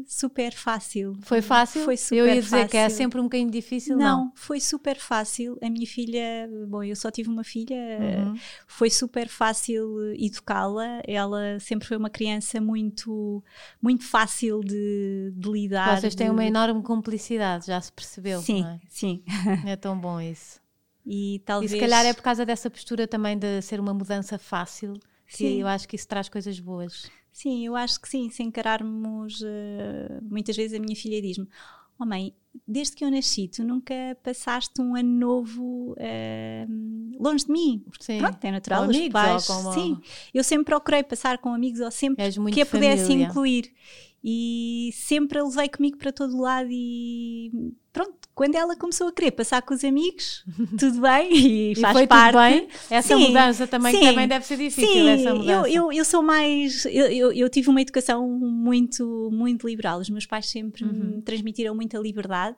super 0.06 0.52
fácil. 0.52 1.18
Foi 1.22 1.42
fácil? 1.42 1.86
Foi 1.86 1.96
super 1.96 2.18
Eu 2.18 2.28
ia 2.28 2.42
dizer 2.42 2.50
fácil. 2.50 2.70
que 2.70 2.78
é 2.78 2.90
sempre 2.90 3.18
um 3.22 3.24
bocadinho 3.24 3.50
difícil. 3.50 3.96
Não, 3.96 4.26
não, 4.26 4.32
foi 4.36 4.60
super 4.60 4.98
fácil. 4.98 5.58
A 5.62 5.70
minha 5.70 5.88
filha, 5.88 6.50
bom, 6.68 6.84
eu 6.84 6.96
só 6.96 7.10
tive 7.10 7.30
uma 7.30 7.46
filha, 7.46 7.78
uhum. 8.00 8.36
foi 8.68 8.90
super 8.90 9.30
fácil 9.30 10.14
educá-la. 10.16 11.02
Ela 11.08 11.62
sempre 11.62 11.88
foi 11.88 11.96
uma 11.96 12.10
criança 12.10 12.60
muito, 12.60 13.42
muito 13.82 14.04
fácil 14.04 14.60
de, 14.60 15.32
de 15.34 15.50
lidar. 15.50 16.02
Vocês 16.02 16.14
têm 16.14 16.28
de... 16.28 16.34
uma 16.34 16.44
enorme 16.44 16.84
cumplicidade, 16.84 17.68
já 17.68 17.80
se 17.80 17.94
percebeu. 17.94 18.42
Sim, 18.42 18.66
é? 18.66 18.80
sim. 18.90 19.24
É 19.66 19.76
tão 19.76 19.98
bom 19.98 20.20
isso. 20.20 20.60
E, 21.06 21.42
talvez... 21.46 21.72
e 21.72 21.76
se 21.76 21.80
calhar 21.80 22.06
é 22.06 22.14
por 22.14 22.24
causa 22.24 22.46
dessa 22.46 22.70
postura 22.70 23.08
também 23.08 23.38
de 23.38 23.62
ser 23.62 23.80
uma 23.80 23.94
mudança 23.94 24.40
fácil 24.40 24.94
que 25.28 25.38
sim. 25.38 25.62
eu 25.62 25.68
acho 25.68 25.88
que 25.88 25.96
isso 25.96 26.08
traz 26.08 26.30
coisas 26.30 26.60
boas. 26.60 27.10
Sim, 27.32 27.66
eu 27.66 27.76
acho 27.76 28.00
que 28.00 28.08
sim. 28.08 28.30
Se 28.30 28.44
encararmos, 28.44 29.42
uh, 29.42 30.24
muitas 30.24 30.56
vezes 30.56 30.78
a 30.78 30.82
minha 30.82 30.96
filha 30.96 31.22
diz-me: 31.22 31.48
Oh 32.00 32.06
mãe, 32.06 32.34
desde 32.68 32.96
que 32.96 33.04
eu 33.04 33.12
nasci, 33.12 33.48
tu 33.48 33.64
nunca 33.64 33.94
passaste 34.24 34.82
um 34.82 34.96
ano 34.96 35.10
novo 35.10 35.94
uh, 35.94 37.24
longe 37.24 37.46
de 37.46 37.52
mim. 37.52 37.84
Sim. 38.00 38.20
Pronto, 38.20 38.44
é 38.44 38.52
natural, 38.52 38.86
com 38.86 38.92
os 38.92 39.10
pais. 39.10 39.48
Como... 39.48 39.74
Sim, 39.74 39.98
eu 40.34 40.44
sempre 40.44 40.66
procurei 40.66 41.04
passar 41.04 41.38
com 41.38 41.54
amigos 41.54 41.80
ou 41.80 41.92
sempre 41.92 42.32
que 42.52 42.62
a 42.62 42.66
pudesse 42.66 43.12
incluir. 43.12 43.72
E 44.28 44.90
sempre 44.92 45.38
a 45.38 45.44
levei 45.44 45.70
comigo 45.70 45.98
para 45.98 46.12
todo 46.12 46.42
lado 46.42 46.68
e 46.72 47.52
pronto, 47.94 48.16
quando 48.34 48.56
ela 48.56 48.76
começou 48.76 49.08
a 49.08 49.12
querer 49.12 49.30
passar 49.30 49.62
com 49.62 49.76
os 49.76 49.84
amigos, 49.84 50.44
tudo 50.80 51.00
bem 51.00 51.32
e, 51.32 51.72
e 51.74 51.76
faz 51.76 52.08
parte. 52.08 52.36
Bem? 52.36 52.68
Essa 52.90 53.16
sim, 53.16 53.28
mudança 53.28 53.68
também, 53.68 53.96
sim, 53.96 54.02
também 54.02 54.28
deve 54.28 54.44
ser 54.44 54.58
difícil. 54.58 54.92
Sim, 54.92 55.10
essa 55.10 55.36
mudança. 55.36 55.70
Eu, 55.70 55.84
eu, 55.84 55.94
eu 55.94 56.04
sou 56.04 56.24
mais. 56.24 56.86
Eu, 56.88 57.06
eu, 57.06 57.32
eu, 57.34 57.48
tive 57.50 57.70
uma 57.70 57.80
educação 57.80 58.28
muito, 58.28 59.30
muito 59.32 59.68
liberal. 59.68 60.00
Os 60.00 60.10
meus 60.10 60.26
pais 60.26 60.48
sempre 60.48 60.84
uhum. 60.84 61.18
me 61.18 61.22
transmitiram 61.22 61.76
muita 61.76 62.00
liberdade. 62.00 62.58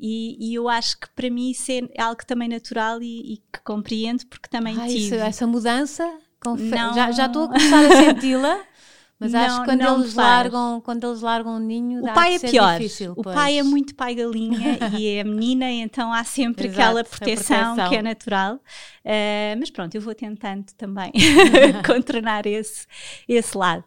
E, 0.00 0.38
e, 0.40 0.54
eu 0.54 0.70
acho 0.70 0.98
que 0.98 1.08
para 1.10 1.28
mim 1.28 1.50
isso 1.50 1.70
é 1.70 2.02
algo 2.02 2.24
também 2.26 2.48
natural 2.48 3.02
e, 3.02 3.34
e 3.34 3.36
que 3.36 3.60
compreendo, 3.62 4.26
porque 4.26 4.48
também 4.48 4.74
Ai, 4.78 4.88
tive. 4.88 5.04
Isso, 5.04 5.14
essa 5.16 5.46
mudança, 5.46 6.18
não... 6.46 6.94
já, 6.94 7.12
já 7.12 7.26
estou 7.26 7.44
a 7.44 7.48
começar 7.48 7.84
a 7.84 7.96
senti-la. 7.96 8.58
Mas 9.24 9.32
não, 9.32 9.40
acho 9.40 9.60
que 9.60 9.64
quando 9.64 10.00
eles, 10.00 10.14
largam, 10.14 10.80
quando 10.84 11.06
eles 11.06 11.20
largam 11.20 11.56
o 11.56 11.58
ninho, 11.58 12.02
o 12.04 12.12
pai 12.12 12.34
é 12.34 12.38
pior. 12.38 12.78
Difícil, 12.78 13.14
o 13.16 13.22
pai 13.22 13.58
é 13.58 13.62
muito 13.62 13.94
pai 13.94 14.14
galinha 14.14 14.78
e 14.98 15.08
é 15.08 15.24
menina, 15.24 15.70
então 15.70 16.12
há 16.12 16.22
sempre 16.24 16.66
Exato, 16.66 16.80
aquela 16.80 17.04
proteção, 17.04 17.74
proteção, 17.74 17.88
que 17.88 17.96
é 17.96 18.02
natural. 18.02 18.56
Uh, 18.56 19.56
mas 19.58 19.70
pronto, 19.70 19.94
eu 19.94 20.00
vou 20.00 20.14
tentando 20.14 20.66
também 20.76 21.12
contornar 21.86 22.46
esse, 22.46 22.86
esse 23.26 23.56
lado. 23.56 23.84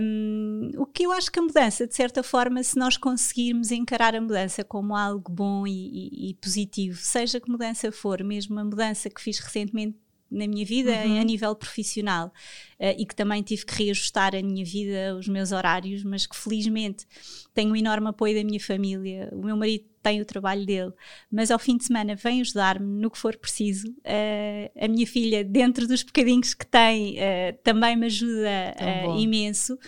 Um, 0.00 0.70
o 0.76 0.86
que 0.86 1.04
eu 1.04 1.12
acho 1.12 1.30
que 1.30 1.38
a 1.38 1.42
mudança, 1.42 1.86
de 1.86 1.94
certa 1.94 2.22
forma, 2.22 2.62
se 2.62 2.76
nós 2.78 2.96
conseguirmos 2.96 3.70
encarar 3.70 4.14
a 4.14 4.20
mudança 4.20 4.64
como 4.64 4.96
algo 4.96 5.30
bom 5.30 5.66
e, 5.66 5.70
e, 5.70 6.30
e 6.30 6.34
positivo, 6.34 6.98
seja 6.98 7.40
que 7.40 7.50
mudança 7.50 7.92
for, 7.92 8.22
mesmo 8.24 8.58
a 8.58 8.64
mudança 8.64 9.08
que 9.08 9.20
fiz 9.20 9.38
recentemente 9.38 9.96
na 10.30 10.46
minha 10.46 10.64
vida 10.64 10.90
uhum. 10.90 11.20
a 11.20 11.24
nível 11.24 11.54
profissional 11.54 12.32
e 12.80 13.04
que 13.04 13.14
também 13.14 13.42
tive 13.42 13.66
que 13.66 13.84
reajustar 13.84 14.34
a 14.34 14.42
minha 14.42 14.64
vida, 14.64 15.16
os 15.16 15.26
meus 15.26 15.52
horários, 15.52 16.04
mas 16.04 16.26
que 16.26 16.36
felizmente 16.36 17.06
tenho 17.52 17.72
um 17.72 17.76
enorme 17.76 18.08
apoio 18.08 18.36
da 18.36 18.44
minha 18.44 18.60
família. 18.60 19.28
O 19.32 19.44
meu 19.44 19.56
marido 19.56 19.84
tem 20.02 20.20
o 20.20 20.24
trabalho 20.24 20.64
dele, 20.64 20.92
mas 21.30 21.50
ao 21.50 21.58
fim 21.58 21.76
de 21.76 21.84
semana 21.84 22.14
vem 22.14 22.40
ajudar-me 22.40 22.86
no 22.86 23.10
que 23.10 23.18
for 23.18 23.36
preciso. 23.36 23.88
Uh, 23.88 24.70
a 24.84 24.88
minha 24.88 25.06
filha, 25.06 25.44
dentro 25.44 25.86
dos 25.86 26.02
bocadinhos 26.02 26.54
que 26.54 26.66
tem, 26.66 27.16
uh, 27.16 27.58
também 27.62 27.96
me 27.96 28.06
ajuda 28.06 28.74
imenso. 29.18 29.78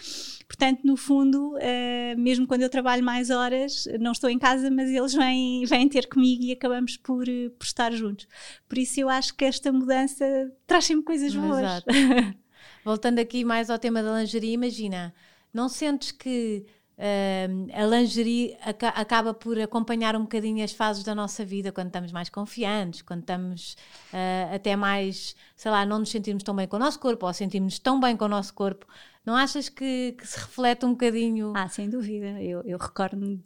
Portanto, 0.47 0.81
no 0.85 0.97
fundo, 0.97 1.55
uh, 1.55 2.19
mesmo 2.19 2.47
quando 2.47 2.63
eu 2.63 2.69
trabalho 2.69 3.05
mais 3.05 3.31
horas, 3.31 3.85
não 4.01 4.11
estou 4.11 4.29
em 4.29 4.39
casa, 4.39 4.69
mas 4.69 4.91
eles 4.91 5.15
vêm, 5.15 5.65
vêm 5.65 5.89
ter 5.89 6.09
comigo 6.09 6.43
e 6.43 6.53
acabamos 6.53 6.97
por, 6.97 7.23
uh, 7.29 7.51
por 7.51 7.65
estar 7.65 7.93
juntos. 7.93 8.27
Por 8.69 8.77
isso, 8.77 9.01
eu 9.01 9.09
acho 9.09 9.35
que 9.37 9.45
esta 9.45 9.71
mudança 9.71 10.25
traz 10.67 10.87
sempre 10.87 11.05
coisas 11.05 11.35
boas. 11.35 11.85
Voltando 12.85 13.19
aqui 13.19 13.45
mais 13.45 13.71
ao 13.71 13.79
tema 13.79 14.03
da 14.03 14.19
lingerie, 14.19 14.53
imagina. 14.53 15.15
não 15.53 15.69
sentes 15.69 16.13
que 16.13 16.67
uh, 16.97 17.71
a 17.75 17.87
lingerie 17.87 18.57
aca 18.63 18.89
acaba 18.89 19.35
por 19.35 19.59
acompanhar 19.59 20.17
um 20.17 20.23
bocadinho 20.23 20.65
as 20.65 20.73
fases 20.73 21.03
da 21.05 21.15
nossa 21.15 21.45
vida 21.45 21.73
quando 21.73 21.89
estamos 21.89 22.13
mais 22.13 22.29
confiantes, 22.29 23.03
quando 23.03 23.21
estamos 23.21 23.77
uh, 24.13 24.55
até 24.55 24.77
mais, 24.77 25.35
sei 25.57 25.71
lá, 25.71 25.85
não 25.85 25.99
nos 25.99 26.11
sentimos 26.11 26.43
tão 26.43 26.55
bem 26.55 26.67
com 26.67 26.77
o 26.77 26.81
nosso 26.81 26.99
corpo 26.99 27.27
ou 27.27 27.33
sentimos 27.33 27.79
tão 27.79 27.99
bem 28.01 28.17
com 28.17 28.25
o 28.25 28.29
nosso 28.29 28.55
corpo. 28.55 28.87
Não 29.25 29.37
achas 29.37 29.69
que, 29.69 30.13
que 30.19 30.27
se 30.27 30.39
reflete 30.39 30.85
um 30.87 30.93
bocadinho? 30.93 31.53
Ah, 31.55 31.69
sem 31.69 31.89
dúvida. 31.91 32.41
Eu, 32.43 32.63
eu 32.63 32.79
recordo-me 32.79 33.43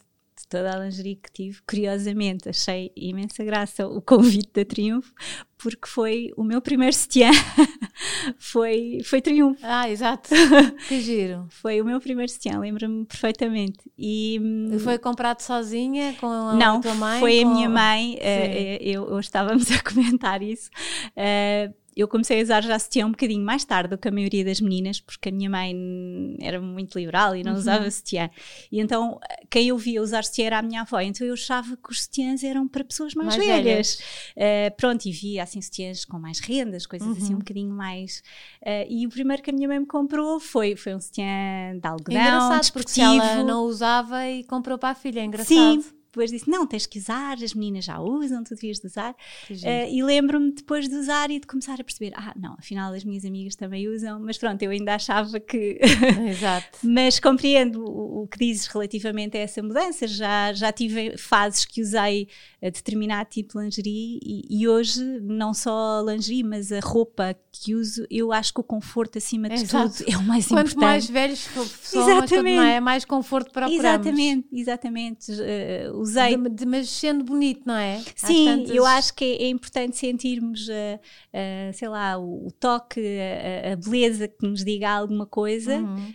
toda 0.54 0.72
a 0.72 0.78
lingerie 0.78 1.16
que 1.16 1.32
tive. 1.32 1.60
Curiosamente, 1.66 2.48
achei 2.48 2.92
imensa 2.94 3.42
graça 3.42 3.88
o 3.88 4.00
convite 4.00 4.50
da 4.54 4.64
Triunfo, 4.64 5.12
porque 5.58 5.88
foi 5.88 6.30
o 6.36 6.44
meu 6.44 6.62
primeiro 6.62 6.94
sutiã. 6.94 7.30
foi, 8.38 9.00
foi 9.04 9.20
Triunfo. 9.20 9.58
Ah, 9.64 9.90
exato. 9.90 10.30
que 10.86 11.00
giro. 11.00 11.46
Foi 11.50 11.80
o 11.80 11.84
meu 11.84 12.00
primeiro 12.00 12.30
sutiã, 12.30 12.60
lembro-me 12.60 13.04
perfeitamente. 13.04 13.80
E, 13.98 14.38
hum, 14.40 14.78
foi 14.78 14.96
comprado 14.96 15.40
sozinha 15.40 16.14
com 16.20 16.26
a 16.28 16.54
não, 16.54 16.80
tua 16.80 16.94
mãe? 16.94 17.18
Foi 17.18 17.42
com... 17.42 17.50
a 17.50 17.54
minha 17.54 17.68
mãe. 17.68 18.14
Uh, 18.14 18.78
eu, 18.80 19.08
eu, 19.08 19.18
estávamos 19.18 19.68
a 19.72 19.82
comentar 19.82 20.40
isso. 20.40 20.70
Uh, 21.16 21.74
eu 21.96 22.08
comecei 22.08 22.40
a 22.40 22.42
usar 22.42 22.62
já 22.62 22.78
sutiã 22.78 23.06
um 23.06 23.10
bocadinho 23.10 23.44
mais 23.44 23.64
tarde 23.64 23.90
do 23.90 23.98
que 23.98 24.08
a 24.08 24.10
maioria 24.10 24.44
das 24.44 24.60
meninas, 24.60 25.00
porque 25.00 25.28
a 25.28 25.32
minha 25.32 25.48
mãe 25.48 26.36
era 26.40 26.60
muito 26.60 26.98
liberal 26.98 27.36
e 27.36 27.42
não 27.42 27.52
uhum. 27.52 27.58
usava 27.58 27.90
sutiã. 27.90 28.28
E 28.70 28.80
então 28.80 29.20
quem 29.48 29.68
eu 29.68 29.78
via 29.78 30.02
usar 30.02 30.24
sutiã 30.24 30.46
era 30.46 30.58
a 30.58 30.62
minha 30.62 30.82
avó, 30.82 31.00
então 31.00 31.26
eu 31.26 31.34
achava 31.34 31.76
que 31.76 31.90
os 31.90 32.02
sutiãs 32.02 32.42
eram 32.42 32.66
para 32.66 32.84
pessoas 32.84 33.14
mais, 33.14 33.36
mais 33.36 33.46
velhas. 33.46 33.64
velhas. 33.64 33.98
Uh, 34.36 34.76
pronto, 34.76 35.06
e 35.06 35.12
via 35.12 35.42
assim 35.42 35.60
sutiãs 35.60 36.04
com 36.04 36.18
mais 36.18 36.40
rendas, 36.40 36.86
coisas 36.86 37.06
uhum. 37.06 37.14
assim 37.14 37.34
um 37.34 37.38
bocadinho 37.38 37.70
mais. 37.70 38.22
Uh, 38.62 38.86
e 38.88 39.06
o 39.06 39.10
primeiro 39.10 39.42
que 39.42 39.50
a 39.50 39.52
minha 39.52 39.68
mãe 39.68 39.78
me 39.78 39.86
comprou 39.86 40.40
foi, 40.40 40.76
foi 40.76 40.94
um 40.94 41.00
sutiã 41.00 41.78
de 41.80 41.86
algodão. 41.86 42.20
É 42.20 42.26
engraçado, 42.26 42.72
porque 42.72 42.90
se 42.90 43.00
ela 43.00 43.42
não 43.44 43.64
usava 43.64 44.28
e 44.28 44.44
comprou 44.44 44.78
para 44.78 44.90
a 44.90 44.94
filha, 44.94 45.20
é 45.20 45.24
engraçado. 45.24 45.82
Sim, 45.82 45.84
depois 46.14 46.30
disse: 46.30 46.48
Não, 46.48 46.66
tens 46.66 46.86
que 46.86 46.98
usar, 46.98 47.36
as 47.42 47.52
meninas 47.52 47.84
já 47.84 48.00
usam, 48.00 48.44
tu 48.44 48.54
devias 48.54 48.78
de 48.78 48.86
usar. 48.86 49.10
Uh, 49.50 49.90
e 49.90 50.02
lembro-me 50.02 50.52
depois 50.52 50.88
de 50.88 50.94
usar 50.94 51.30
e 51.30 51.40
de 51.40 51.46
começar 51.46 51.80
a 51.80 51.84
perceber: 51.84 52.12
Ah, 52.14 52.32
não, 52.36 52.54
afinal 52.54 52.94
as 52.94 53.04
minhas 53.04 53.24
amigas 53.24 53.56
também 53.56 53.88
usam, 53.88 54.20
mas 54.20 54.38
pronto, 54.38 54.62
eu 54.62 54.70
ainda 54.70 54.94
achava 54.94 55.40
que. 55.40 55.80
Exato. 56.30 56.78
mas 56.84 57.18
compreendo 57.18 57.84
o, 57.84 58.22
o, 58.22 58.28
que 58.28 58.38
dizes 58.38 58.66
relativamente 58.68 59.36
a 59.36 59.40
essa 59.40 59.62
mudança. 59.62 60.06
Já, 60.06 60.52
já 60.52 60.72
tive 60.72 61.16
fases 61.16 61.64
que 61.64 61.82
usei 61.82 62.28
a 62.62 62.66
determinado 62.66 63.28
tipo 63.28 63.58
de 63.58 63.64
lingerie 63.64 64.20
e, 64.22 64.60
e 64.60 64.68
hoje, 64.68 65.02
não 65.20 65.52
só 65.52 66.00
a 66.00 66.12
lingerie, 66.12 66.44
mas 66.44 66.70
a 66.70 66.80
roupa 66.80 67.36
que 67.50 67.74
uso, 67.74 68.06
eu 68.10 68.32
acho 68.32 68.52
que 68.52 68.60
o 68.60 68.64
conforto 68.64 69.18
acima 69.18 69.48
de 69.48 69.54
Exato. 69.54 69.98
tudo 69.98 70.12
é 70.12 70.16
o 70.16 70.22
mais 70.22 70.46
Quanto 70.46 70.60
importante. 70.60 70.74
Quanto 70.74 70.84
mais 70.84 71.10
velhos 71.10 71.38
somos, 71.38 71.94
exatamente. 71.94 72.66
é 72.66 72.80
mais 72.80 73.04
conforto 73.04 73.52
para 73.52 73.70
Exatamente, 73.70 74.48
exatamente. 74.52 75.32
Uh, 75.32 75.98
usei. 76.04 76.36
De, 76.36 76.48
de, 76.48 76.66
mas 76.66 76.88
sendo 76.88 77.24
bonito, 77.24 77.62
não 77.66 77.74
é? 77.74 78.02
Sim, 78.14 78.44
tantas... 78.44 78.70
eu 78.70 78.86
acho 78.86 79.14
que 79.14 79.24
é, 79.24 79.44
é 79.44 79.48
importante 79.48 79.96
sentirmos, 79.96 80.68
uh, 80.68 80.72
uh, 80.72 81.72
sei 81.72 81.88
lá, 81.88 82.16
o, 82.18 82.46
o 82.46 82.50
toque, 82.52 83.00
a, 83.00 83.72
a, 83.72 83.76
beleza 83.76 84.28
que 84.28 84.46
nos 84.46 84.64
diga 84.64 84.90
alguma 84.90 85.26
coisa, 85.26 85.78
uhum. 85.78 86.14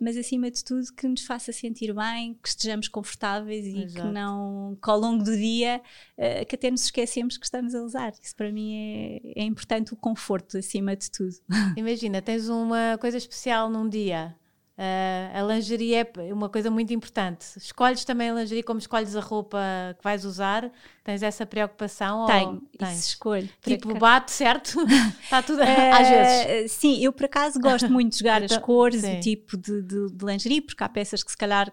mas 0.00 0.16
acima 0.16 0.50
de 0.50 0.64
tudo 0.64 0.92
que 0.96 1.06
nos 1.06 1.24
faça 1.24 1.52
sentir 1.52 1.94
bem, 1.94 2.34
que 2.42 2.48
estejamos 2.48 2.88
confortáveis 2.88 3.66
e 3.66 3.82
Exato. 3.82 4.08
que 4.08 4.14
não, 4.14 4.78
que 4.82 4.90
ao 4.90 4.98
longo 4.98 5.22
do 5.22 5.36
dia, 5.36 5.80
que 6.48 6.54
até 6.54 6.70
nos 6.70 6.84
esquecemos 6.84 7.36
que 7.36 7.44
estamos 7.44 7.74
a 7.74 7.82
usar. 7.82 8.12
Isso 8.22 8.34
para 8.34 8.50
mim 8.50 9.20
é, 9.24 9.42
é 9.42 9.44
importante 9.44 9.92
o 9.92 9.96
conforto 9.96 10.56
acima 10.58 10.96
de 10.96 11.10
tudo. 11.10 11.34
Imagina, 11.76 12.22
tens 12.22 12.48
uma 12.48 12.96
coisa 12.98 13.16
especial 13.16 13.68
num 13.70 13.88
dia 13.88 14.34
Uh, 14.76 15.38
a 15.38 15.42
lingerie 15.54 15.94
é 15.94 16.04
uma 16.32 16.48
coisa 16.48 16.68
muito 16.68 16.92
importante. 16.92 17.46
Escolhes 17.56 18.04
também 18.04 18.30
a 18.30 18.34
lingerie 18.34 18.62
como 18.62 18.80
escolhes 18.80 19.14
a 19.14 19.20
roupa 19.20 19.58
que 19.96 20.02
vais 20.02 20.24
usar? 20.24 20.68
Tens 21.04 21.22
essa 21.22 21.46
preocupação? 21.46 22.26
Tenho, 22.26 22.62
isso 22.90 23.08
escolho. 23.10 23.48
Tipo, 23.62 23.96
bate, 23.96 24.32
certo? 24.32 24.84
Está 25.22 25.42
tudo 25.44 25.60
uh, 25.60 25.64
às 25.94 26.08
vezes. 26.08 26.72
Sim, 26.72 27.04
eu 27.04 27.12
por 27.12 27.26
acaso 27.26 27.60
gosto 27.60 27.88
muito 27.88 28.12
de 28.12 28.18
jogar 28.18 28.42
as 28.44 28.56
cores, 28.58 29.02
sim. 29.02 29.16
o 29.16 29.20
tipo 29.20 29.56
de, 29.56 29.80
de, 29.80 30.12
de 30.12 30.24
lingerie, 30.24 30.60
porque 30.60 30.82
há 30.82 30.88
peças 30.88 31.22
que 31.22 31.30
se 31.30 31.36
calhar 31.36 31.72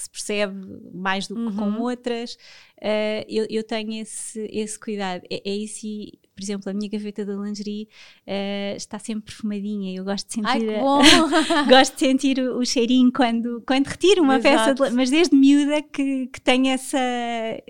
que 0.00 0.04
se 0.04 0.10
percebe 0.10 0.54
mais 0.92 1.28
do 1.28 1.34
que 1.34 1.40
uhum. 1.40 1.56
com 1.56 1.80
outras. 1.82 2.34
Uh, 2.78 3.24
eu, 3.28 3.46
eu, 3.50 3.62
tenho 3.62 4.00
esse, 4.00 4.48
esse 4.50 4.78
cuidado. 4.78 5.22
É, 5.30 5.42
é 5.44 5.54
isso 5.54 5.86
e, 5.86 6.18
por 6.34 6.42
exemplo, 6.42 6.70
a 6.70 6.72
minha 6.72 6.88
gaveta 6.88 7.26
da 7.26 7.34
lingerie 7.34 7.86
uh, 8.26 8.76
está 8.76 8.98
sempre 8.98 9.26
perfumadinha. 9.26 9.98
Eu 9.98 10.04
gosto 10.04 10.26
de 10.26 10.34
sentir, 10.34 10.70
Ai, 10.70 10.80
gosto 11.68 11.92
de 11.92 12.00
sentir 12.00 12.38
o, 12.38 12.58
o, 12.58 12.64
cheirinho 12.64 13.12
quando, 13.12 13.62
quando 13.66 13.86
retiro 13.86 14.22
uma 14.22 14.38
Exato. 14.38 14.74
peça, 14.78 14.90
de, 14.90 14.96
mas 14.96 15.10
desde 15.10 15.36
miúda 15.36 15.82
que, 15.82 16.28
que 16.28 16.40
tenho 16.40 16.68
essa, 16.68 16.98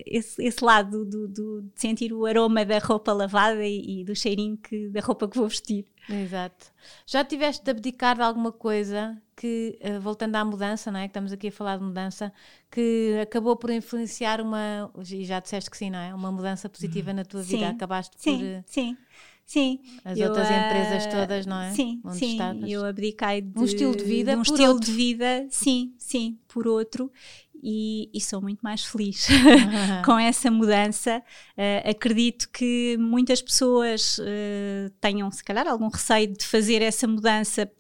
esse, 0.07 0.41
esse 0.43 0.65
lado 0.65 1.05
do, 1.05 1.27
do, 1.27 1.63
de 1.63 1.81
sentir 1.81 2.13
o 2.13 2.25
aroma 2.25 2.65
da 2.65 2.79
roupa 2.79 3.13
lavada 3.13 3.67
e, 3.67 4.03
e 4.03 4.05
do 4.05 4.15
cheirinho 4.15 4.57
que, 4.57 4.89
da 4.91 5.01
roupa 5.01 5.27
que 5.29 5.37
vou 5.37 5.49
vestir. 5.49 5.85
Exato. 6.11 6.67
Já 7.07 7.25
tiveste 7.25 7.65
de 7.65 7.71
abdicar 7.71 8.17
de 8.17 8.23
alguma 8.23 8.51
coisa 8.51 9.17
que, 9.37 9.79
uh, 9.83 10.01
voltando 10.01 10.37
à 10.37 10.45
mudança, 10.45 10.91
não 10.91 10.99
é? 10.99 11.05
Que 11.05 11.11
estamos 11.11 11.33
aqui 11.33 11.49
a 11.49 11.53
falar 11.53 11.79
de 11.79 11.85
mudança, 11.85 12.33
que 12.71 13.19
acabou 13.23 13.57
por 13.57 13.71
influenciar 13.71 14.41
uma, 14.41 14.91
e 15.09 15.25
já 15.25 15.41
disseste 15.41 15.71
que 15.71 15.77
sim, 15.77 15.91
não 15.91 15.99
é? 15.99 16.15
Uma 16.15 16.33
mudança 16.33 16.69
positiva 16.69 17.13
na 17.13 17.25
tua 17.25 17.43
sim, 17.43 17.59
vida, 17.59 17.69
acabaste 17.71 18.17
sim, 18.19 18.39
por. 18.39 18.65
Sim, 18.67 18.97
sim. 19.47 19.81
As 20.05 20.19
eu, 20.19 20.29
outras 20.29 20.49
uh, 20.49 20.53
empresas 20.53 21.07
todas, 21.07 21.47
não 21.47 21.61
é? 21.61 21.73
Sim, 21.73 22.01
Onde 22.05 22.17
sim. 22.17 22.33
Estavas. 22.33 22.71
Eu 22.71 22.85
abdiquei 22.85 23.41
de 23.41 23.59
um 23.59 23.65
estilo 23.65 23.97
de 23.97 24.05
vida, 24.05 24.33
de 24.33 24.39
um 24.39 24.43
estilo 24.43 24.73
outro. 24.73 24.87
de 24.87 24.93
vida, 24.93 25.47
sim, 25.49 25.95
sim, 25.97 26.39
por 26.49 26.67
outro. 26.67 27.11
E, 27.63 28.09
e, 28.15 28.21
sou 28.21 28.41
muito 28.41 28.61
mais 28.61 28.85
feliz 28.85 29.29
com 30.05 30.19
essa 30.19 30.51
mudança. 30.51 31.23
Uh, 31.57 31.91
acredito 31.91 32.49
que 32.51 32.97
muitas 32.99 33.43
pessoas 33.43 34.19
uh, 34.19 34.91
tenham, 35.01 35.31
se 35.31 35.45
calhar, 35.45 35.67
algum 35.69 35.89
receio 35.89 36.33
de 36.33 36.47
fazer 36.47 36.81
essa 36.81 37.07
mudança 37.07 37.71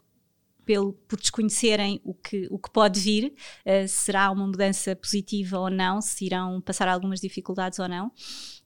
pelo, 0.66 0.92
por 1.08 1.18
desconhecerem 1.18 2.00
o 2.04 2.12
que, 2.12 2.46
o 2.50 2.58
que 2.58 2.70
pode 2.70 3.00
vir, 3.00 3.34
uh, 3.66 3.88
será 3.88 4.30
uma 4.30 4.46
mudança 4.46 4.94
positiva 4.94 5.58
ou 5.58 5.70
não, 5.70 6.00
se 6.00 6.26
irão 6.26 6.60
passar 6.60 6.86
algumas 6.86 7.20
dificuldades 7.20 7.78
ou 7.78 7.88
não. 7.88 8.12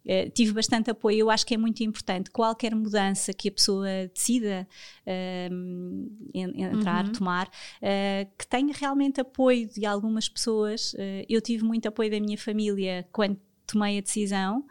Uh, 0.04 0.30
tive 0.30 0.52
bastante 0.52 0.90
apoio, 0.90 1.18
eu 1.18 1.30
acho 1.30 1.46
que 1.46 1.54
é 1.54 1.56
muito 1.56 1.82
importante 1.82 2.30
qualquer 2.30 2.74
mudança 2.74 3.32
que 3.32 3.48
a 3.48 3.52
pessoa 3.52 3.88
decida 4.12 4.68
uh, 5.06 6.30
entrar, 6.34 7.06
uhum. 7.06 7.12
tomar, 7.12 7.46
uh, 7.46 8.30
que 8.38 8.46
tenha 8.46 8.74
realmente 8.74 9.20
apoio 9.20 9.66
de 9.66 9.86
algumas 9.86 10.28
pessoas. 10.28 10.94
eu 11.28 11.40
tive 11.40 11.64
muito 11.64 11.86
apoio 11.88 12.10
da 12.10 12.20
minha 12.20 12.36
família 12.36 13.06
quando 13.12 13.38
tomei 13.66 13.98
a 13.98 14.00
decisão 14.00 14.64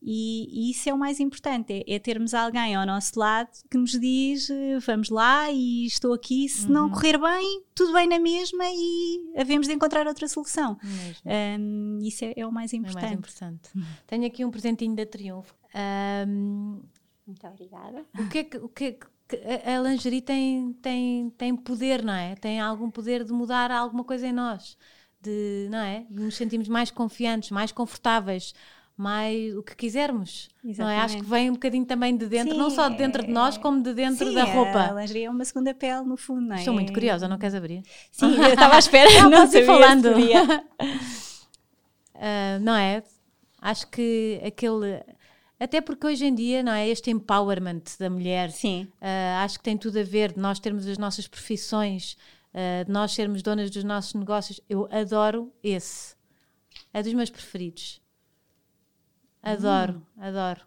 e, 0.00 0.68
e, 0.68 0.70
isso 0.70 0.88
é 0.88 0.94
o 0.94 0.98
mais 0.98 1.18
importante, 1.18 1.72
é, 1.72 1.94
é, 1.94 1.98
termos 1.98 2.32
alguém 2.32 2.74
ao 2.74 2.86
nosso 2.86 3.18
lado 3.18 3.50
que 3.68 3.76
nos 3.76 3.90
diz 3.90 4.48
eh, 4.48 4.78
vamos 4.78 5.10
lá 5.10 5.50
e 5.50 5.86
estou 5.86 6.12
aqui, 6.12 6.48
se 6.48 6.66
uhum. 6.66 6.72
não 6.72 6.90
correr 6.90 7.18
bem, 7.18 7.62
tudo 7.74 7.92
bem 7.92 8.06
na 8.06 8.18
mesma 8.18 8.64
e 8.64 9.32
havemos 9.36 9.66
de 9.66 9.74
encontrar 9.74 10.06
outra 10.06 10.28
solução. 10.28 10.78
Um, 11.24 11.98
isso 12.02 12.24
é, 12.24 12.32
é, 12.36 12.46
o 12.46 12.52
mais 12.52 12.72
importante. 12.72 12.98
É 12.98 13.06
mais 13.06 13.18
importante. 13.18 13.70
Tenho 14.06 14.26
aqui 14.26 14.44
um 14.44 14.50
presentinho 14.50 14.94
da 14.94 15.04
Triunfo. 15.04 15.54
Um, 16.28 16.80
Muito 17.26 17.46
obrigada. 17.46 18.04
O 18.18 18.28
que 18.28 18.38
é 18.38 18.44
que, 18.44 18.56
o 18.56 18.68
que, 18.68 18.84
é 18.84 18.92
que 18.92 19.06
a 19.36 19.80
lingerie 19.80 20.22
tem, 20.22 20.72
tem, 20.74 21.30
tem 21.30 21.56
poder, 21.56 22.04
não 22.04 22.14
é? 22.14 22.36
Tem 22.36 22.60
algum 22.60 22.88
poder 22.88 23.24
de 23.24 23.32
mudar 23.32 23.70
alguma 23.72 24.04
coisa 24.04 24.28
em 24.28 24.32
nós, 24.32 24.78
de, 25.20 25.68
não 25.70 25.78
é? 25.78 26.06
De 26.10 26.22
nos 26.22 26.36
sentirmos 26.36 26.68
mais 26.68 26.90
confiantes, 26.90 27.50
mais 27.50 27.72
confortáveis, 27.72 28.54
mais 28.98 29.54
o 29.56 29.62
que 29.62 29.76
quisermos. 29.76 30.48
Não 30.64 30.88
é? 30.88 30.98
Acho 30.98 31.18
que 31.18 31.24
vem 31.24 31.50
um 31.50 31.52
bocadinho 31.52 31.84
também 31.84 32.16
de 32.16 32.26
dentro, 32.26 32.52
sim, 32.52 32.58
não 32.58 32.68
só 32.68 32.88
de 32.88 32.96
dentro 32.96 33.24
de 33.24 33.30
nós, 33.30 33.56
como 33.56 33.80
de 33.80 33.94
dentro 33.94 34.26
sim, 34.26 34.34
da 34.34 34.42
roupa. 34.42 34.90
A 34.90 34.92
lingerie 34.92 35.24
é 35.24 35.30
uma 35.30 35.44
segunda 35.44 35.72
pele, 35.72 36.02
no 36.02 36.16
fundo, 36.16 36.40
não 36.42 36.56
é? 36.56 36.58
Estou 36.58 36.74
muito 36.74 36.92
curiosa, 36.92 37.28
não 37.28 37.38
queres 37.38 37.54
abrir? 37.54 37.82
Sim, 38.10 38.34
eu 38.34 38.48
estava 38.48 38.74
à 38.74 38.78
espera, 38.78 39.08
não, 39.22 39.30
não 39.30 39.46
sabia 39.46 39.66
falando. 39.66 40.06
uh, 40.06 40.58
não 42.60 42.74
é? 42.74 43.04
Acho 43.62 43.86
que 43.88 44.40
aquele. 44.44 45.00
Até 45.60 45.80
porque 45.80 46.06
hoje 46.06 46.24
em 46.24 46.34
dia, 46.34 46.62
não 46.62 46.72
é? 46.72 46.88
Este 46.88 47.10
empowerment 47.10 47.82
da 47.98 48.08
mulher, 48.10 48.50
Sim. 48.50 48.88
Uh, 49.00 49.44
acho 49.44 49.58
que 49.58 49.64
tem 49.64 49.76
tudo 49.76 49.98
a 49.98 50.04
ver 50.04 50.32
de 50.32 50.40
nós 50.40 50.58
termos 50.58 50.86
as 50.86 50.98
nossas 50.98 51.26
profissões, 51.26 52.16
uh, 52.58 52.84
de 52.84 52.90
nós 52.90 53.12
sermos 53.12 53.42
donas 53.42 53.70
dos 53.70 53.84
nossos 53.84 54.14
negócios. 54.14 54.60
Eu 54.68 54.88
adoro 54.90 55.52
esse. 55.62 56.16
É 56.92 57.02
dos 57.02 57.14
meus 57.14 57.30
preferidos. 57.30 58.02
Adoro, 59.42 60.02
hum. 60.16 60.22
adoro. 60.22 60.66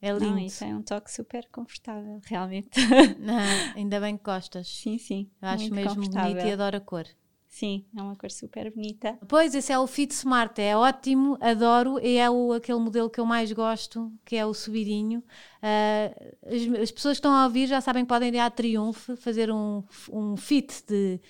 É 0.00 0.10
lindo. 0.12 0.30
Não, 0.32 0.38
isso 0.38 0.64
é 0.64 0.74
um 0.74 0.82
toque 0.82 1.12
super 1.12 1.46
confortável, 1.52 2.20
realmente. 2.24 2.80
Não, 3.20 3.38
ainda 3.76 4.00
bem 4.00 4.16
que 4.16 4.24
gostas. 4.24 4.66
Sim, 4.66 4.98
sim. 4.98 5.30
Eu 5.40 5.48
acho 5.48 5.72
mesmo 5.72 6.08
bonito 6.08 6.44
e 6.44 6.50
adoro 6.50 6.76
a 6.76 6.80
cor. 6.80 7.06
Sim, 7.52 7.84
é 7.94 8.00
uma 8.00 8.16
cor 8.16 8.30
super 8.30 8.72
bonita. 8.72 9.18
Pois, 9.28 9.54
esse 9.54 9.70
é 9.70 9.78
o 9.78 9.86
Fit 9.86 10.10
Smart, 10.14 10.58
é 10.58 10.74
ótimo, 10.74 11.36
adoro, 11.38 12.00
e 12.00 12.16
é 12.16 12.30
o, 12.30 12.54
aquele 12.54 12.78
modelo 12.78 13.10
que 13.10 13.20
eu 13.20 13.26
mais 13.26 13.52
gosto, 13.52 14.10
que 14.24 14.36
é 14.36 14.46
o 14.46 14.54
subidinho. 14.54 15.22
Uh, 15.62 16.36
as, 16.46 16.80
as, 16.80 16.90
pessoas 16.90 17.16
que 17.16 17.18
estão 17.18 17.34
a 17.34 17.44
ouvir 17.44 17.66
já 17.66 17.82
sabem 17.82 18.04
que 18.04 18.08
podem 18.08 18.34
ir 18.34 18.38
à 18.38 18.48
Triumph 18.48 19.10
fazer 19.18 19.52
um, 19.52 19.84
um 20.10 20.34
fit 20.34 20.82
de 20.88 21.20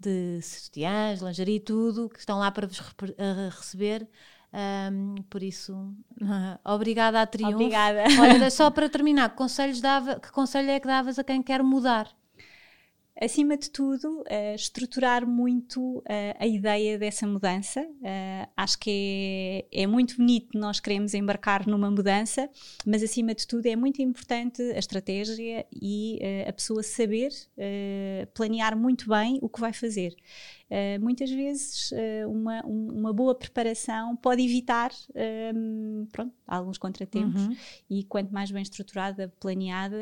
de 0.00 0.40
sutiãs, 0.42 1.20
lingerie 1.20 1.56
e 1.56 1.60
tudo, 1.60 2.08
que 2.08 2.18
estão 2.18 2.38
lá 2.38 2.50
para 2.50 2.66
vos 2.66 2.80
receber. 3.58 4.08
Um, 4.52 5.16
por 5.28 5.42
isso, 5.42 5.94
obrigada 6.64 7.20
à 7.20 7.26
Triunfo. 7.26 7.54
Obrigada. 7.54 8.04
Olha, 8.18 8.50
só 8.50 8.70
para 8.70 8.88
terminar, 8.88 9.30
que, 9.30 9.36
conselhos 9.36 9.80
dava, 9.80 10.18
que 10.18 10.32
conselho 10.32 10.70
é 10.70 10.80
que 10.80 10.86
davas 10.86 11.18
a 11.18 11.24
quem 11.24 11.42
quer 11.42 11.62
mudar? 11.62 12.08
Acima 13.20 13.56
de 13.56 13.70
tudo, 13.70 14.22
uh, 14.22 14.54
estruturar 14.54 15.26
muito 15.26 15.98
uh, 15.98 16.04
a 16.38 16.46
ideia 16.46 16.98
dessa 16.98 17.26
mudança. 17.26 17.82
Uh, 17.82 18.48
acho 18.56 18.78
que 18.78 19.66
é, 19.70 19.82
é, 19.82 19.86
muito 19.86 20.16
bonito 20.16 20.58
nós 20.58 20.80
queremos 20.80 21.12
embarcar 21.12 21.68
numa 21.68 21.90
mudança, 21.90 22.48
mas 22.86 23.02
acima 23.02 23.34
de 23.34 23.46
tudo 23.46 23.66
é 23.66 23.76
muito 23.76 24.00
importante 24.00 24.62
a 24.62 24.78
estratégia 24.78 25.66
e 25.70 26.18
a 26.46 26.52
pessoa 26.52 26.82
saber 26.82 27.30
planear 28.34 28.76
muito 28.76 29.08
bem 29.08 29.38
o 29.42 29.48
que 29.48 29.60
vai 29.60 29.72
fazer. 29.72 30.14
Uh, 30.70 31.02
muitas 31.02 31.28
vezes 31.28 31.90
uh, 31.90 32.30
uma, 32.30 32.64
um, 32.64 33.00
uma 33.00 33.12
boa 33.12 33.34
preparação 33.34 34.14
pode 34.14 34.40
evitar 34.40 34.92
um, 35.52 36.06
pronto, 36.12 36.32
alguns 36.46 36.78
contratempos 36.78 37.42
uhum. 37.42 37.56
e 37.90 38.04
quanto 38.04 38.32
mais 38.32 38.52
bem 38.52 38.62
estruturada, 38.62 39.32
planeada, 39.40 39.96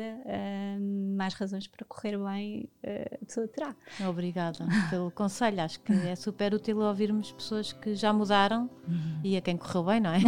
um, 0.77 1.15
mais 1.17 1.33
razões 1.33 1.65
para 1.65 1.83
correr 1.85 2.19
bem 2.19 2.69
uh, 2.83 3.15
a 3.19 3.25
pessoa 3.25 3.47
terá. 3.47 3.75
Obrigada 4.07 4.59
pelo 4.91 5.09
conselho, 5.09 5.59
acho 5.59 5.79
que 5.79 5.91
é 5.91 6.15
super 6.15 6.53
útil 6.53 6.77
ouvirmos 6.81 7.31
pessoas 7.31 7.73
que 7.73 7.95
já 7.95 8.13
mudaram 8.13 8.69
uhum. 8.87 9.21
e 9.23 9.37
a 9.37 9.41
quem 9.41 9.57
correu 9.57 9.85
bem, 9.85 9.99
não 9.99 10.11
é? 10.11 10.19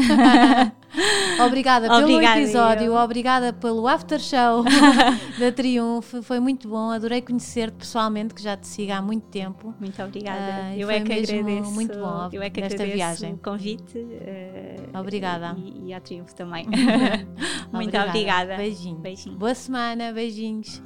obrigada 1.46 1.88
pelo 1.88 2.02
obrigada, 2.02 2.42
episódio, 2.42 2.86
eu. 2.86 2.96
obrigada 2.96 3.54
pelo 3.54 3.88
after 3.88 4.20
show 4.20 4.64
da 5.38 5.52
Triunfo, 5.52 6.24
foi 6.24 6.40
muito 6.40 6.68
bom, 6.68 6.90
adorei 6.90 7.22
conhecer-te 7.22 7.76
pessoalmente, 7.76 8.34
que 8.34 8.42
já 8.42 8.58
te 8.58 8.66
sigo 8.66 8.92
há 8.92 9.00
muito 9.04 9.28
tempo. 9.28 9.76
Muito 9.80 10.02
obrigada 10.02 10.31
obrigada. 10.32 10.70
Uh, 10.70 10.80
eu 10.80 10.90
é 10.90 11.00
que 11.02 11.14
agradeço. 11.14 11.72
Muito 11.72 12.00
bom. 12.00 12.30
Eu 12.32 12.42
é 12.42 12.50
que 12.50 12.64
agradeço 12.64 12.94
viagem. 12.94 13.34
o 13.34 13.38
convite. 13.38 13.98
Uh, 13.98 15.00
obrigada. 15.00 15.56
E, 15.58 15.88
e 15.88 15.94
à 15.94 16.00
Triunfo 16.00 16.36
também. 16.36 16.66
muito 17.72 17.90
obrigada. 17.90 18.10
obrigada. 18.10 18.58
Beijinho. 18.58 18.98
Beijinho. 18.98 19.38
Boa 19.38 19.56
semana. 19.56 20.12
Beijinhos. 20.12 20.82